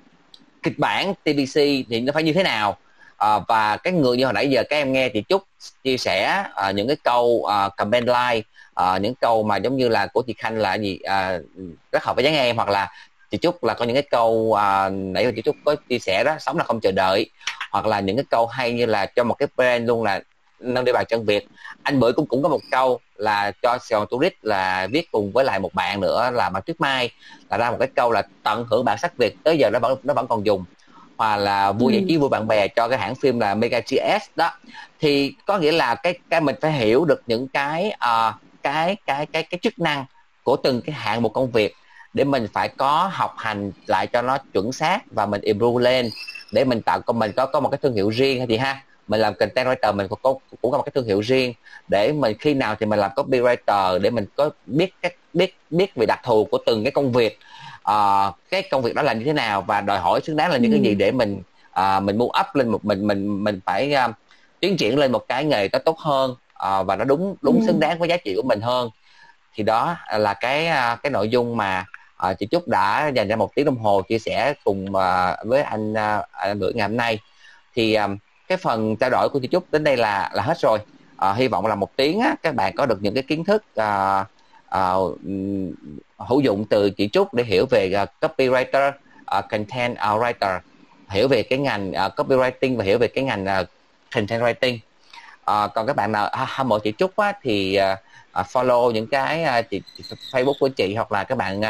[0.62, 2.76] kịch bản TBC thì nó phải như thế nào
[3.24, 5.42] uh, và cái người như hồi nãy giờ các em nghe chị chúc
[5.84, 8.48] chia sẻ uh, những cái câu uh, comment like
[8.80, 11.44] uh, những câu mà giống như là của chị Khanh là gì uh,
[11.92, 12.90] rất hợp với dáng em hoặc là
[13.30, 16.24] chị Trúc là có những cái câu à, nãy giờ chị Trúc có chia sẻ
[16.24, 17.30] đó sống là không chờ đợi.
[17.70, 20.20] Hoặc là những cái câu hay như là cho một cái brand luôn là
[20.60, 21.46] nâng đi bàn chân Việt.
[21.82, 25.32] Anh bưởi cũng cũng có một câu là cho Sài Gòn Tourist là viết cùng
[25.32, 27.10] với lại một bạn nữa là bạn Tuyết Mai
[27.50, 29.98] là ra một cái câu là tận hưởng bản sắc Việt tới giờ nó vẫn
[30.02, 30.64] nó vẫn còn dùng.
[31.16, 34.30] Hoặc là vui giải trí vui bạn bè cho cái hãng phim là Mega GS
[34.36, 34.50] đó.
[35.00, 39.26] Thì có nghĩa là cái cái mình phải hiểu được những cái uh, cái cái
[39.26, 40.04] cái cái chức năng
[40.42, 41.74] của từng cái hạng một công việc
[42.14, 46.10] để mình phải có học hành lại cho nó chuẩn xác và mình improve lên.
[46.52, 48.82] Để mình tạo cho mình có có một cái thương hiệu riêng hay gì ha?
[49.08, 51.52] Mình làm content writer mình cũng có cũng có một cái thương hiệu riêng.
[51.88, 55.94] Để mình khi nào thì mình làm copywriter để mình có biết cách biết biết
[55.94, 57.38] về đặc thù của từng cái công việc.
[57.90, 60.56] Uh, cái công việc đó là như thế nào và đòi hỏi xứng đáng là
[60.56, 60.74] những ừ.
[60.74, 61.42] cái gì để mình
[61.80, 64.14] uh, mình move up lên một mình mình mình phải uh,
[64.60, 67.66] tiến triển lên một cái nghề nó tốt hơn uh, và nó đúng đúng ừ.
[67.66, 68.90] xứng đáng với giá trị của mình hơn.
[69.54, 70.66] Thì đó là cái
[71.02, 71.84] cái nội dung mà
[72.18, 75.62] à, chị Trúc đã dành ra một tiếng đồng hồ chia sẻ cùng à, với
[75.62, 77.18] anh à, anh bữa ngày hôm nay
[77.74, 78.08] thì à,
[78.48, 80.78] cái phần trao đổi của chị Trúc đến đây là là hết rồi
[81.16, 83.64] à, hy vọng là một tiếng á, các bạn có được những cái kiến thức
[83.76, 84.24] à,
[84.68, 84.92] à,
[86.18, 88.92] hữu dụng từ chị Trúc để hiểu về uh, copywriter,
[89.38, 90.60] uh, content writer,
[91.08, 93.68] hiểu về cái ngành uh, copywriting và hiểu về cái ngành uh,
[94.14, 94.78] content writing.
[95.38, 97.78] Uh, còn các bạn nào hâm mộ chị Trúc á, thì
[98.40, 99.82] uh, follow những cái uh, chị,
[100.32, 101.66] Facebook của chị hoặc là các bạn uh,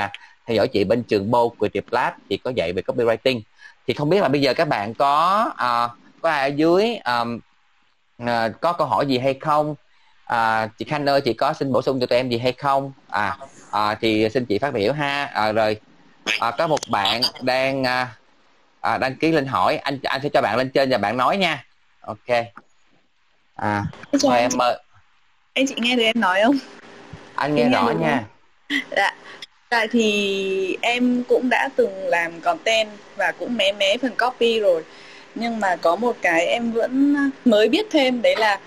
[0.48, 3.40] theo dõi chị bên trường Bo Creative Lab chị có dạy về copywriting.
[3.86, 7.40] Thì không biết là bây giờ các bạn có uh, có ai ở dưới um,
[8.22, 9.74] uh, có câu hỏi gì hay không?
[10.24, 12.92] À, chị Khanh ơi chị có xin bổ sung cho tụi em gì hay không?
[13.08, 13.36] À,
[13.72, 15.24] à thì xin chị phát biểu ha.
[15.24, 15.80] À, rồi
[16.40, 18.16] à, có một bạn đang à,
[18.80, 19.76] à, đăng ký lên hỏi.
[19.76, 21.64] Anh anh sẽ cho bạn lên trên và bạn nói nha.
[22.00, 22.28] Ok.
[23.54, 23.84] À
[24.24, 24.82] mời em mời.
[25.54, 26.56] Anh chị nghe được em nói không?
[27.34, 28.24] Anh nghe, nghe rõ nha.
[28.90, 29.14] dạ
[29.68, 34.84] tại thì em cũng đã từng làm content và cũng mé mé phần copy rồi.
[35.34, 38.60] Nhưng mà có một cái em vẫn mới biết thêm đấy là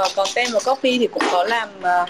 [0.00, 2.08] uh, content và copy thì cũng có làm uh,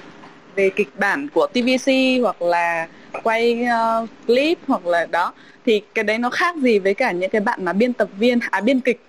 [0.54, 1.92] về kịch bản của TVC
[2.22, 2.88] hoặc là
[3.22, 3.66] quay
[4.02, 5.32] uh, clip hoặc là đó.
[5.66, 8.38] Thì cái đấy nó khác gì với cả những cái bạn mà biên tập viên
[8.50, 9.00] à biên kịch.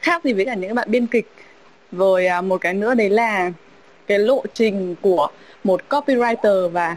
[0.00, 1.26] Khác gì với cả những bạn biên kịch.
[1.92, 3.52] Rồi uh, một cái nữa đấy là
[4.06, 5.28] cái lộ trình của
[5.64, 6.96] một copywriter và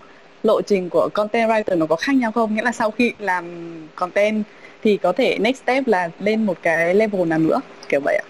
[0.50, 2.56] lộ trình của content writer nó có khác nhau không?
[2.56, 3.45] Nghĩa là sau khi làm
[3.95, 4.43] content
[4.84, 8.26] thì có thể next step là lên một cái level nào nữa kiểu vậy ạ.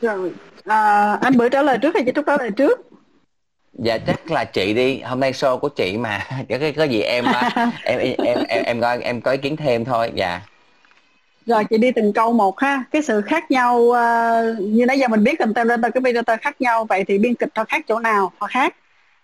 [0.00, 0.32] Rồi
[0.64, 2.80] à, anh bữa trả lời trước hay chị trúc trả lời trước?
[3.72, 5.00] Dạ chắc là chị đi.
[5.00, 6.26] Hôm nay show của chị mà.
[6.48, 7.24] Cái có gì em
[7.84, 10.10] em em em em em có em có ý kiến thêm thôi.
[10.14, 10.40] Dạ.
[11.46, 12.84] Rồi chị đi từng câu một ha.
[12.90, 13.96] Cái sự khác nhau uh,
[14.60, 16.84] như nãy giờ mình biết content writer cái video khác nhau.
[16.84, 18.32] Vậy thì biên kịch họ khác chỗ nào?
[18.38, 18.74] Họ khác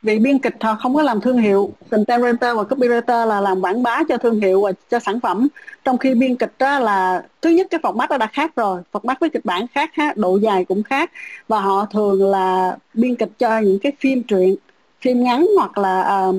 [0.02, 1.72] vì biên kịch họ không có làm thương hiệu.
[1.90, 5.48] Content writer và copywriter là làm quảng bá cho thương hiệu và cho sản phẩm.
[5.84, 8.80] Trong khi biên kịch đó là thứ nhất cái format đó đã khác rồi.
[8.92, 11.10] Format với kịch bản khác ha độ dài cũng khác.
[11.48, 14.56] Và họ thường là biên kịch cho những cái phim truyện
[15.00, 16.36] phim ngắn hoặc là uh,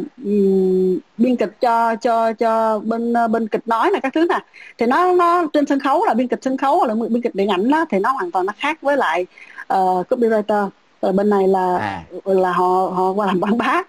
[1.18, 4.40] biên kịch cho cho cho bên uh, bên kịch nói là các thứ nè
[4.78, 7.36] thì nó nó trên sân khấu là biên kịch sân khấu hoặc là biên kịch
[7.36, 9.26] điện ảnh đó thì nó hoàn toàn nó khác với lại
[9.74, 10.70] uh, copywriter
[11.02, 12.04] rồi bên này là à.
[12.26, 13.82] là họ họ qua làm quảng bá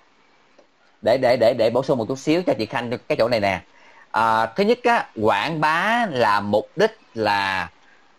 [1.02, 3.40] để để để để bổ sung một chút xíu cho chị khanh cái chỗ này
[3.40, 3.62] nè
[4.10, 7.70] à, thứ nhất á quảng bá là mục đích là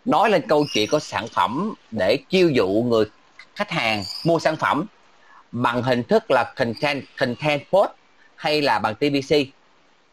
[0.04, 3.04] nói lên câu chuyện của sản phẩm để chiêu dụ người
[3.54, 4.86] khách hàng mua sản phẩm
[5.52, 7.90] bằng hình thức là content content post
[8.36, 9.36] hay là bằng TVC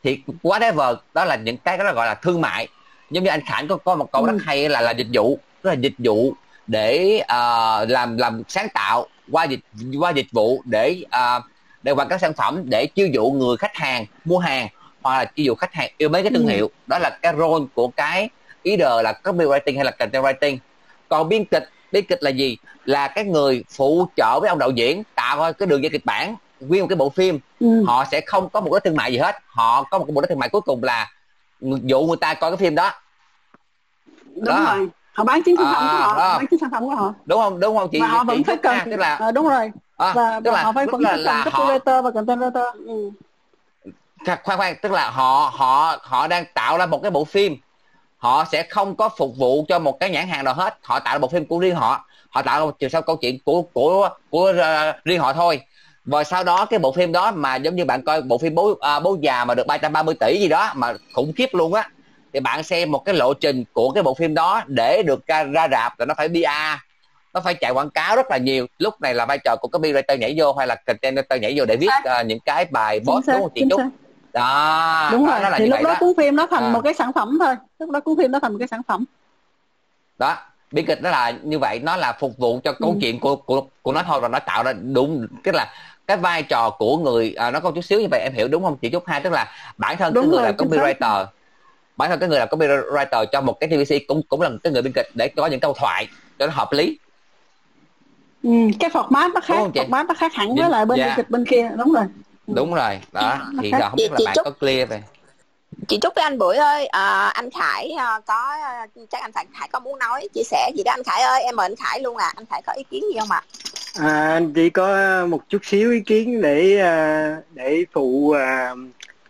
[0.04, 2.68] thì whatever đó là những cái đó gọi là thương mại
[3.12, 4.32] giống như anh Khải có có một câu ừ.
[4.32, 6.34] rất hay là là dịch vụ đó là dịch vụ
[6.70, 9.59] để uh, làm làm sáng tạo qua dịch
[9.99, 11.43] qua dịch vụ để uh,
[11.84, 14.67] để quảng cáo sản phẩm để chiêu dụ người khách hàng mua hàng
[15.01, 16.49] hoặc là chiêu dụ khách hàng yêu mấy cái thương ừ.
[16.49, 16.70] hiệu.
[16.88, 18.30] Đó là cái role của cái
[18.63, 20.57] ý đời là copywriting hay là content writing.
[21.09, 22.57] Còn biên kịch biên kịch là gì?
[22.86, 26.36] Là cái người phụ trợ với ông đạo diễn tạo cái đường dây kịch bản
[26.59, 27.39] nguyên một cái bộ phim.
[27.59, 27.84] Ừ.
[27.88, 29.36] họ sẽ không có một cái thương mại gì hết.
[29.47, 31.11] Họ có một cái bộ thương mại cuối cùng là
[31.61, 32.91] dụ người ta coi cái phim đó.
[34.26, 34.65] Đúng đó.
[34.67, 34.88] rồi
[35.20, 36.38] họ bán chính sản phẩm của họ đó.
[36.38, 37.13] bán chính sản phẩm của họ.
[37.26, 37.59] Đúng không?
[37.59, 37.99] Đúng không chị?
[37.99, 39.72] Mà họ vẫn phải cần tức là à, đúng rồi.
[39.97, 42.01] À, và, tức là, họ phải vẫn là, là cần họ...
[42.01, 43.11] và content writer ừ.
[44.43, 47.57] khoan khoan tức là họ họ họ đang tạo ra một cái bộ phim.
[48.17, 50.78] Họ sẽ không có phục vụ cho một cái nhãn hàng nào hết.
[50.82, 52.05] Họ tạo ra bộ phim của riêng họ.
[52.30, 55.61] Họ tạo ra một chiều sau câu chuyện của của của uh, riêng họ thôi.
[56.05, 58.72] Và sau đó cái bộ phim đó mà giống như bạn coi bộ phim bố
[58.72, 61.89] uh, bố già mà được 330 tỷ gì đó mà khủng khiếp luôn á
[62.34, 65.44] thì bạn xem một cái lộ trình của cái bộ phim đó để được ra,
[65.44, 66.80] ra rạp là nó phải PR
[67.34, 68.68] nó phải chạy quảng cáo rất là nhiều.
[68.80, 71.66] Lúc này là vai trò của copywriter nhảy vô hay là content writer nhảy vô
[71.66, 73.82] để viết uh, những cái bài boss đúng không chị Trúc?
[74.34, 75.96] đó đúng rồi đó là thì lúc đó, đó.
[76.00, 76.70] cuốn phim nó thành à.
[76.70, 79.06] một cái sản phẩm thôi lúc đó cuốn phim nó thành một cái sản phẩm.
[80.18, 80.38] Đó
[80.72, 82.98] bi kịch đó là như vậy nó là phục vụ cho câu ừ.
[83.02, 85.74] chuyện của của của nó thôi và nó tạo ra đúng cái là
[86.08, 88.64] cái vai trò của người à, nó có chút xíu như vậy em hiểu đúng
[88.64, 91.26] không chị Trúc hai tức là bản thân đúng cái người rồi, là copywriter
[92.00, 94.82] bản thân cái người làm copywriter cho một cái TVC cũng cũng là cái người
[94.82, 96.08] biên kịch để có những câu thoại
[96.39, 97.00] cho nó hợp lý.
[98.43, 101.06] Ừ, cái format nó khác format nó khác hẳn với lại bên dạ.
[101.06, 102.06] biên kịch bên kia đúng rồi.
[102.47, 103.00] Đúng rồi.
[103.12, 105.04] Đó thì giờ không biết là bạn Trúc, có clear về.
[105.88, 108.56] chị chúc với anh bưởi ơi à, anh khải à, có
[109.10, 111.66] chắc anh khải, có muốn nói chia sẻ gì đó anh khải ơi em mời
[111.66, 113.43] anh khải luôn à anh khải có ý kiến gì không ạ?
[114.00, 114.32] À?
[114.34, 114.97] anh chỉ có
[115.30, 118.74] một chút xíu ý kiến để à, để phụ à,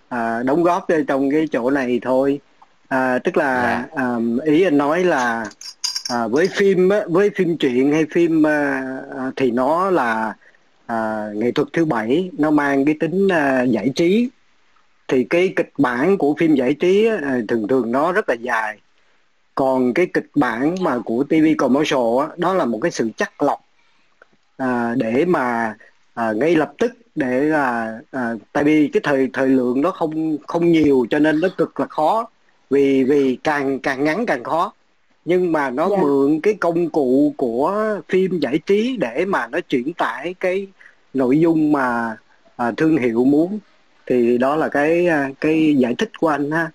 [0.09, 2.39] à, đóng góp trong cái chỗ này thôi
[2.89, 4.15] à, tức là à,
[4.45, 5.45] ý anh nói là
[6.09, 8.81] à, với phim với phim truyện hay phim à,
[9.17, 10.35] à, thì nó là
[10.85, 14.29] à, nghệ thuật thứ bảy nó mang cái tính à, giải trí.
[15.07, 18.77] Thì cái kịch bản của phim giải trí à, thường thường nó rất là dài.
[19.55, 23.41] Còn cái kịch bản mà của TV commercial á, đó là một cái sự chắc
[23.41, 23.59] lọc
[24.57, 25.75] à, để mà
[26.13, 30.37] à, ngay lập tức để là à, tại vì cái thời thời lượng nó không
[30.47, 32.29] không nhiều cho nên nó cực là khó
[32.69, 34.73] vì vì càng càng ngắn càng khó.
[35.25, 35.97] Nhưng mà nó yeah.
[35.97, 36.03] Dạ.
[36.03, 40.67] mượn cái công cụ của phim giải trí để mà nó chuyển tải cái
[41.13, 42.17] nội dung mà
[42.55, 43.59] à, thương hiệu muốn.
[44.05, 46.71] Thì đó là cái à, cái giải thích của anh ha.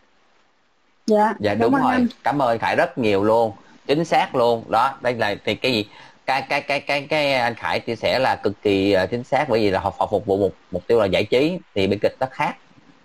[1.06, 1.92] Dạ dạ đúng rồi.
[1.92, 2.06] anh.
[2.24, 3.52] cảm ơn khải rất nhiều luôn.
[3.86, 4.64] Chính xác luôn.
[4.68, 5.86] Đó đây là thì cái gì?
[6.26, 9.48] Cái cái cái cái cái anh khải chia sẻ là cực kỳ uh, chính xác
[9.48, 11.58] bởi vì là họ, họ phục vụ một mục tiêu là giải trí.
[11.74, 12.56] Thì biên kịch nó khác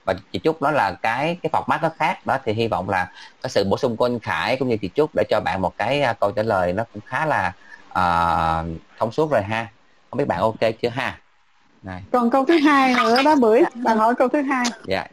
[0.10, 3.12] và chị Trúc đó là cái cái format nó khác đó thì hy vọng là
[3.44, 5.78] cái sự bổ sung của anh Khải cũng như chị Trúc để cho bạn một
[5.78, 7.54] cái uh, câu trả lời nó cũng khá là
[7.90, 8.66] uh,
[8.98, 9.68] thông suốt rồi ha.
[10.10, 11.18] Không biết bạn ok chưa ha?
[11.84, 12.04] Này.
[12.12, 13.64] còn câu thứ hai nữa đó bưởi.
[13.76, 14.66] Bạn hỏi câu thứ hai.
[14.86, 15.08] Dạ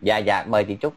[0.00, 0.94] dạ dạ mời chị Trúc.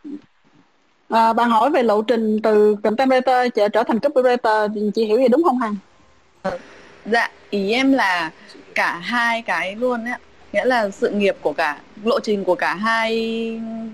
[1.10, 5.06] À, bạn hỏi về lộ trình từ content writer trở, trở thành copywriter thì chị
[5.06, 5.76] hiểu gì đúng không Hằng?
[7.06, 8.32] Dạ ý em là
[8.76, 10.20] cả hai cái luôn á
[10.54, 13.12] nghĩa là sự nghiệp của cả lộ trình của cả hai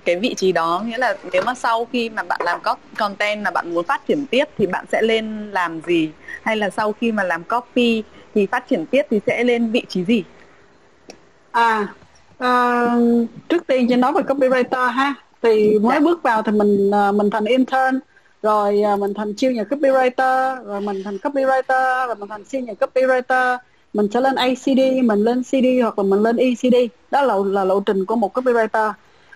[0.05, 2.59] cái vị trí đó nghĩa là nếu mà sau khi mà bạn làm
[2.97, 6.09] content mà bạn muốn phát triển tiếp thì bạn sẽ lên làm gì?
[6.41, 8.03] Hay là sau khi mà làm copy
[8.35, 10.23] thì phát triển tiếp thì sẽ lên vị trí gì?
[11.51, 11.87] À
[12.43, 15.13] uh, trước tiên chỉ nói về copywriter ha.
[15.41, 15.99] Thì mới dạ.
[15.99, 17.99] bước vào thì mình uh, mình thành intern
[18.41, 22.61] rồi uh, mình thành siêu nhà copywriter rồi mình thành copywriter rồi mình thành siêu
[22.61, 23.57] nhà copywriter
[23.93, 26.75] mình sẽ lên ACD mình lên CD hoặc là mình lên ECD
[27.11, 28.93] đó là là lộ trình của một copywriter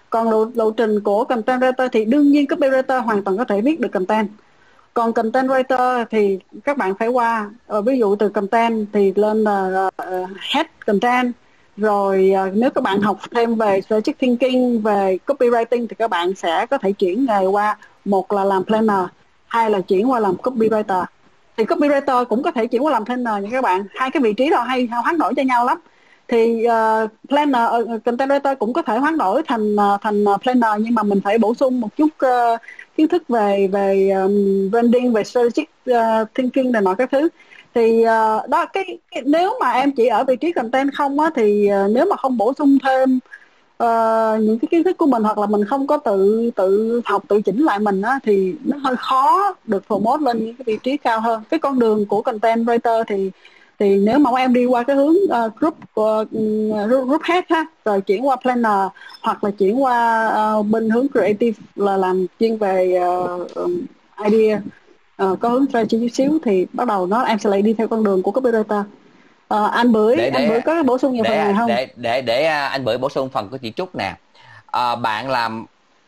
[0.10, 3.62] còn lộ, lộ trình của content writer thì đương nhiên copywriter hoàn toàn có thể
[3.62, 4.30] viết được content.
[4.94, 9.44] Còn content writer thì các bạn phải qua uh, ví dụ từ content thì lên
[9.44, 11.34] uh, uh, head content.
[11.78, 16.36] Rồi uh, nếu các bạn học thêm về strategic thinking về copywriting thì các bạn
[16.36, 19.06] sẽ có thể chuyển nghề qua một là làm planner
[19.48, 21.06] hai là chuyển qua làm copywriter
[21.58, 23.86] thì copywriter cũng có thể chuyển qua làm planner nha các bạn.
[23.96, 25.78] Hai cái vị trí đó hay hoán đổi cho nhau lắm.
[26.28, 27.62] Thì uh, planner
[27.96, 31.22] uh, content writer cũng có thể hoán đổi thành uh, thành planner nhưng mà mình
[31.24, 32.62] phải bổ sung một chút uh,
[32.98, 37.30] kiến thức về về um, branding về strategic uh, thinking này nọ các thứ.
[37.74, 41.30] Thì uh, đó cái, cái nếu mà em chỉ ở vị trí content không á
[41.36, 43.20] thì uh, nếu mà không bổ sung thêm
[43.84, 47.24] uh, những cái kiến thức của mình hoặc là mình không có tự tự học
[47.28, 50.78] tự chỉnh lại mình á thì nó hơi khó được promote lên những cái vị
[50.84, 51.44] trí cao hơn.
[51.50, 53.32] Cái con đường của content writer thì
[53.80, 56.32] thì nếu mà em đi qua cái hướng uh, group uh,
[56.90, 58.88] group head ha rồi chuyển qua planner
[59.22, 63.00] hoặc là chuyển qua uh, bên hướng creative là làm chuyên về
[63.64, 63.70] uh,
[64.32, 64.62] idea
[65.24, 67.88] uh, có hướng strategy chút xíu thì bắt đầu nó em sẽ lại đi theo
[67.88, 68.84] con đường của copywriter.
[69.50, 71.68] À, anh bưởi để, anh bưởi có bổ sung nhiều để, phần này không?
[71.68, 74.14] để để để à, anh bưởi bổ sung phần của chị trúc nè.
[74.68, 75.66] À, bạn làm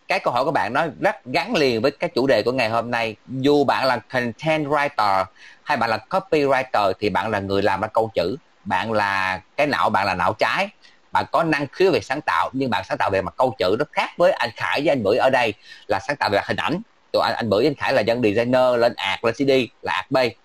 [0.08, 2.70] cái câu hỏi của bạn nó rất gắn liền với cái chủ đề của ngày
[2.70, 3.16] hôm nay.
[3.28, 5.26] Dù bạn là content writer
[5.64, 8.36] hay bạn là copywriter thì bạn là người làm ra câu chữ.
[8.66, 10.70] Bạn là cái não bạn là não trái.
[11.12, 13.76] Bạn có năng khiếu về sáng tạo nhưng bạn sáng tạo về mặt câu chữ
[13.80, 15.54] nó khác với anh Khải với anh Bưởi ở đây
[15.88, 16.82] là sáng tạo về hình ảnh.
[17.12, 20.12] Tụi anh anh Bưởi anh Khải là dân designer lên ạc lên CD là ạc
[20.12, 20.36] bay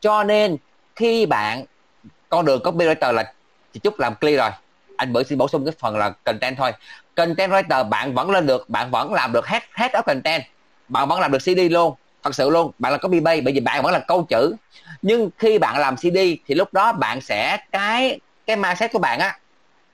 [0.00, 0.56] cho nên
[0.96, 1.64] khi bạn
[2.28, 3.32] con đường copywriter là
[3.72, 4.50] chị Trúc làm clear rồi.
[4.96, 6.72] Anh bữa xin bổ sung cái phần là content thôi.
[7.14, 10.42] Content writer, bạn vẫn lên được, bạn vẫn làm được hết hết ở content.
[10.88, 12.70] Bạn vẫn làm được CD luôn, thật sự luôn.
[12.78, 14.54] Bạn là copy bay bởi vì bạn vẫn là câu chữ.
[15.02, 16.16] Nhưng khi bạn làm CD
[16.46, 19.38] thì lúc đó bạn sẽ, cái cái mindset của bạn á,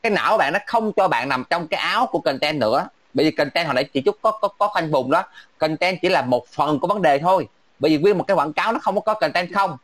[0.03, 2.89] cái não của bạn nó không cho bạn nằm trong cái áo của content nữa.
[3.14, 5.24] Bởi vì content hồi nãy chị chút có có có khoanh vùng đó.
[5.59, 7.49] Content chỉ là một phần của vấn đề thôi.
[7.78, 9.76] Bởi vì nguyên một cái quảng cáo nó không có content không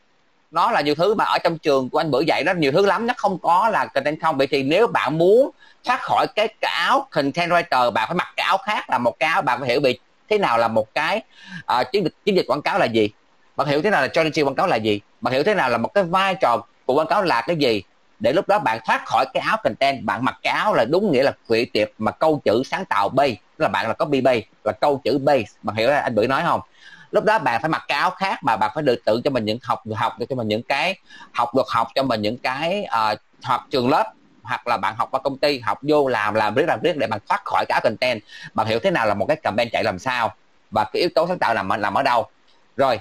[0.51, 2.87] nó là nhiều thứ mà ở trong trường của anh bữa dạy nó nhiều thứ
[2.87, 4.39] lắm nó không có là content không.
[4.39, 5.51] Vậy thì nếu bạn muốn
[5.85, 9.19] thoát khỏi cái, cái áo content writer bạn phải mặc cái áo khác là một
[9.19, 9.95] cái áo bạn phải hiểu về
[10.29, 11.23] thế nào là một cái
[11.81, 13.11] uh, chiến dịch chiến dịch quảng cáo là gì.
[13.57, 15.01] Bạn hiểu thế nào là strategy quảng cáo là gì.
[15.21, 17.83] Bạn hiểu thế nào là một cái vai trò của quảng cáo là cái gì.
[18.21, 21.13] Để lúc đó bạn thoát khỏi cái áo content bạn mặc cái áo là đúng
[21.13, 24.73] nghĩa là creative mà câu chữ sáng tạo base là bạn là copy base là
[24.73, 26.61] câu chữ base bạn hiểu anh bữa nói không?
[27.13, 29.45] Lúc đó bạn phải mặc cái áo khác mà bạn phải được tự cho mình
[29.45, 30.95] những học học được cho mình những cái
[31.33, 35.09] học được học cho mình những cái uh, học trường lớp hoặc là bạn học
[35.11, 37.81] qua công ty học vô làm làm riết làm riết để bạn thoát khỏi cả
[37.85, 38.21] content.
[38.55, 40.35] Bạn hiểu thế nào là một cái campaign chạy làm sao
[40.71, 42.27] và cái yếu tố sáng tạo nằm nằm ở đâu?
[42.77, 43.01] Rồi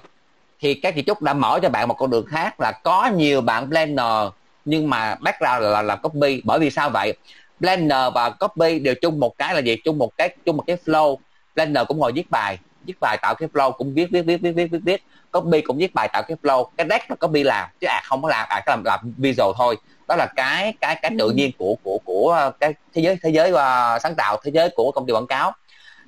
[0.59, 3.41] thì các chị trúc đã mở cho bạn một con đường khác là có nhiều
[3.41, 4.31] bạn planner
[4.65, 6.41] nhưng mà background là, là là copy.
[6.43, 7.13] Bởi vì sao vậy?
[7.59, 9.75] Planner và copy đều chung một cái là gì?
[9.83, 11.17] Chung một cái chung một cái flow.
[11.55, 14.51] Planner cũng ngồi viết bài viết bài tạo cái flow cũng viết viết viết viết
[14.51, 15.03] viết viết viết.
[15.31, 16.65] Copy cũng viết bài tạo cái flow.
[16.77, 19.77] Cái deck là copy làm chứ à không có làm à làm làm visual thôi.
[20.07, 23.51] Đó là cái cái cái tự nhiên của của của cái thế giới thế giới
[23.51, 25.51] uh, sáng tạo thế giới của công ty quảng cáo.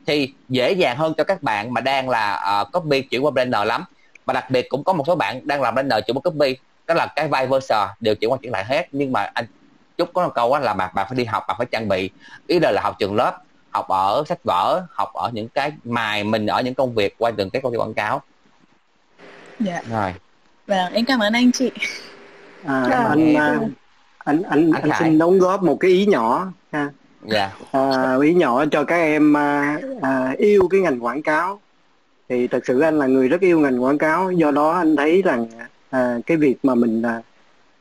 [0.08, 3.68] Thì dễ dàng hơn cho các bạn mà đang là uh, copy chuyển qua blender
[3.68, 3.84] lắm.
[4.26, 6.58] Và đặc biệt cũng có một số bạn đang làm blender chuyển qua copy.
[6.88, 8.88] Đó là cái vice versa đều chuyển qua chuyển lại hết.
[8.92, 9.46] Nhưng mà anh
[9.98, 12.10] chúc có một câu là bạn bạn phải đi học bạn phải trang bị.
[12.48, 13.38] Ý đời là học trường lớp
[13.72, 17.32] học ở sách vở học ở những cái mài mình ở những công việc qua
[17.38, 18.22] từng cái công ty quảng cáo.
[19.60, 19.82] Dạ.
[19.90, 20.14] Rồi.
[20.68, 21.72] Vâng em cảm ơn anh chị.
[22.66, 23.72] À, à, anh, anh
[24.18, 26.90] anh anh anh, anh xin đóng góp một cái ý nhỏ ha.
[27.28, 27.52] Dạ.
[27.72, 31.60] À, ý nhỏ cho các em à, à, yêu cái ngành quảng cáo.
[32.30, 35.22] Thì thật sự anh là người rất yêu ngành quảng cáo do đó anh thấy
[35.22, 35.48] rằng
[35.90, 37.22] à, cái việc mà mình à,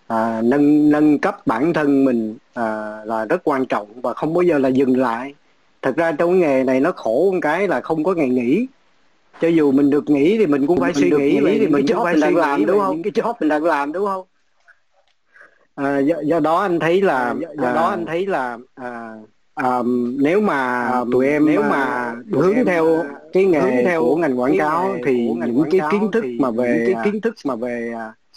[0.06, 4.43] à, nâng nâng cấp bản thân mình à, là rất quan trọng và không bao
[4.43, 5.35] giờ là dừng lại
[5.82, 8.66] thật ra trong cái nghề này nó khổ một cái là không có ngày nghỉ.
[9.40, 11.86] Cho dù mình được nghỉ thì mình cũng phải mình suy nghĩ về thì mình
[11.88, 12.96] cũng phải suy làm đúng không?
[12.96, 14.26] những cái job mình đang làm đúng không?
[15.74, 19.14] À, do, do đó anh thấy là do, do à, đó anh thấy là à,
[19.55, 19.82] à,
[20.18, 24.16] nếu mà à, tụi em nếu mà hướng em, theo cái nghề hướng theo của
[24.16, 27.94] ngành quảng cáo thì những cái kiến thức mà về cái kiến thức mà về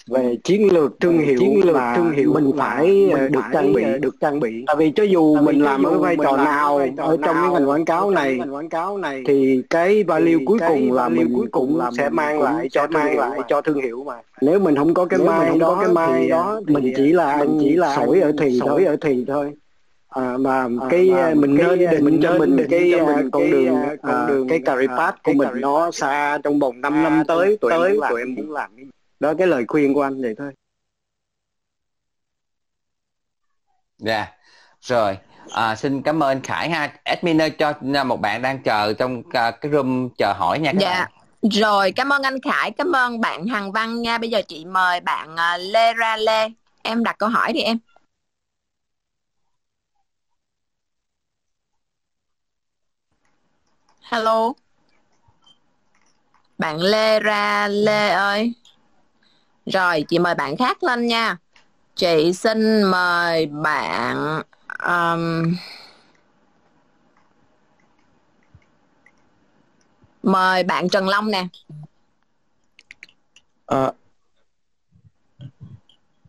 [0.07, 3.83] về chiến lược thương hiệu chiến lược thương hiệu mình phải mình được trang bị.
[4.01, 4.63] được trang bị.
[4.67, 7.69] Tại vì cho dù tại mình làm ở vai trò nào ở trong cái ngành
[7.69, 11.77] quảng cáo này quảng cáo này thì cái value cuối cùng là mình cuối cùng
[11.77, 14.15] là sẽ mang lại cho mang lại cho thương hiệu mà.
[14.41, 17.57] Nếu mình không có cái mai không có cái mai đó mình chỉ là mình
[17.61, 19.51] chỉ là sổi ở thì sổi ở thì thôi.
[20.09, 22.93] À, mà cái à, mình nên định cho mình cái
[23.31, 27.23] con đường con đường cái career path của mình nó xa trong vòng 5 năm
[27.27, 28.85] tới tới tụi em muốn làm cái
[29.21, 30.51] đó cái lời khuyên của anh vậy thôi.
[33.97, 34.15] Dạ.
[34.15, 34.29] Yeah.
[34.81, 35.17] rồi.
[35.51, 36.93] À, xin cảm ơn khải ha.
[37.03, 37.73] Admin ơi cho
[38.05, 40.99] một bạn đang chờ trong cái room chờ hỏi nha các dạ.
[40.99, 41.11] bạn.
[41.51, 44.17] rồi cảm ơn anh khải cảm ơn bạn hằng văn nha.
[44.17, 46.49] Bây giờ chị mời bạn à, lê ra lê.
[46.83, 47.77] Em đặt câu hỏi đi em.
[54.01, 54.53] Hello.
[56.57, 58.53] Bạn lê ra lê ơi
[59.65, 61.37] rồi, chị mời bạn khác lên nha.
[61.95, 64.41] Chị xin mời bạn
[64.85, 65.55] um,
[70.23, 71.45] mời bạn Trần Long nè.
[73.65, 73.91] À.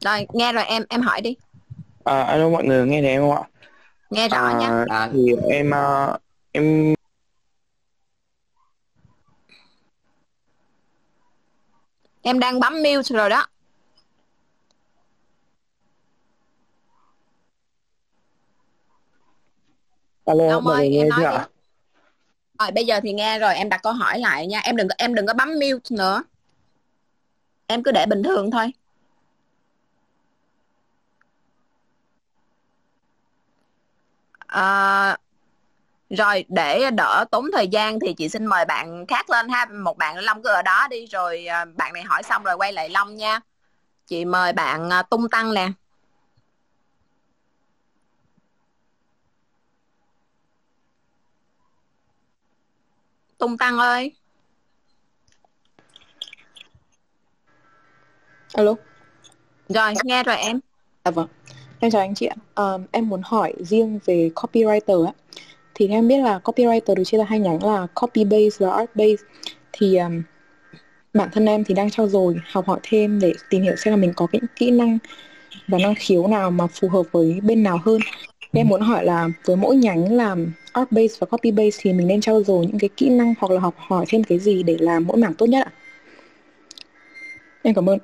[0.00, 1.36] Rồi, nghe rồi em em hỏi đi.
[2.04, 3.42] À, alo mọi người nghe thấy em không ạ?
[4.10, 4.84] Nghe rõ à, nha.
[4.88, 6.20] À, thì em uh,
[6.52, 6.94] em
[12.23, 13.47] Em đang bấm mute rồi đó.
[20.24, 21.36] Alo, Ông ơi, em nói đi.
[22.59, 24.61] Rồi bây giờ thì nghe rồi, em đặt câu hỏi lại nha.
[24.65, 26.23] Em đừng em đừng có bấm mute nữa.
[27.66, 28.73] Em cứ để bình thường thôi.
[34.49, 35.16] À,
[36.16, 39.66] rồi để đỡ tốn thời gian thì chị xin mời bạn khác lên ha.
[39.84, 42.72] Một bạn long cứ ở đó đi rồi à, bạn này hỏi xong rồi quay
[42.72, 43.40] lại long nha.
[44.06, 45.68] Chị mời bạn à, tung tăng nè.
[53.39, 54.12] Tung tăng ơi.
[58.52, 58.74] Alo.
[59.68, 60.60] Rồi nghe rồi em.
[61.02, 61.28] À vâng.
[61.80, 62.36] Em chào anh chị ạ.
[62.55, 65.12] Um, em muốn hỏi riêng về copywriter á
[65.74, 68.90] thì em biết là copywriter được chia ra hai nhánh là copy base và art
[68.94, 69.24] base.
[69.73, 70.23] Thì um,
[71.15, 73.97] bản thân em thì đang trao dồi học hỏi thêm để tìm hiểu xem là
[73.97, 74.99] mình có những kỹ năng
[75.69, 78.01] và năng khiếu nào mà phù hợp với bên nào hơn.
[78.53, 82.07] Em muốn hỏi là với mỗi nhánh làm art base và copy base thì mình
[82.07, 84.77] nên trao dồi những cái kỹ năng hoặc là học hỏi thêm cái gì để
[84.81, 85.73] làm mỗi mảng tốt nhất ạ?
[87.62, 87.99] Em cảm ơn.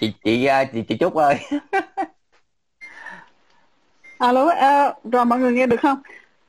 [0.00, 1.36] Chị chị à, chị chị trúc ơi.
[4.18, 5.98] alo à, rồi mọi người nghe được không?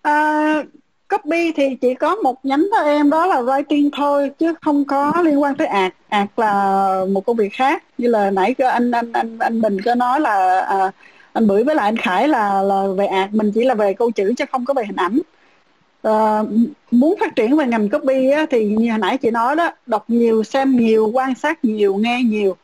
[0.01, 0.63] À,
[1.09, 5.13] copy thì chỉ có một nhánh thôi em đó là writing thôi chứ không có
[5.23, 7.83] liên quan tới ạc ạc là một công việc khác.
[7.97, 10.91] Như là nãy anh anh anh anh Bình có nói là à,
[11.33, 14.11] anh Bưởi với lại anh Khải là là về ạc mình chỉ là về câu
[14.11, 15.19] chữ chứ không có về hình ảnh.
[16.01, 16.43] À,
[16.91, 20.05] muốn phát triển về ngành copy á, thì như hồi nãy chị nói đó đọc
[20.07, 22.55] nhiều xem nhiều quan sát nhiều nghe nhiều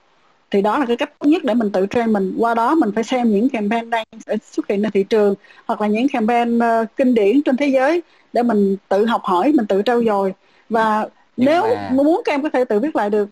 [0.55, 2.35] thì đó là cái cách tốt nhất để mình tự train mình.
[2.39, 4.05] Qua đó mình phải xem những campaign đang
[4.43, 8.01] xuất hiện trên thị trường hoặc là những campaign uh, kinh điển trên thế giới
[8.33, 10.33] để mình tự học hỏi mình tự trau dồi.
[10.69, 11.07] Và
[11.37, 11.89] Nhưng nếu mà...
[11.91, 13.29] muốn các em có thể tự viết lại được.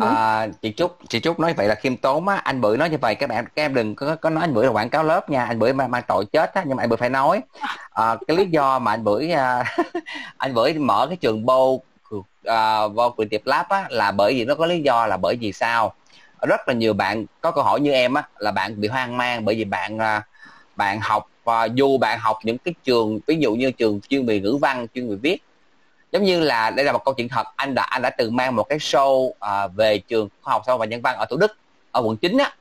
[0.00, 2.36] À, chị Trúc chị Trúc nói vậy là khiêm tốn á.
[2.36, 4.66] Anh bưởi nói như vậy các bạn các em đừng có có nói anh bưởi
[4.66, 5.44] là quảng cáo lớp nha.
[5.44, 7.40] Anh bưởi mang, mang tội chết á nhưng mà anh bưởi phải nói.
[7.90, 9.64] À, cái lý do mà anh bưởi à,
[10.36, 11.82] anh bưởi mở cái trường bô
[12.50, 15.52] uh, vô creative lab á, là bởi vì nó có lý do là bởi vì
[15.52, 15.94] sao?
[16.42, 19.44] Rất là nhiều bạn có câu hỏi như em á là bạn bị hoang mang
[19.44, 20.22] bởi vì bạn uh,
[20.76, 24.40] bạn học uh, dù bạn học những cái trường ví dụ như trường chuyên về
[24.40, 25.42] ngữ văn chuyên về viết
[26.12, 28.56] giống như là đây là một câu chuyện thật anh đã anh đã từng mang
[28.56, 29.34] một cái show uh,
[29.74, 31.56] về trường khoa học xã hội và nhân văn ở thủ đức
[31.92, 32.52] ở quận 9 á.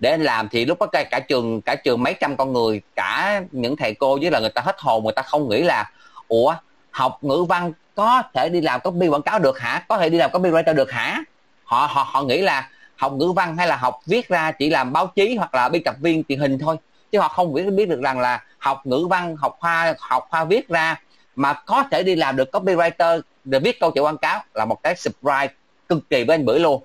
[0.00, 2.80] Để anh làm thì lúc đó cả, cả trường cả trường mấy trăm con người
[2.94, 5.90] cả những thầy cô với là người ta hết hồn người ta không nghĩ là
[6.28, 6.54] ủa
[6.90, 9.84] học ngữ văn có thể đi làm copy quảng cáo được hả?
[9.88, 11.22] Có thể đi làm copy writer được hả?
[11.64, 14.92] Họ họ họ nghĩ là học ngữ văn hay là học viết ra chỉ làm
[14.92, 16.76] báo chí hoặc là biên tập viên truyền hình thôi.
[17.12, 20.44] Chứ họ không biết biết được rằng là học ngữ văn học khoa học khoa
[20.44, 21.00] viết ra
[21.36, 24.82] mà có thể đi làm được copywriter để viết câu chuyện quảng cáo là một
[24.82, 25.54] cái surprise
[25.88, 26.82] cực kỳ với anh bưởi luôn.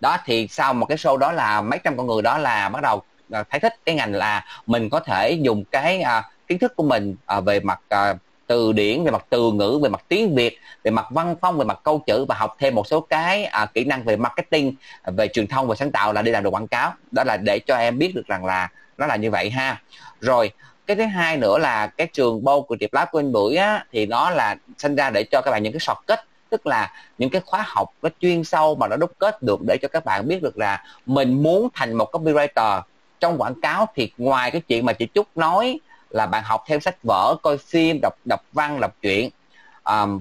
[0.00, 2.82] Đó thì sau một cái show đó là mấy trăm con người đó là bắt
[2.82, 6.76] đầu à, thấy thích cái ngành là mình có thể dùng cái uh, kiến thức
[6.76, 8.18] của mình uh, về mặt uh,
[8.50, 11.64] từ điển về mặt từ ngữ về mặt tiếng việt về mặt văn phong về
[11.64, 15.10] mặt câu chữ và học thêm một số cái à, kỹ năng về marketing à,
[15.16, 16.92] về truyền thông và sáng tạo là đi làm được quảng cáo.
[17.10, 18.68] Đó là để cho em biết được rằng là
[18.98, 19.82] nó là như vậy ha.
[20.20, 20.50] Rồi
[20.86, 23.84] cái thứ hai nữa là cái trường bô của Tiệp Lab của anh Bưởi á,
[23.92, 26.18] thì nó là sinh ra để cho các bạn những cái shortcut
[26.50, 29.76] tức là những cái khóa học có chuyên sâu mà nó đúc kết được để
[29.82, 32.82] cho các bạn biết được là mình muốn thành một copywriter.
[33.20, 35.80] Trong quảng cáo thì ngoài cái chuyện mà chị Trúc nói
[36.10, 39.30] là bạn học theo sách vở coi phim đọc đọc văn đọc truyện.
[39.84, 40.20] Um,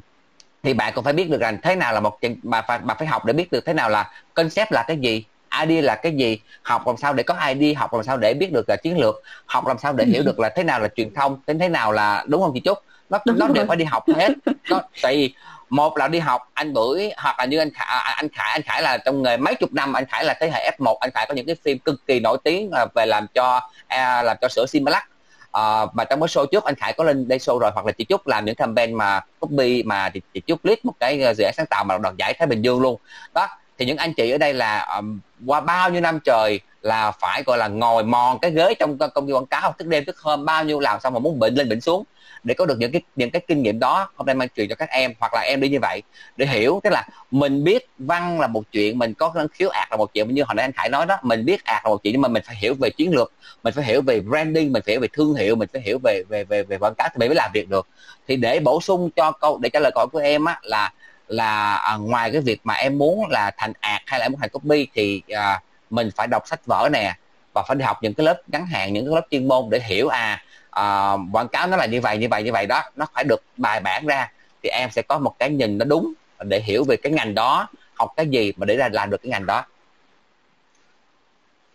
[0.63, 3.07] thì bạn còn phải biết được rằng thế nào là một bà phải bà phải
[3.07, 5.25] học để biết được thế nào là concept là cái gì
[5.61, 8.51] idea là cái gì học làm sao để có idea học làm sao để biết
[8.53, 11.13] được là chiến lược học làm sao để hiểu được là thế nào là truyền
[11.13, 12.77] thông đến thế nào là đúng không chị trúc?
[13.09, 14.31] Nó đúng nó đều phải đi học hết.
[14.69, 15.33] Nó, tại vì
[15.69, 18.81] một là đi học anh bưởi hoặc là như anh khải anh khải anh khải
[18.81, 21.25] là trong nghề mấy chục năm anh khải là thế hệ f 1 anh khải
[21.27, 24.47] có những cái phim cực kỳ nổi tiếng là về làm cho à, làm cho
[24.47, 25.03] sữa Similac
[25.51, 27.91] à, mà trong cái show trước anh Khải có lên đây show rồi hoặc là
[27.91, 31.33] chị Trúc làm những campaign mà copy mà chị, chị Trúc lead một cái ờ,
[31.33, 32.99] dự án sáng tạo mà đoạt giải Thái Bình Dương luôn.
[33.33, 33.47] Đó
[33.77, 37.43] thì những anh chị ở đây là um, qua bao nhiêu năm trời là phải
[37.45, 40.17] gọi là ngồi mòn cái ghế trong ờ, công ty quảng cáo thức đêm thức
[40.19, 42.03] hôm bao nhiêu làm xong mà muốn bệnh lên bệnh xuống
[42.43, 44.75] để có được những cái những cái kinh nghiệm đó hôm nay mang truyền cho
[44.75, 46.01] các em hoặc là em đi như vậy
[46.37, 49.87] để hiểu tức là mình biết văn là một chuyện mình có năng khiếu ạt
[49.91, 52.03] là một chuyện như hồi nãy anh Khải nói đó mình biết ạt là một
[52.03, 53.33] chuyện nhưng mà mình phải hiểu về chiến lược
[53.63, 56.23] mình phải hiểu về branding mình phải hiểu về thương hiệu mình phải hiểu về
[56.29, 57.87] về về về quảng cáo thì mình mới làm việc được.
[58.27, 60.93] Thì để bổ sung cho câu để trả lời câu của em á là
[61.27, 64.41] là à, ngoài cái việc mà em muốn là thành ạt hay là em muốn
[64.41, 67.15] thành copy thì à, mình phải đọc sách vở nè
[67.53, 69.79] và phải đi học những cái lớp ngắn hạn những cái lớp chuyên môn để
[69.79, 72.83] hiểu à, à quảng cáo nó là như vậy như vậy như vậy đó.
[72.95, 74.31] Nó phải được bài bản ra
[74.63, 77.67] thì em sẽ có một cái nhìn nó đúng để hiểu về cái ngành đó
[77.93, 79.65] học cái gì mà để ra làm được cái ngành đó.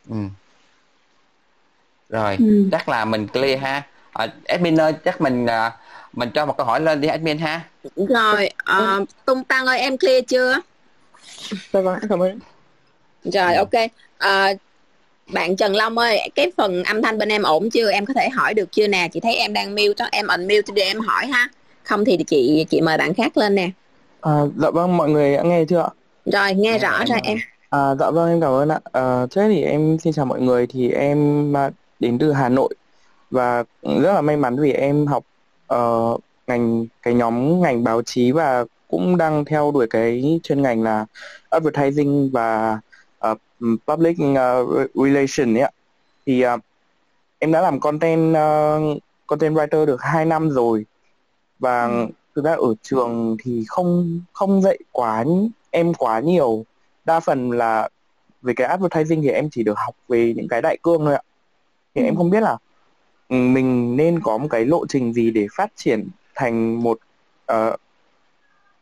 [0.09, 0.17] Ừ.
[2.09, 2.69] rồi ừ.
[2.73, 3.83] chắc là mình clear ha.
[4.13, 5.73] À, admin ơi chắc mình à,
[6.13, 7.61] mình cho một câu hỏi lên đi admin ha.
[7.97, 10.61] Rồi uh, tung tăng ơi em clear chưa?
[11.73, 12.39] Dạ vâng cảm ơn.
[13.25, 13.73] Rồi ok.
[14.25, 14.59] Uh,
[15.33, 17.91] bạn Trần Long ơi cái phần âm thanh bên em ổn chưa?
[17.91, 19.09] Em có thể hỏi được chưa nè?
[19.13, 21.49] Chị thấy em đang mute em unmute để em hỏi ha.
[21.83, 23.71] Không thì chị chị mời bạn khác lên nè.
[24.21, 25.89] À, dạ vâng mọi người đã nghe chưa ạ?
[26.25, 27.39] Rồi nghe rõ rồi em.
[27.71, 28.81] À, dạ vâng em cảm ơn ạ.
[28.93, 30.67] À, thế thì em xin chào mọi người.
[30.67, 31.53] Thì em
[32.01, 32.75] đến từ Hà Nội.
[33.31, 35.25] Và rất là may mắn vì em học
[35.75, 40.83] uh, ngành cái nhóm ngành báo chí và cũng đang theo đuổi cái chuyên ngành
[40.83, 41.07] là
[41.51, 42.79] advertising và
[43.87, 45.71] public uh, relation ấy ạ.
[46.27, 46.61] Thì uh,
[47.39, 50.87] em đã làm content uh, content writer được 2 năm rồi.
[51.59, 52.07] Và ừ.
[52.37, 55.25] thực ra ở trường thì không không dạy quá
[55.71, 56.65] em quá nhiều.
[57.05, 57.89] Đa phần là
[58.43, 61.23] về cái advertising thì em chỉ được học về những cái đại cương thôi ạ.
[61.95, 62.05] Thì ừ.
[62.05, 62.57] em không biết là
[63.29, 66.99] ừ, mình nên có một cái lộ trình gì để phát triển thành một
[67.53, 67.81] uh,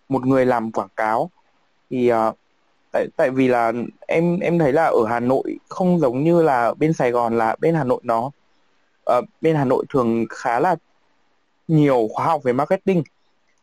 [0.09, 1.31] một người làm quảng cáo.
[1.91, 2.37] Thì uh,
[2.93, 3.73] tại tại vì là
[4.07, 7.57] em em thấy là ở Hà Nội không giống như là bên Sài Gòn là
[7.61, 8.31] bên Hà Nội nó
[9.19, 10.77] uh, bên Hà Nội thường khá là
[11.69, 13.03] nhiều khóa học về marketing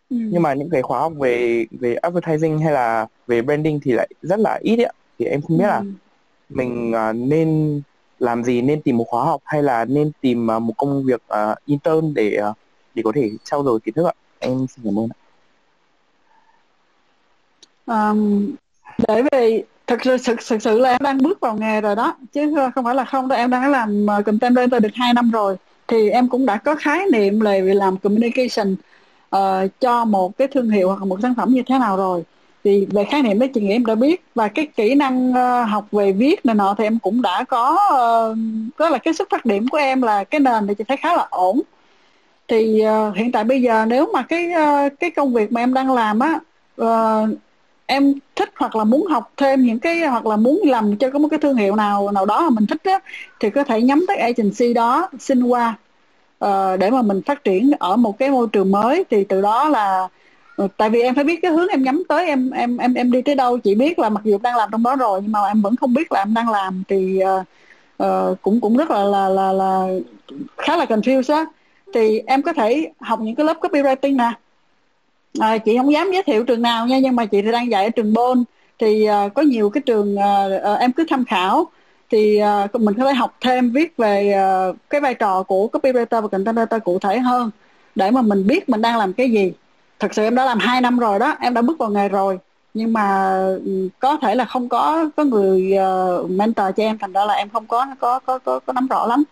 [0.10, 0.18] ừ.
[0.20, 4.10] nhưng mà những cái khóa học về về advertising hay là về branding thì lại
[4.22, 5.68] rất là ít ạ thì em không biết ừ.
[5.68, 5.84] là
[6.50, 7.82] mình uh, nên
[8.20, 11.22] làm gì nên tìm một khóa học hay là nên tìm uh, một công việc
[11.34, 12.58] uh, intern để uh,
[12.96, 15.18] để có thể trau dồi kiến thức ạ em xin cảm ơn ạ
[18.10, 18.56] um,
[19.08, 22.16] bởi vì thực sự thực, thực sự là em đang bước vào nghề rồi đó
[22.34, 25.32] chứ không phải là không đâu em đang làm ờ, content writer được 2 năm
[25.32, 25.56] rồi.
[25.88, 28.76] Thì em cũng đã có khái niệm về làm communication
[29.36, 32.24] uh, cho một cái thương hiệu hoặc một sản phẩm như thế nào rồi.
[32.64, 34.24] Thì về khái niệm đó chị nghĩ em đã biết.
[34.36, 37.74] Và cái kỹ năng uh, học về viết này nọ thì em cũng đã có
[37.74, 38.38] uh,
[38.80, 41.16] đó là cái xuất phát điểm của em là cái nền thì chị thấy khá
[41.16, 41.62] là ổn.
[42.48, 45.74] Thì uh, hiện tại bây giờ nếu mà cái uh, cái công việc mà em
[45.74, 46.40] đang làm á
[46.82, 47.30] uh,
[47.90, 51.20] em thích hoặc là muốn học thêm những cái hoặc là muốn làm cho có
[51.20, 53.00] một cái thương hiệu nào nào đó mà mình thích á
[53.40, 55.76] thì có thể nhắm tới agency đó xin qua.
[56.46, 59.70] Uh, để mà mình phát triển ở một cái môi trường mới thì từ đó
[59.70, 60.08] là
[60.56, 63.12] ờ, tại vì em phải biết cái hướng em nhắm tới em em em em
[63.12, 63.58] đi tới đâu.
[63.58, 65.94] Chỉ biết là mặc dù đang làm trong đó rồi nhưng mà em vẫn không
[65.94, 67.42] biết là em đang làm thì uh,
[68.04, 69.88] uh, cũng cũng rất là là là là
[70.58, 71.46] khá là confused á.
[71.94, 74.32] Thì em có thể học những cái lớp copywriting nè
[75.40, 77.84] à, chị không dám giới thiệu trường nào nha nhưng mà chị thì đang dạy
[77.84, 78.44] ở trường Bôn.
[78.80, 81.68] Thì à, có nhiều cái trường à, à, em cứ tham khảo.
[82.12, 86.22] Thì à, mình có thể học thêm viết về à, cái vai trò của copywriter
[86.22, 87.52] và content writer cụ thể hơn
[87.96, 89.54] để mà mình biết mình đang làm cái gì.
[90.00, 92.40] Thật sự em đã làm hai năm rồi đó em đã bước vào nghề rồi.
[92.74, 93.30] Nhưng mà
[93.66, 95.74] ừ, có thể là không có có người
[96.24, 98.88] uh, mentor cho em thành ra là em không có có có có, có nắm
[98.88, 99.24] rõ lắm.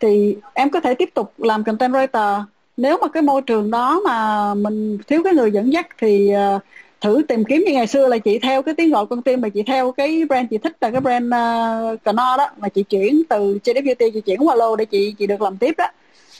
[0.00, 2.42] Thì em có thể tiếp tục làm content writer
[2.78, 6.62] nếu mà cái môi trường đó mà mình thiếu cái người dẫn dắt thì uh,
[7.00, 9.48] thử tìm kiếm như ngày xưa là chị theo cái tiếng gọi con tim mà
[9.48, 13.58] chị theo cái brand chị thích là cái brand uh, đó mà chị chuyển từ
[13.64, 15.86] JW Beauty chị chuyển qua Lô để chị chị được làm tiếp đó.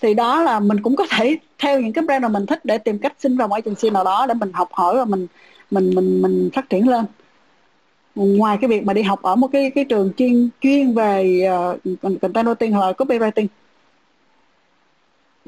[0.01, 2.79] Thì đó là mình cũng có thể theo những cái brand mà mình thích để
[2.79, 5.27] tìm cách xin vào một agency nào đó để mình học hỏi và mình
[5.71, 7.05] mình mình mình phát triển lên.
[8.15, 12.21] Ngoài cái việc mà đi học ở một cái cái trường chuyên chuyên về uh,
[12.23, 13.47] content writing hoặc là copywriting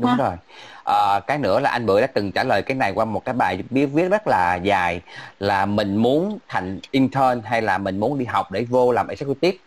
[0.00, 0.16] đúng ha.
[0.16, 0.36] rồi.
[0.84, 3.34] À, cái nữa là anh bữa đã từng trả lời cái này qua một cái
[3.34, 5.00] bài viết viết rất là dài
[5.38, 9.58] là mình muốn thành intern hay là mình muốn đi học để vô làm executive.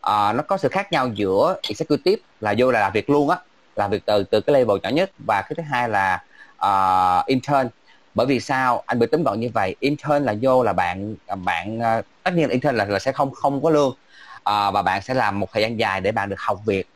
[0.00, 3.36] À, nó có sự khác nhau giữa executive là vô là làm việc luôn á
[3.76, 6.22] làm việc từ từ cái level nhỏ nhất và cái thứ hai là
[6.66, 7.68] uh, intern.
[8.14, 8.82] Bởi vì sao?
[8.86, 12.48] Anh bị tính gọn như vậy intern là vô là bạn bạn uh, tất nhiên
[12.48, 13.96] là intern là, là sẽ không không có lương uh,
[14.44, 16.88] và bạn sẽ làm một thời gian dài để bạn được học việc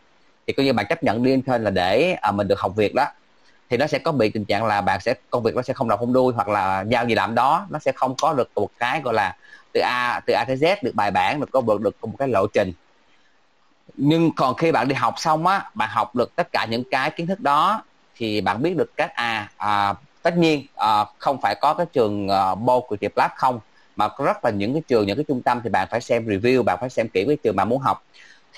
[0.48, 2.94] thì coi như bạn chấp nhận đi intern là để à, mình được học việc
[2.94, 3.06] đó.
[3.70, 5.88] Thì nó sẽ có bị tình trạng là bạn sẽ công việc nó sẽ không
[5.88, 8.68] đầu không đuôi hoặc là giao gì làm đó nó sẽ không có được một
[8.78, 9.36] cái gọi là
[9.72, 12.28] từ a từ a tới z được bài bản được có được, được một cái
[12.28, 12.72] lộ trình.
[13.94, 17.10] Nhưng còn khi bạn đi học xong á bạn học được tất cả những cái
[17.10, 17.82] kiến thức đó
[18.16, 22.28] thì bạn biết được các à, à tất nhiên à, không phải có cái trường
[22.28, 22.54] à,
[22.88, 23.60] của tiệp Lab không
[23.96, 26.62] mà rất là những cái trường những cái trung tâm thì bạn phải xem review
[26.62, 28.02] bạn phải xem kỹ cái trường bạn muốn học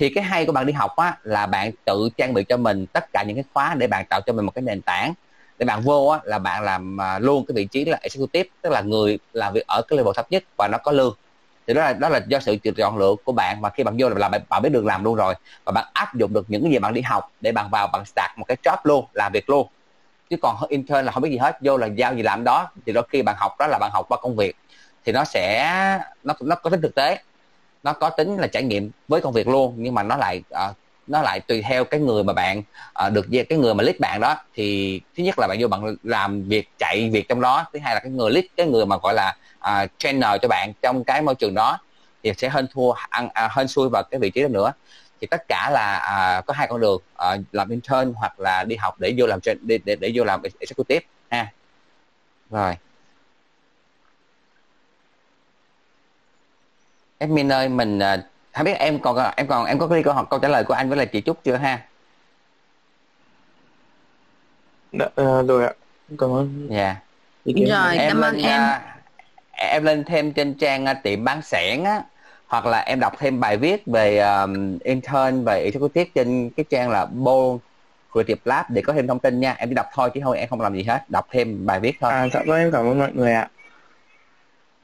[0.01, 2.86] thì cái hay của bạn đi học á là bạn tự trang bị cho mình
[2.86, 5.14] tất cả những cái khóa để bạn tạo cho mình một cái nền tảng.
[5.59, 8.70] Để bạn vô á là bạn làm à, luôn cái vị trí là executive tức
[8.70, 11.14] là người làm việc ở cái level thấp nhất và nó có lương.
[11.66, 14.09] Thì đó là đó là do sự chọn lựa của bạn và khi bạn vô
[14.09, 15.35] là bạn, bạn biết được làm luôn rồi.
[15.64, 18.05] Và bạn áp dụng được những cái gì bạn đi học để bạn vào bạn
[18.05, 19.68] start một cái job luôn làm việc luôn.
[20.31, 22.70] Chứ còn intern là không biết gì hết vô là giao gì làm đó.
[22.86, 24.56] Thì đôi khi bạn học đó là bạn học qua công việc.
[25.05, 25.68] Thì nó sẽ
[26.24, 27.18] nó nó có tính thực tế
[27.82, 30.77] nó có tính là trải nghiệm với công việc luôn nhưng mà nó lại uh,
[31.07, 32.62] nó lại tùy theo cái người mà bạn
[33.07, 34.36] uh, được cái người mà lead bạn đó.
[34.55, 37.94] Thì thứ nhất là bạn vô bạn làm việc chạy việc trong đó thứ hai
[37.94, 41.23] là cái người lead cái người mà gọi là uh, trainer cho bạn trong cái
[41.23, 41.78] môi trường đó
[42.23, 44.73] thì sẽ hơn thua ăn à, uh, hơn xui vào cái vị trí đó nữa.
[45.20, 45.97] Thì tất cả là
[46.39, 47.02] uh, có hai con đường
[47.35, 50.43] uh, làm intern hoặc là đi học để vô làm để để, để vô làm
[50.61, 51.52] executive ha.
[52.51, 52.77] Rồi.
[57.21, 58.21] Admin ơi mình uh,
[58.53, 60.75] không biết em còn em còn em có cái câu hỏi câu trả lời của
[60.75, 61.83] anh với là chị Trúc chưa ha?
[64.93, 65.73] Đã, uh, rồi ạ.
[66.19, 66.69] Cảm ơn.
[66.71, 66.97] Dạ.
[67.45, 68.09] Rồi em.
[68.09, 68.63] cảm ơn lên, em.
[68.63, 68.83] uh,
[69.53, 72.03] em lên thêm trên trang uh, tiệm bán sẻn á
[72.47, 76.91] hoặc là em đọc thêm bài viết về um, intern về executive trên cái trang
[76.91, 77.37] là Bo
[78.13, 79.55] Creative Lab để có thêm thông tin nha.
[79.59, 81.11] Em chỉ đọc thôi chứ không em không làm gì hết.
[81.11, 82.13] Đọc thêm bài viết thôi.
[82.13, 83.49] À dạ vâng em cảm ơn mọi người ạ.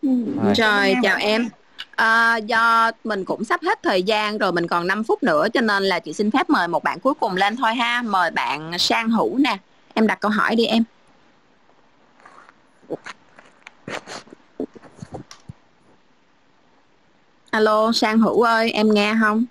[0.02, 1.48] Rồi, rồi chào em
[1.96, 5.60] À, do mình cũng sắp hết thời gian rồi mình còn 5 phút nữa cho
[5.60, 8.02] nên là chị xin phép mời một bạn cuối cùng lên thôi ha.
[8.02, 9.58] Mời bạn sang hữu nè.
[9.94, 10.84] Em đặt câu hỏi đi em.
[17.50, 19.44] Alo sang hữu ơi em nghe không?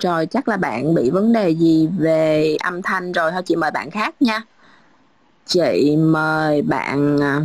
[0.00, 3.42] Rồi chắc là bạn bị vấn đề gì về âm thanh rồi thôi.
[3.46, 4.42] Chị mời bạn khác nha.
[5.46, 7.40] Chị mời bạn à,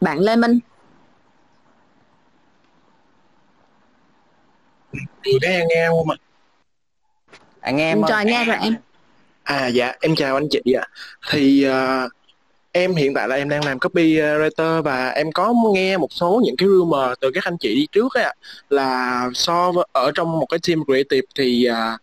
[0.00, 0.58] bạn Lê Minh.
[5.24, 6.16] Chị thấy anh nghe không ạ?
[7.60, 8.76] Anh nghe em Rồi nghe rồi em.
[9.42, 10.86] À dạ em chào anh chị ạ.
[11.30, 12.12] Thì uh,
[12.72, 16.56] em hiện tại là em đang làm copywriter và em có nghe một số những
[16.56, 18.34] cái rumor từ các anh chị đi trước ấy,
[18.70, 22.00] là so với ở trong một cái team creative thì uh,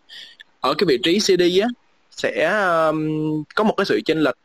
[0.59, 1.67] ở cái vị trí CD á
[2.11, 2.45] sẽ
[2.87, 4.37] um, có một cái sự chênh lệch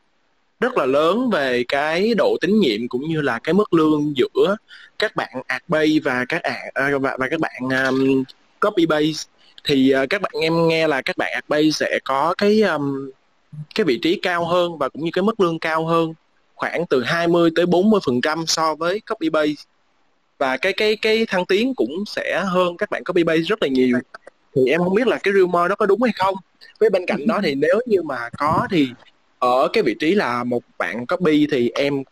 [0.60, 4.56] rất là lớn về cái độ tín nhiệm cũng như là cái mức lương giữa
[4.98, 8.24] các bạn base và các à, và, và các bạn um,
[8.60, 9.30] copy base.
[9.64, 13.10] Thì uh, các bạn em nghe là các bạn base sẽ có cái um,
[13.74, 16.14] cái vị trí cao hơn và cũng như cái mức lương cao hơn
[16.54, 19.64] khoảng từ 20 tới 40 phần trăm so với copy base.
[20.38, 23.68] Và cái cái cái thăng tiến cũng sẽ hơn các bạn copy base rất là
[23.68, 23.98] nhiều.
[24.54, 26.34] Thì em không biết là cái rumor đó có đúng hay không?
[26.80, 28.88] Với bên cạnh đó thì nếu như mà có thì
[29.38, 32.02] ở cái vị trí là một bạn copy thì em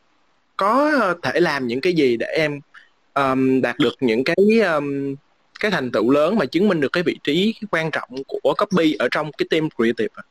[0.56, 0.92] có
[1.22, 2.60] thể làm những cái gì để em
[3.14, 5.14] um, đạt được những cái um,
[5.60, 8.94] cái thành tựu lớn mà chứng minh được cái vị trí quan trọng của copy
[8.98, 10.22] ở trong cái team creative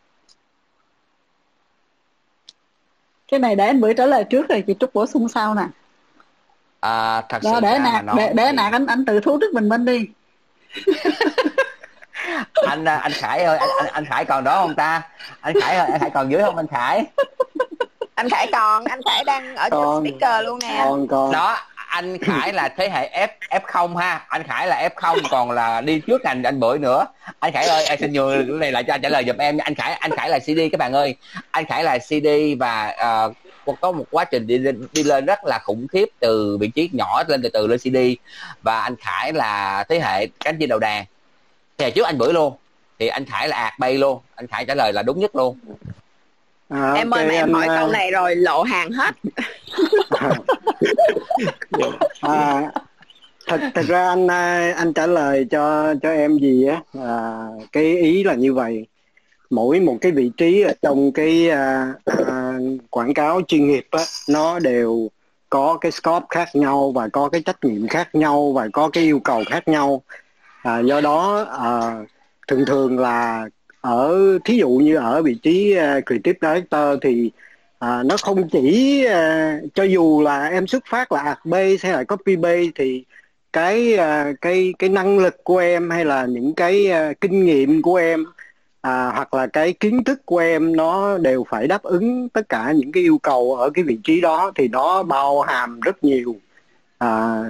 [3.28, 5.68] cái này để anh bữa trả lời trước rồi chị trúc bổ sung sau nè.
[6.80, 9.70] À, thật Đó, sự để nạt để, để nạt anh anh tự thu trước mình
[9.70, 10.08] bên đi
[12.68, 15.02] anh à, anh Khải ơi anh, anh anh Khải còn đó không ta?
[15.42, 17.04] Anh Khải ơi anh Khải còn dưới không anh Khải?
[18.16, 20.76] Anh Khải còn anh Khải đang ở trên speaker luôn nè.
[20.84, 21.32] còn còn.
[21.32, 21.58] Đó
[21.88, 24.26] anh Khải là thế hệ F F0 ha?
[24.28, 27.06] Anh Khải là F0 còn là đi trước ngành anh bưởi nữa.
[27.40, 29.58] Anh Khải ơi anh xin nhường cái này lại cho anh trả lời giùm em
[29.58, 31.16] anh Khải anh Khải là CD các bạn ơi.
[31.52, 32.28] Anh Khải là CD
[32.60, 32.96] và
[33.28, 33.36] uh,
[33.82, 36.90] có một quá trình đi lên đi lên rất là khủng khiếp từ vị trí
[36.94, 37.98] nhỏ lên từ từ lên CD
[38.62, 41.06] và anh Khải là thế hệ cánh trên đầu đàn
[41.78, 42.54] thì trước anh bưởi luôn.
[43.00, 44.20] Thì anh Khải là ạt bay luôn.
[44.36, 45.58] Anh Khải trả lời là đúng nhất luôn.
[46.70, 49.16] À, em ơi mà em hỏi câu này rồi lộ hàng hết.
[52.22, 52.72] À,
[53.48, 54.28] thật thật ra anh
[54.76, 58.86] anh trả lời cho cho em gì á à, cái ý là như vậy.
[59.50, 61.94] Mỗi một cái vị trí ở trong cái à,
[62.28, 62.54] à,
[62.90, 65.10] quảng cáo chuyên nghiệp á nó đều
[65.50, 69.04] có cái scope khác nhau và có cái trách nhiệm khác nhau và có cái
[69.04, 70.02] yêu cầu khác nhau
[70.66, 72.00] à, do đó à,
[72.48, 73.48] thường thường là
[73.82, 77.32] ở thí dụ như ở vị trí uh, creative director thì
[77.80, 81.92] à, nó không chỉ à, cho dù là em xuất phát là b base hay
[81.94, 83.04] là copy base thì
[83.54, 87.82] cái à, cái cái năng lực của em hay là những cái à, kinh nghiệm
[87.82, 88.26] của em
[88.82, 92.72] à, hoặc là cái kiến thức của em nó đều phải đáp ứng tất cả
[92.72, 96.36] những cái yêu cầu ở cái vị trí đó thì nó bao hàm rất nhiều.
[96.98, 97.44] À,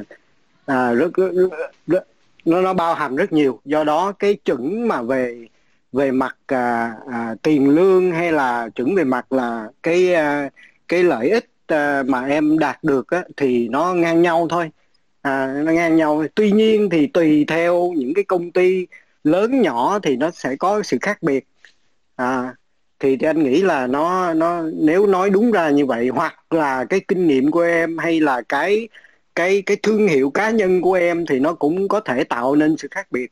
[0.66, 1.50] à, rất, rất,
[1.88, 2.08] rất
[2.46, 3.62] nó nó bao hàm rất nhiều.
[3.66, 5.48] Do đó cái chuẩn mà về
[5.94, 10.50] về mặt à, à, tiền lương hay là chuẩn về mặt là cái à,
[10.88, 14.72] cái lợi ích à, mà em đạt được á, thì nó ngang nhau thôi.
[15.22, 18.88] À, nó ngang nhau tuy nhiên thì tùy theo những cái công ty
[19.24, 21.46] lớn nhỏ thì nó sẽ có sự khác biệt.
[22.16, 22.56] À,
[23.00, 26.86] thì, thì anh nghĩ là nó nó nếu nói đúng ra như vậy hoặc là
[26.86, 28.90] cái kinh nghiệm của em hay là cái
[29.36, 32.78] cái cái thương hiệu cá nhân của em thì nó cũng có thể tạo nên
[32.78, 33.32] sự khác biệt.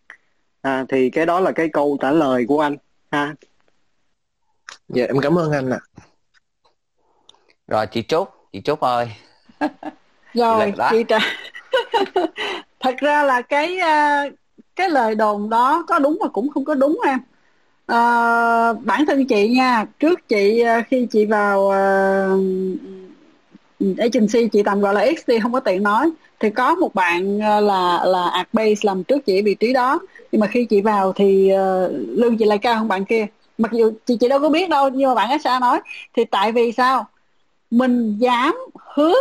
[0.62, 2.78] À, thì cái đó là cái câu trả lời của anh
[3.12, 3.36] ha.
[4.90, 5.80] Dạ em cảm ơn anh ạ.
[5.96, 6.04] À.
[7.68, 9.08] rồi chị trúc chị trúc ơi.
[10.34, 11.20] Rồi chị trả
[12.80, 14.26] thật ra là cái à,
[14.76, 17.20] cái lời đồn đó có đúng mà cũng không có đúng em.
[17.86, 22.93] À, bản thân chị nha trước chị à, khi chị vào uh,
[23.84, 26.11] Ừ, agency chị tạm gọi là X đi không có tiện nói.
[26.39, 29.99] Thì có một bạn ờ, là là art base làm trước chị vị trí đó.
[30.31, 33.26] Nhưng mà khi chị vào thì uh, lương chị lại cao hơn bạn kia.
[33.57, 35.80] Mặc dù chị chị đâu có biết đâu nhưng mà bạn ấy sao nói.
[36.15, 37.05] Thì tại vì sao?
[37.72, 38.55] Mình dám
[38.93, 39.15] hứa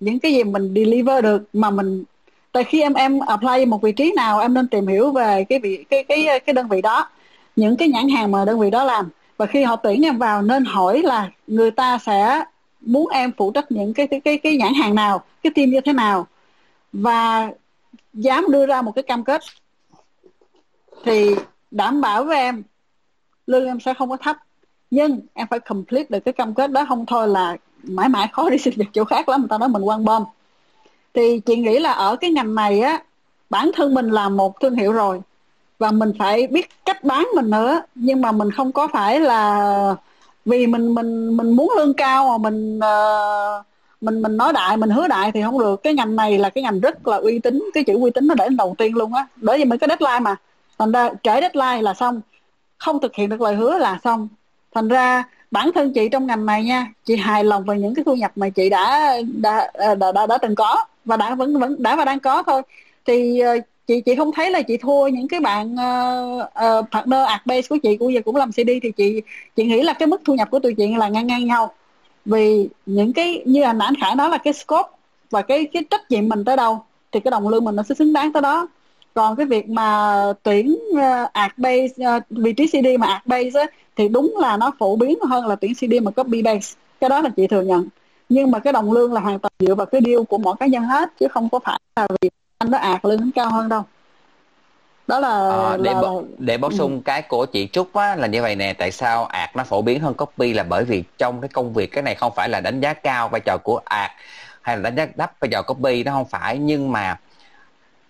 [0.00, 2.04] những cái gì mình deliver được mà mình
[2.52, 5.58] tại khi em em apply một vị trí nào em nên tìm hiểu về cái
[5.58, 7.08] vị cái cái cái đơn vị đó.
[7.56, 9.08] Những cái nhãn hàng mà đơn vị đó làm.
[9.36, 12.44] Và khi họ tuyển em vào nên hỏi là người ta sẽ
[12.86, 15.80] muốn em phụ trách những cái cái cái, cái nhãn hàng nào cái team như
[15.80, 16.26] thế nào.
[16.92, 17.50] Và
[18.14, 19.40] dám đưa ra một cái cam kết
[21.04, 21.34] thì
[21.70, 22.62] đảm bảo với em
[23.46, 24.36] lương em sẽ không có thấp.
[24.90, 28.50] Nhưng em phải complete được cái cam kết đó không thôi là mãi mãi khó
[28.50, 30.24] đi xin việc chỗ khác lắm người ta nói mình quan bom.
[31.14, 33.02] Thì chị nghĩ là ở cái ngành này á
[33.50, 35.20] bản thân mình là một thương hiệu rồi
[35.78, 37.82] và mình phải biết cách bán mình nữa.
[37.94, 39.96] Nhưng mà mình không có phải là
[40.44, 43.64] vì mình mình mình muốn lương cao mà mình uh,
[44.00, 45.82] mình mình nói đại mình hứa đại thì không được.
[45.82, 48.34] Cái ngành này là cái ngành rất là uy tín cái chữ uy tín nó
[48.34, 49.26] để đầu tiên luôn á.
[49.36, 50.36] Bởi vì mình có deadline mà.
[50.78, 52.20] Thành ra trễ deadline là xong.
[52.78, 54.28] Không thực hiện được lời hứa là xong.
[54.74, 58.04] Thành ra bản thân chị trong ngành này nha chị hài lòng về những cái
[58.04, 61.58] thu nhập mà chị đã đã đã đã, đã, đã từng có và đã vẫn
[61.60, 62.62] vẫn đã và đang có thôi.
[63.04, 67.26] Thì uh, chị chị không thấy là chị thua những cái bạn uh, uh, partner
[67.28, 69.22] art base của chị cũng giờ cũng làm CD thì chị
[69.56, 71.74] chị nghĩ là cái mức thu nhập của tụi chị là ngang ngang nhau.
[72.24, 74.90] Vì những cái như là anh Khải nói là cái scope
[75.30, 77.94] và cái cái trách nhiệm mình tới đâu thì cái đồng lương mình nó sẽ
[77.94, 78.68] xứng đáng tới đó.
[79.14, 83.60] Còn cái việc mà tuyển uh, art base uh, vị trí CD mà art base
[83.60, 86.76] á, thì đúng là nó phổ biến hơn là tuyển CD mà copy base.
[87.00, 87.88] Cái đó là chị thừa nhận.
[88.28, 90.66] Nhưng mà cái đồng lương là hoàn toàn dựa vào cái deal của mỗi cá
[90.66, 92.30] nhân hết chứ không có phải là vì
[92.62, 93.82] anh đó ạt lương cao hơn đâu.
[95.06, 96.00] Đó là, à, để là...
[96.00, 97.00] bổ, để bổ sung ừ.
[97.04, 100.00] cái của chị Trúc á, là như vậy nè tại sao ạt nó phổ biến
[100.00, 100.52] hơn copy?
[100.52, 103.28] Là bởi vì trong cái công việc cái này không phải là đánh giá cao
[103.28, 104.10] vai trò của ạt
[104.62, 106.58] hay là đánh giá thấp vai trò copy nó không phải.
[106.58, 107.18] Nhưng mà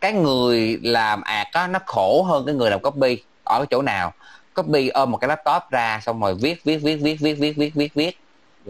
[0.01, 3.23] cái người làm ạt á nó khổ hơn cái người làm copy.
[3.45, 4.13] Ở cái chỗ nào?
[4.55, 7.75] Copy ôm một cái laptop ra xong rồi viết viết viết viết viết viết viết
[7.75, 8.19] viết viết.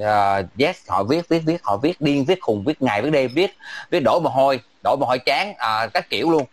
[0.00, 3.30] Uh, yes họ viết viết viết họ viết điên viết khùng viết ngày viết đêm
[3.34, 3.56] viết
[3.90, 6.44] viết đổ mồ hôi đổ mồ hôi chán à, các kiểu luôn.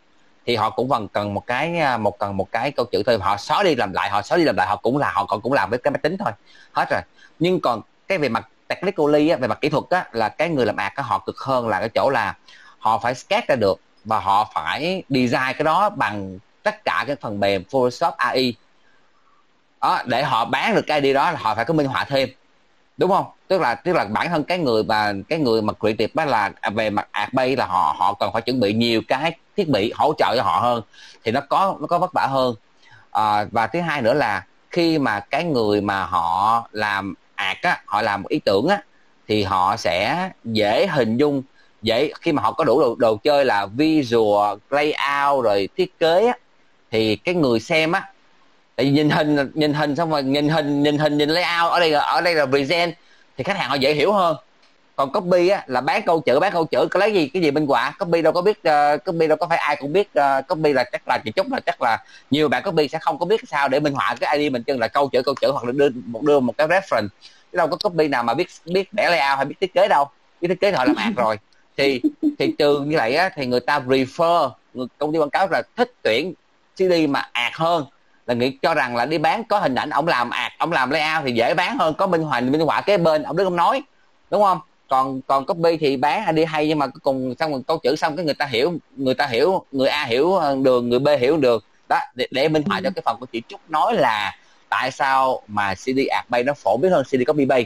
[0.45, 3.17] Thì họ cũng vẫn cần một cái à, một cần một cái câu chữ thôi.
[3.21, 5.41] Họ xóa đi làm lại họ xóa đi làm lại họ cũng là họ còn
[5.41, 6.31] cũng làm với cái máy tính thôi.
[6.71, 7.01] Hết rồi.
[7.39, 10.65] Nhưng còn cái về mặt technically á, về mặt kỹ thuật á, là cái người
[10.65, 12.35] làm ạc á, họ cực hơn là cái chỗ là
[12.79, 17.15] họ phải sketch ra được và họ phải design cái đó bằng tất cả cái
[17.15, 18.55] phần mềm Photoshop AI
[19.81, 22.29] đó, để họ bán được cái đi đó là họ phải có minh họa thêm.
[22.97, 23.25] Đúng không?
[23.49, 26.51] Tức là tức là bản thân cái người mà cái người mà creative đó là
[26.61, 29.69] à, về mặt ad bay là họ họ cần phải chuẩn bị nhiều cái thiết
[29.69, 30.81] bị hỗ trợ cho họ hơn
[31.23, 32.55] thì nó có nó có vất vả hơn.
[33.11, 37.81] À, và thứ hai nữa là khi mà cái người mà họ làm art á
[37.85, 38.81] họ làm một ý tưởng á
[39.27, 41.43] thì họ sẽ dễ hình dung
[41.81, 46.25] dễ khi mà họ có đủ đồ, đồ chơi là visual layout rồi thiết kế
[46.25, 46.33] á
[46.91, 48.11] thì cái người xem á
[48.75, 51.79] tại vì nhìn hình nhìn hình xong rồi nhìn hình nhìn hình nhìn layout ở
[51.79, 52.93] đây ở đây là present
[53.39, 54.37] thì khách hàng họ dễ hiểu hơn.
[54.95, 57.51] Còn copy á là bán câu chữ bán câu chữ có lấy gì cái gì
[57.51, 60.47] bên quả copy đâu có biết uh, copy đâu có phải ai cũng biết uh,
[60.47, 63.25] copy là chắc là chỉ chút là chắc là nhiều bạn copy sẽ không có
[63.25, 65.63] biết sao để minh họa cái id mình chân là câu chữ câu chữ hoặc
[65.63, 67.07] là đưa một đưa một cái reference.
[67.51, 70.05] Chứ đâu có copy nào mà biết biết vẽ layout hay biết thiết kế đâu.
[70.41, 71.37] Biết thiết kế họ làm ạc rồi.
[71.77, 72.01] Thì
[72.39, 75.61] thị trường như vậy á thì người ta refer người công ty quảng cáo là
[75.75, 76.33] thích tuyển
[76.75, 77.85] CD mà ạt hơn
[78.29, 80.89] là nghĩ cho rằng là đi bán có hình ảnh ông làm ạc ông làm
[80.89, 83.55] layout thì dễ bán hơn có minh họa minh họa kế bên ông đứng ông
[83.55, 83.83] nói
[84.31, 84.59] đúng không?
[84.89, 88.15] Còn còn copy thì bán đi hay nhưng mà cùng xong rồi câu chữ xong
[88.15, 91.65] cái người ta hiểu người ta hiểu người a hiểu đường người b hiểu được
[91.89, 92.81] đó để, để minh họa ừ.
[92.83, 94.35] cho cái phần của chị trúc nói là
[94.69, 97.65] tại sao mà cd ạc bay nó phổ biến hơn cd copy bay.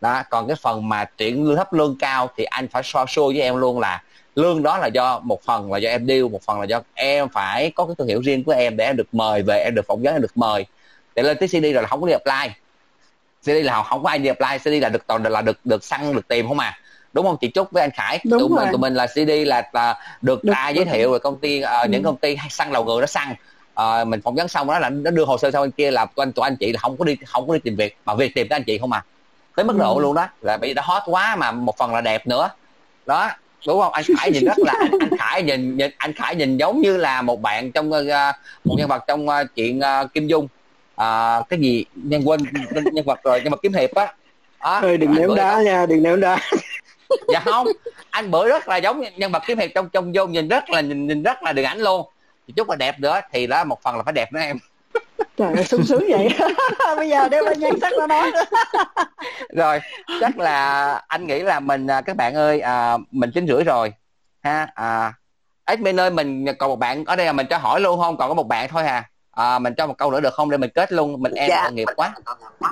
[0.00, 3.38] Đó còn cái phần mà tuyển lương thấp lương cao thì anh phải so sure
[3.38, 4.02] với em luôn là
[4.38, 7.28] lương đó là do một phần là do em deal một phần là do em
[7.28, 9.86] phải có cái thương hiệu riêng của em để em được mời về em được
[9.86, 10.66] phỏng vấn em được mời.
[11.14, 12.54] Để lên tới CD rồi là không có đi apply.
[13.42, 16.14] CD là không có ai đi apply CD là được toàn là được được săn
[16.14, 16.78] được tìm không à?
[17.12, 18.20] Đúng không chị Trúc với anh Khải?
[18.24, 18.64] Đúng tụi rồi.
[18.64, 21.62] mình tụi mình là CD là, là được, được ai giới thiệu rồi công ty
[21.62, 21.88] uh, ừ.
[21.88, 23.34] những công ty săn đầu người nó săn.
[23.80, 26.06] Uh, mình phỏng vấn xong đó là nó đưa hồ sơ sau bên kia là
[26.06, 28.14] tụi anh tụi anh chị là không có đi không có đi tìm việc mà
[28.14, 29.04] việc tìm tới anh chị không à?
[29.56, 30.02] Tới mức độ ừ.
[30.02, 32.50] luôn đó là bị đã hot quá mà một phần là đẹp nữa.
[33.06, 33.30] Đó
[33.66, 33.92] đúng không?
[33.92, 36.96] Anh khải nhìn rất là anh, anh khải nhìn, nhìn anh khải nhìn giống như
[36.96, 38.04] là một bạn trong uh,
[38.64, 40.44] một nhân vật trong uh, chuyện uh, kim dung.
[41.00, 41.84] Uh, cái gì?
[41.94, 42.40] Nhân quên
[42.92, 44.14] nhân vật rồi nhưng mà kiếm hiệp á.
[44.58, 46.38] À, Ơi, đừng ném đá nha đừng ném đá.
[47.32, 47.66] Dạ không
[48.10, 50.80] anh bữa rất là giống nhân vật kiếm hiệp trong trong vô nhìn rất là
[50.80, 52.06] nhìn, nhìn rất là đường ảnh luôn.
[52.56, 54.58] Chút là đẹp nữa thì đó một phần là phải đẹp nữa em
[55.38, 56.28] trời ơi sung sướng vậy.
[56.96, 58.30] Bây giờ để bên nhân sắc nó nói
[59.56, 59.80] rồi
[60.20, 63.92] chắc là anh nghĩ là mình à, các bạn ơi à, mình chín rưỡi rồi
[64.42, 65.12] ha à,
[65.64, 68.16] admin ơi mình còn một bạn ở đây là mình cho hỏi luôn không?
[68.16, 70.50] Còn có một bạn thôi à à, mình cho một câu nữa được không?
[70.50, 71.62] Để mình kết luôn mình em dạ.
[71.62, 72.14] tội nghiệp quá.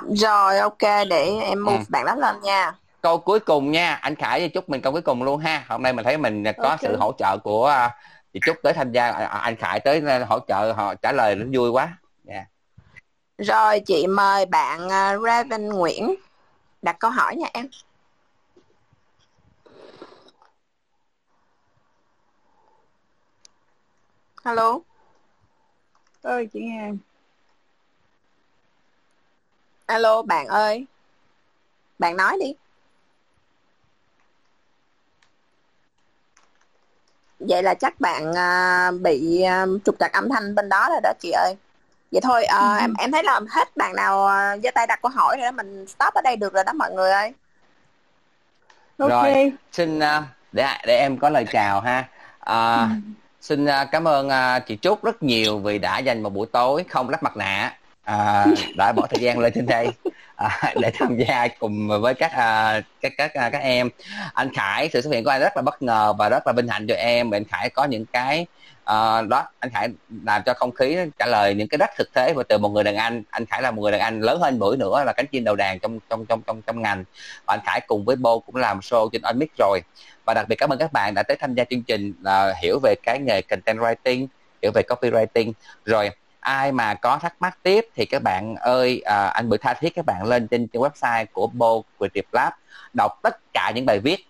[0.09, 1.83] Rồi ok để em move ừ.
[1.89, 2.73] bạn đó lên nha.
[3.01, 5.63] Câu cuối cùng nha anh khải chúc mình câu cuối cùng luôn ha.
[5.67, 6.77] Hôm nay mình thấy mình có okay.
[6.81, 7.91] sự hỗ trợ của uh,
[8.33, 11.45] chị trúc tới tham gia uh, anh khải tới hỗ trợ họ trả lời nó
[11.53, 11.97] vui quá.
[13.37, 16.15] Rồi chị mời bạn uh, Raven Nguyễn
[16.81, 17.67] đặt câu hỏi nha em.
[24.43, 24.79] Hello?
[26.21, 26.91] Ơi chị nghe
[29.85, 30.85] alo bạn ơi.
[31.99, 32.53] Bạn nói đi.
[37.39, 41.11] Vậy là chắc bạn uh, bị uh, trục trặc âm thanh bên đó rồi đó
[41.19, 41.55] chị ơi
[42.11, 42.77] vậy thôi uh, ừ.
[42.79, 45.51] em em thấy là hết bạn nào uh, giơ tay đặt câu hỏi rồi đó
[45.51, 47.33] mình stop ở đây được rồi đó mọi người ơi.
[48.97, 49.33] Okay.
[49.33, 51.99] rồi xin uh, để để em có lời chào ha.
[52.39, 52.95] Uh, ừ.
[53.41, 56.85] xin uh, cảm ơn uh, chị Trúc rất nhiều vì đã dành một buổi tối
[56.89, 57.73] không lắp mặt nạ.
[58.11, 59.87] Uh, đã bỏ thời gian lên trên đây
[60.45, 60.51] uh,
[60.81, 63.89] để tham gia cùng với các uh, các các uh, các em.
[64.33, 66.67] Anh Khải sự xuất hiện của anh rất là bất ngờ và rất là vinh
[66.67, 67.31] hạnh cho em.
[67.31, 68.45] Anh Khải có những cái
[68.87, 69.89] à, đó anh Khải
[70.25, 72.83] làm cho không khí trả lời những cái rất thực tế và từ một người
[72.83, 75.27] đàn anh anh Khải là một người đàn anh lớn hơn bữa nữa là cánh
[75.27, 77.03] chim đầu đàn trong trong trong trong trong ngành.
[77.45, 79.81] Và anh Khải cùng với Bô cũng làm show trên Onmix rồi.
[80.25, 82.79] Và đặc biệt cảm ơn các bạn đã tới tham gia chương trình là hiểu
[82.83, 84.27] về cái nghề content writing
[84.61, 85.53] hiểu về copywriting.
[85.85, 86.09] Rồi
[86.39, 89.95] ai mà có thắc mắc tiếp thì các bạn ơi à, anh bữa tha thiết
[89.95, 92.53] các bạn lên trên, trên website của Bo Creative Lab
[92.93, 94.27] đọc tất cả những bài viết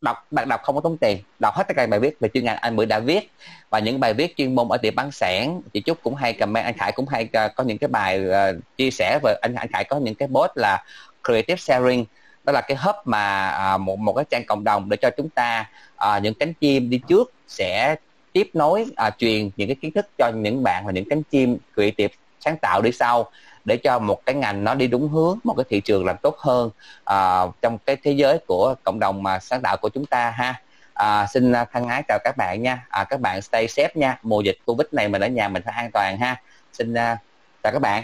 [0.00, 1.18] đọc bạn đọc không có tốn tiền.
[1.38, 3.30] Đọc hết tất cả bài viết về chuyên ngành anh bữa đã viết.
[3.70, 6.64] Và những bài viết chuyên môn ở tiệm bán sản chị trúc cũng hay comment
[6.64, 9.68] anh khải cũng hay ờ, có những cái bài uh, chia sẻ về anh anh
[9.72, 10.84] khải có những cái post là
[11.24, 12.04] creative sharing.
[12.44, 15.28] Đó là cái hub mà uh, một một cái trang cộng đồng để cho chúng
[15.28, 17.96] ta uh, những cánh chim đi trước sẽ
[18.32, 21.58] tiếp nối uh, truyền những cái kiến thức cho những bạn và những cánh chim
[21.74, 23.30] creative sáng tạo đi sau
[23.66, 26.38] để cho một cái ngành nó đi đúng hướng một cái thị trường làm tốt
[26.38, 26.70] hơn
[27.04, 30.60] à, trong cái thế giới của cộng đồng mà sáng tạo của chúng ta ha.
[30.94, 32.86] À, xin thân ái chào các bạn nha.
[32.88, 34.18] À, các bạn stay safe nha.
[34.22, 36.42] Mùa dịch covid này mình ở nhà mình phải an toàn ha.
[36.72, 37.18] Xin uh,
[37.62, 38.02] chào các bạn.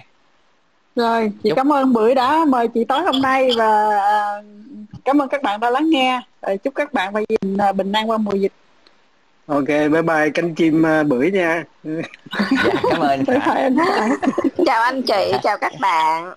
[0.97, 1.56] Rồi chị Chúc...
[1.56, 4.43] cảm ơn bưởi đã mời chị tối hôm nay và à,
[5.05, 6.20] cảm ơn các bạn đã lắng nghe.
[6.62, 8.52] Chúc các bạn và gia à, bình an qua mùa dịch
[9.53, 11.65] ok bye bye cánh chim uh, bưởi nha.
[11.85, 12.03] Dạ,
[12.91, 13.24] cảm ơn
[14.66, 16.35] chào anh chị chào các bạn